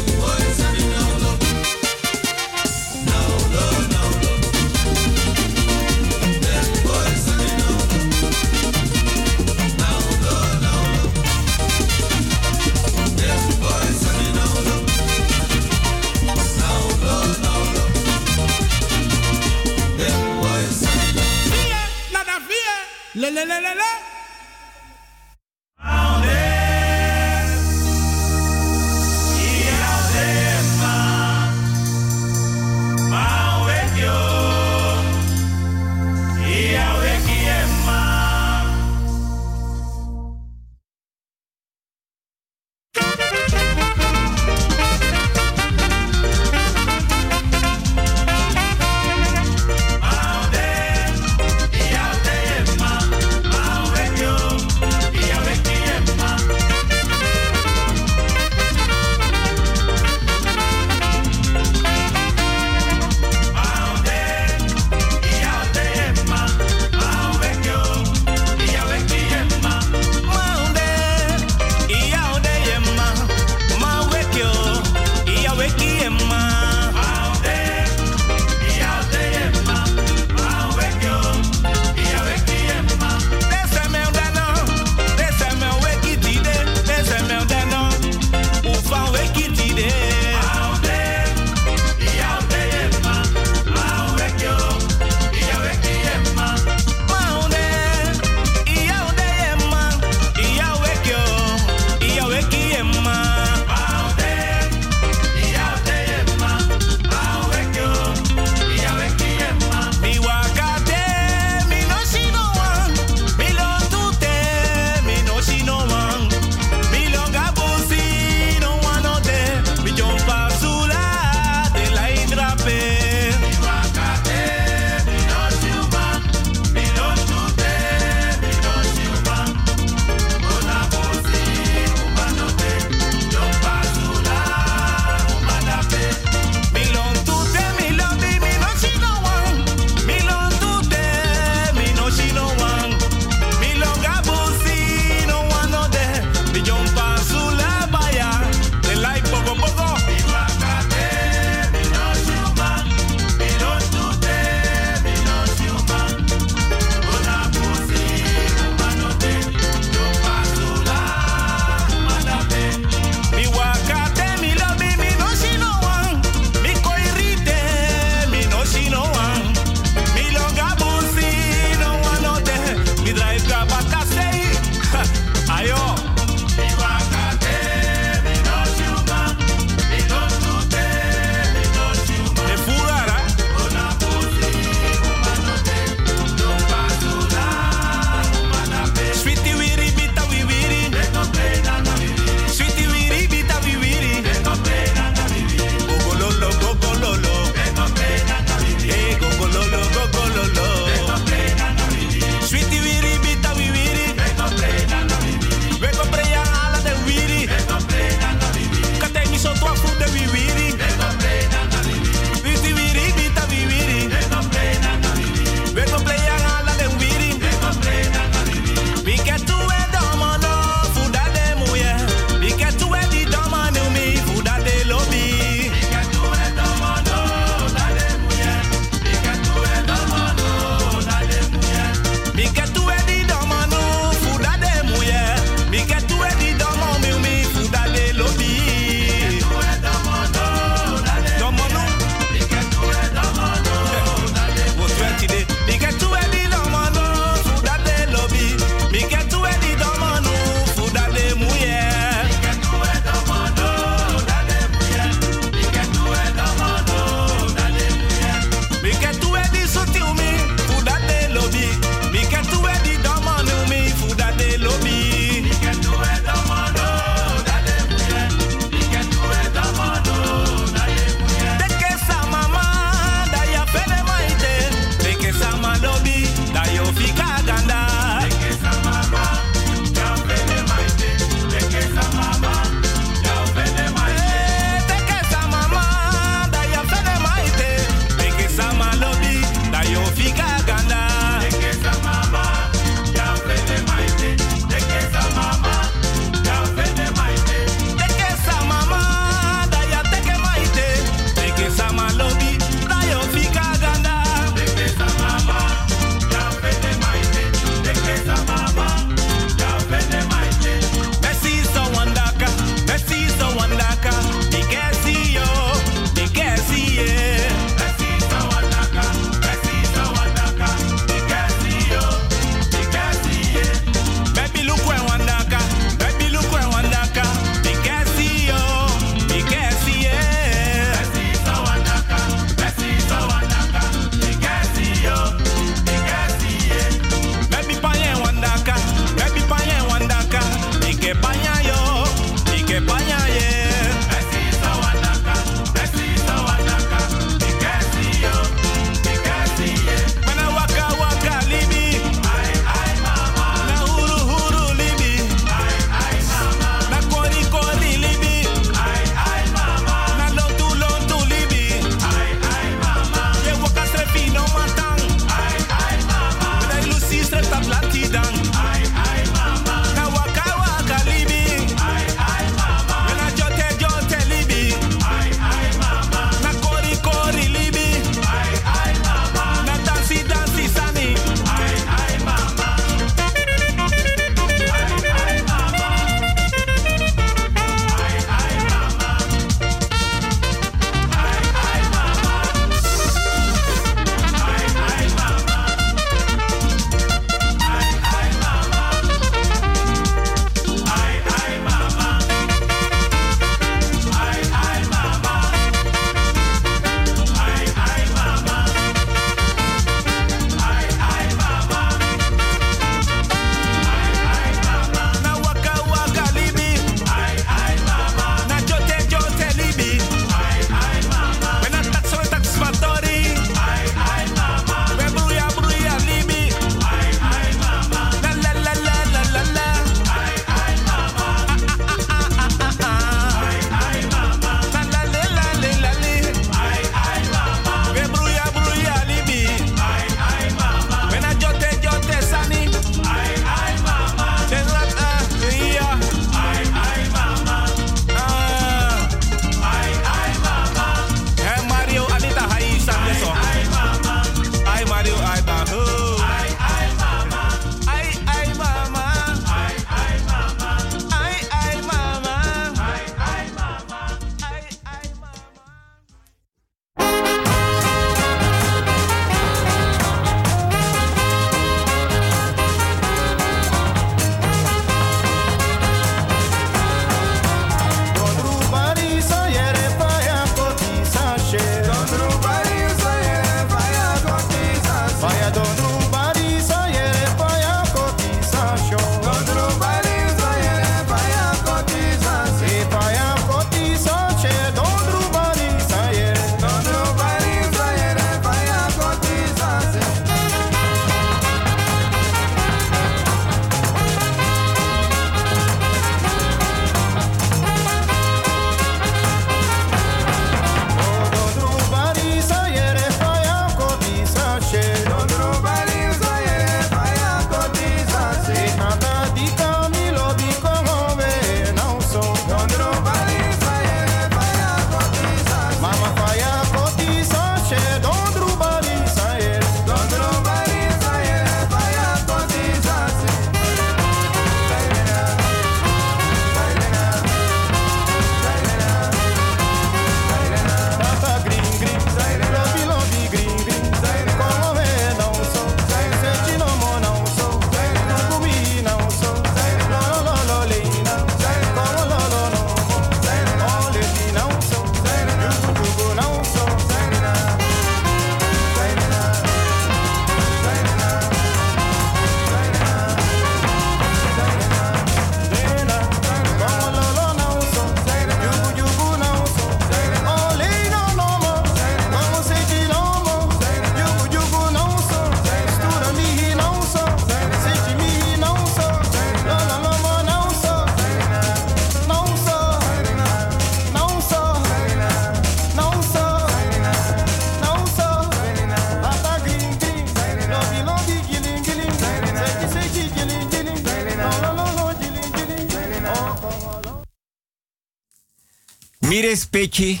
Respecti. 599.66 600.00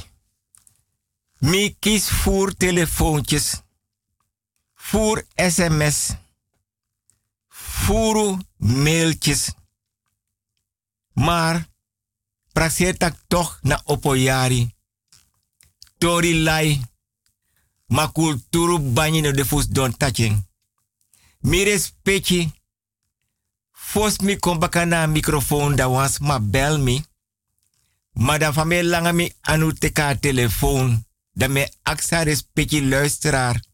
Mi 1.38 1.76
kies 1.78 2.08
voor 2.08 2.54
telefoontjes. 2.54 3.62
Voor 4.74 5.26
sms. 5.36 6.10
Voor 7.48 8.38
mailtjes. 8.56 9.52
Maar, 11.12 11.68
praxeer 12.52 12.96
tak 12.96 13.16
toch 13.26 13.58
na 13.62 13.80
opoyari. 13.84 14.74
Tori 15.98 16.42
lai. 16.42 16.84
Ma 17.86 18.06
kulturu 18.06 18.78
banyi 18.78 19.32
de 19.32 19.44
fus 19.44 19.66
don 19.68 19.96
touching. 19.96 20.46
Mi 21.38 21.62
respecti. 21.62 22.52
Fos 23.72 24.18
mi 24.18 24.36
kom 24.38 24.58
baka 24.58 24.84
na 24.84 25.06
microfoon 25.06 25.76
da 25.76 25.88
wans 25.88 26.18
ma 26.18 26.40
bel 26.40 26.78
mi. 26.78 27.04
Maar 28.16 28.38
dan 28.38 28.52
van 28.52 28.68
mij 28.68 28.84
langer 28.84 29.14
me 29.14 29.34
anu 29.40 29.72
teka 29.72 30.16
telefoon. 30.16 31.04
Dan 31.32 31.52
me 31.52 31.72
aksa 31.82 32.22
respectie 32.22 32.86
luisteraar. 32.88 33.64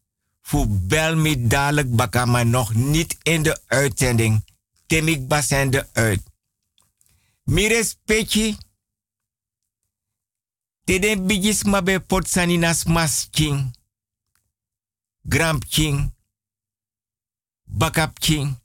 Voor 0.41 0.67
bel 0.69 1.15
me 1.15 1.47
dadelijk 1.47 1.95
baka, 1.95 2.25
maar 2.25 2.45
nog 2.45 2.73
niet 2.73 3.17
in 3.21 3.43
de 3.43 3.61
uitzending. 3.67 4.45
Temik 4.85 5.27
basen 5.27 5.69
de 5.69 5.87
uit. 5.93 6.21
Mi 7.43 7.67
respectie. 7.67 8.57
Teden 10.83 11.27
bigis 11.27 11.63
ma 11.63 11.81
be 11.81 11.99
potsani 11.99 12.57
nas 12.57 12.83
mas 12.83 13.27
king. 13.31 13.75
Gramp 15.29 15.63
king. 15.69 16.13
Bakap 17.63 18.19
king. 18.19 18.59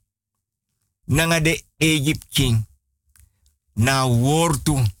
Nanga 1.05 1.39
de 1.39 1.63
Egypt 1.77 2.25
king. 2.29 2.67
Na 3.73 4.07
wortu 4.07 4.97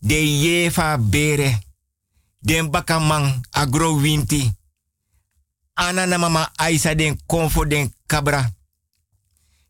de 0.00 0.14
yefa 0.14 0.98
bere, 0.98 1.58
den 2.38 2.70
bakamang 2.70 3.40
agro 3.50 3.94
winti, 4.00 4.52
ana 5.74 6.06
na 6.06 6.18
mama 6.18 6.52
aisa 6.56 6.94
den 6.94 7.20
konfo 7.26 7.64
den 7.64 7.92
kabra. 8.06 8.50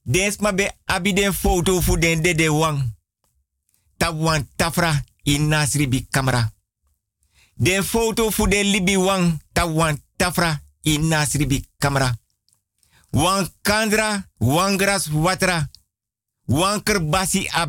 Den 0.03 0.33
sma 0.33 0.53
be 0.53 0.71
abi 0.87 1.13
den 1.13 1.33
foto 1.33 1.81
fu 1.81 1.97
den 1.97 2.23
de 2.23 2.35
de 2.35 2.49
wang. 2.49 2.95
Ta 3.97 4.13
wan 4.13 4.49
tafra 4.57 5.05
in 5.23 5.49
nasri 5.49 5.89
bi. 5.89 6.07
Den 7.55 7.85
foto 7.85 8.31
fu 8.31 8.47
den 8.47 8.71
libi 8.71 8.97
wang 8.97 9.41
ta 9.53 9.67
wan 9.67 10.03
tafra 10.17 10.61
in 10.83 11.09
nasri 11.09 11.47
bi 11.47 11.65
kamera. 11.79 12.19
Wan 13.11 13.49
kandra, 13.63 14.25
wan 14.39 14.77
gras 14.77 15.09
watra, 15.09 15.69
wan 16.47 16.83
kerbasi 16.83 17.49
a 17.53 17.67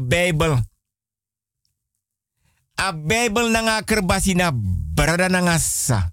a 2.81 2.93
Bijbel 2.93 3.51
nanga 3.51 3.81
kerbasi 3.81 4.33
na 4.33 4.51
brada 4.93 5.29
nanga 5.29 5.59
sa. 5.59 6.11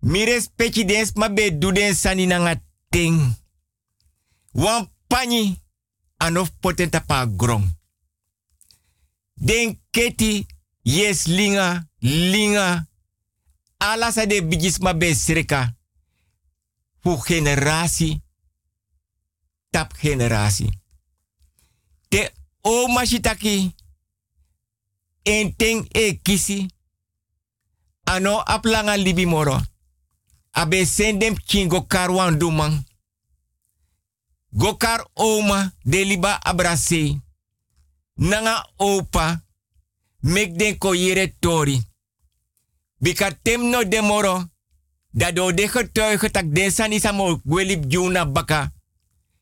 Mi 0.00 0.24
respecti 0.24 0.84
dens 0.84 1.12
ma 1.14 1.28
be 1.28 1.58
nanga 2.26 2.60
ting. 2.88 3.36
Wan 4.52 4.88
anof 6.16 6.50
potenta 6.60 7.00
pa 7.00 7.26
grong. 7.26 7.64
Den 9.34 9.80
keti 9.90 10.46
yes 10.82 11.26
linga, 11.26 11.88
linga. 11.98 12.88
Alasa 13.78 14.26
de 14.26 14.42
bigis 14.42 14.78
ma 14.78 14.92
be 14.94 15.14
sreka. 15.14 15.76
Fu 17.00 17.16
generasi 17.16 18.20
tap 19.70 19.92
generasi. 19.96 20.68
Te 22.08 22.30
o 22.60 22.88
en 25.22 25.56
ting 25.56 25.86
e 25.92 26.20
kisi. 26.22 26.66
Ano 28.04 28.40
aplanga 28.40 28.96
libi 28.96 29.26
moro. 29.26 29.60
Abe 30.50 30.86
sendem 30.86 31.36
chingo 31.44 31.86
karwan 31.86 32.38
dumang. 32.38 32.84
Gokar 34.52 35.06
oma 35.14 35.72
de 35.82 36.04
liba 36.04 36.38
abrase. 36.42 37.20
Nanga 38.14 38.70
opa. 38.76 39.42
Mek 40.20 40.56
den 40.58 40.78
ko 40.78 40.94
yere 40.94 41.34
tori. 41.38 41.82
Bika 42.98 43.30
tem 43.42 43.70
no 43.70 43.84
de 43.84 44.00
moro. 44.00 44.44
Da 45.12 45.32
do 45.32 45.52
de 45.52 45.68
getuige 45.68 46.30
tak 46.30 46.54
den 46.54 46.70
sani 46.70 47.00
samo 47.00 47.40
gwelip 47.44 47.86
baka. 48.32 48.72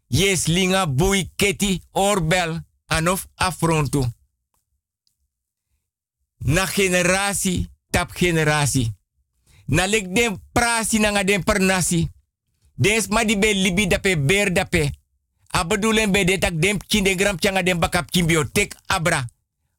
Yes 0.09 0.47
linga 0.47 0.87
bui 0.87 1.31
keti 1.37 1.83
orbel 1.93 2.63
anof 2.87 3.27
afrontu 3.35 4.18
na 6.39 6.67
generasi 6.67 7.71
tap 7.91 8.13
generasi. 8.13 8.93
Na 9.67 9.87
lek 9.87 10.15
den 10.15 10.41
prasi 10.53 10.99
na 10.99 11.25
den 11.25 11.45
pernasi. 11.45 12.09
Des 12.75 13.09
ma 13.09 13.25
di 13.25 13.37
be 13.37 13.55
libi 13.55 13.87
dape 13.87 14.17
ber 14.17 14.53
dape. 14.53 14.91
A 15.51 15.65
bedoelen 15.65 16.13
be 16.13 16.25
de 16.25 16.39
tak 16.39 16.61
den 16.61 16.79
kinde 16.87 17.15
gram 17.15 17.39
changa 17.39 17.63
den 17.63 17.79
bakap 17.79 18.11
kimbio 18.11 18.45
tek 18.53 18.75
abra. 18.87 19.25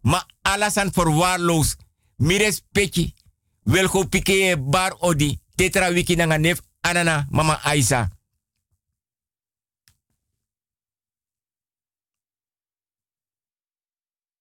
Ma 0.01 0.25
alasan 0.41 0.91
verwaarloos. 0.91 1.75
Mires 2.17 2.61
peki. 2.71 3.13
Welko 3.63 4.05
pike 4.09 4.57
bar 4.59 4.95
odi. 4.99 5.39
Tetra 5.55 5.89
wiki 5.89 6.15
na 6.15 6.37
nef 6.37 6.61
anana 6.81 7.27
mama 7.29 7.59
Aisa. 7.63 8.09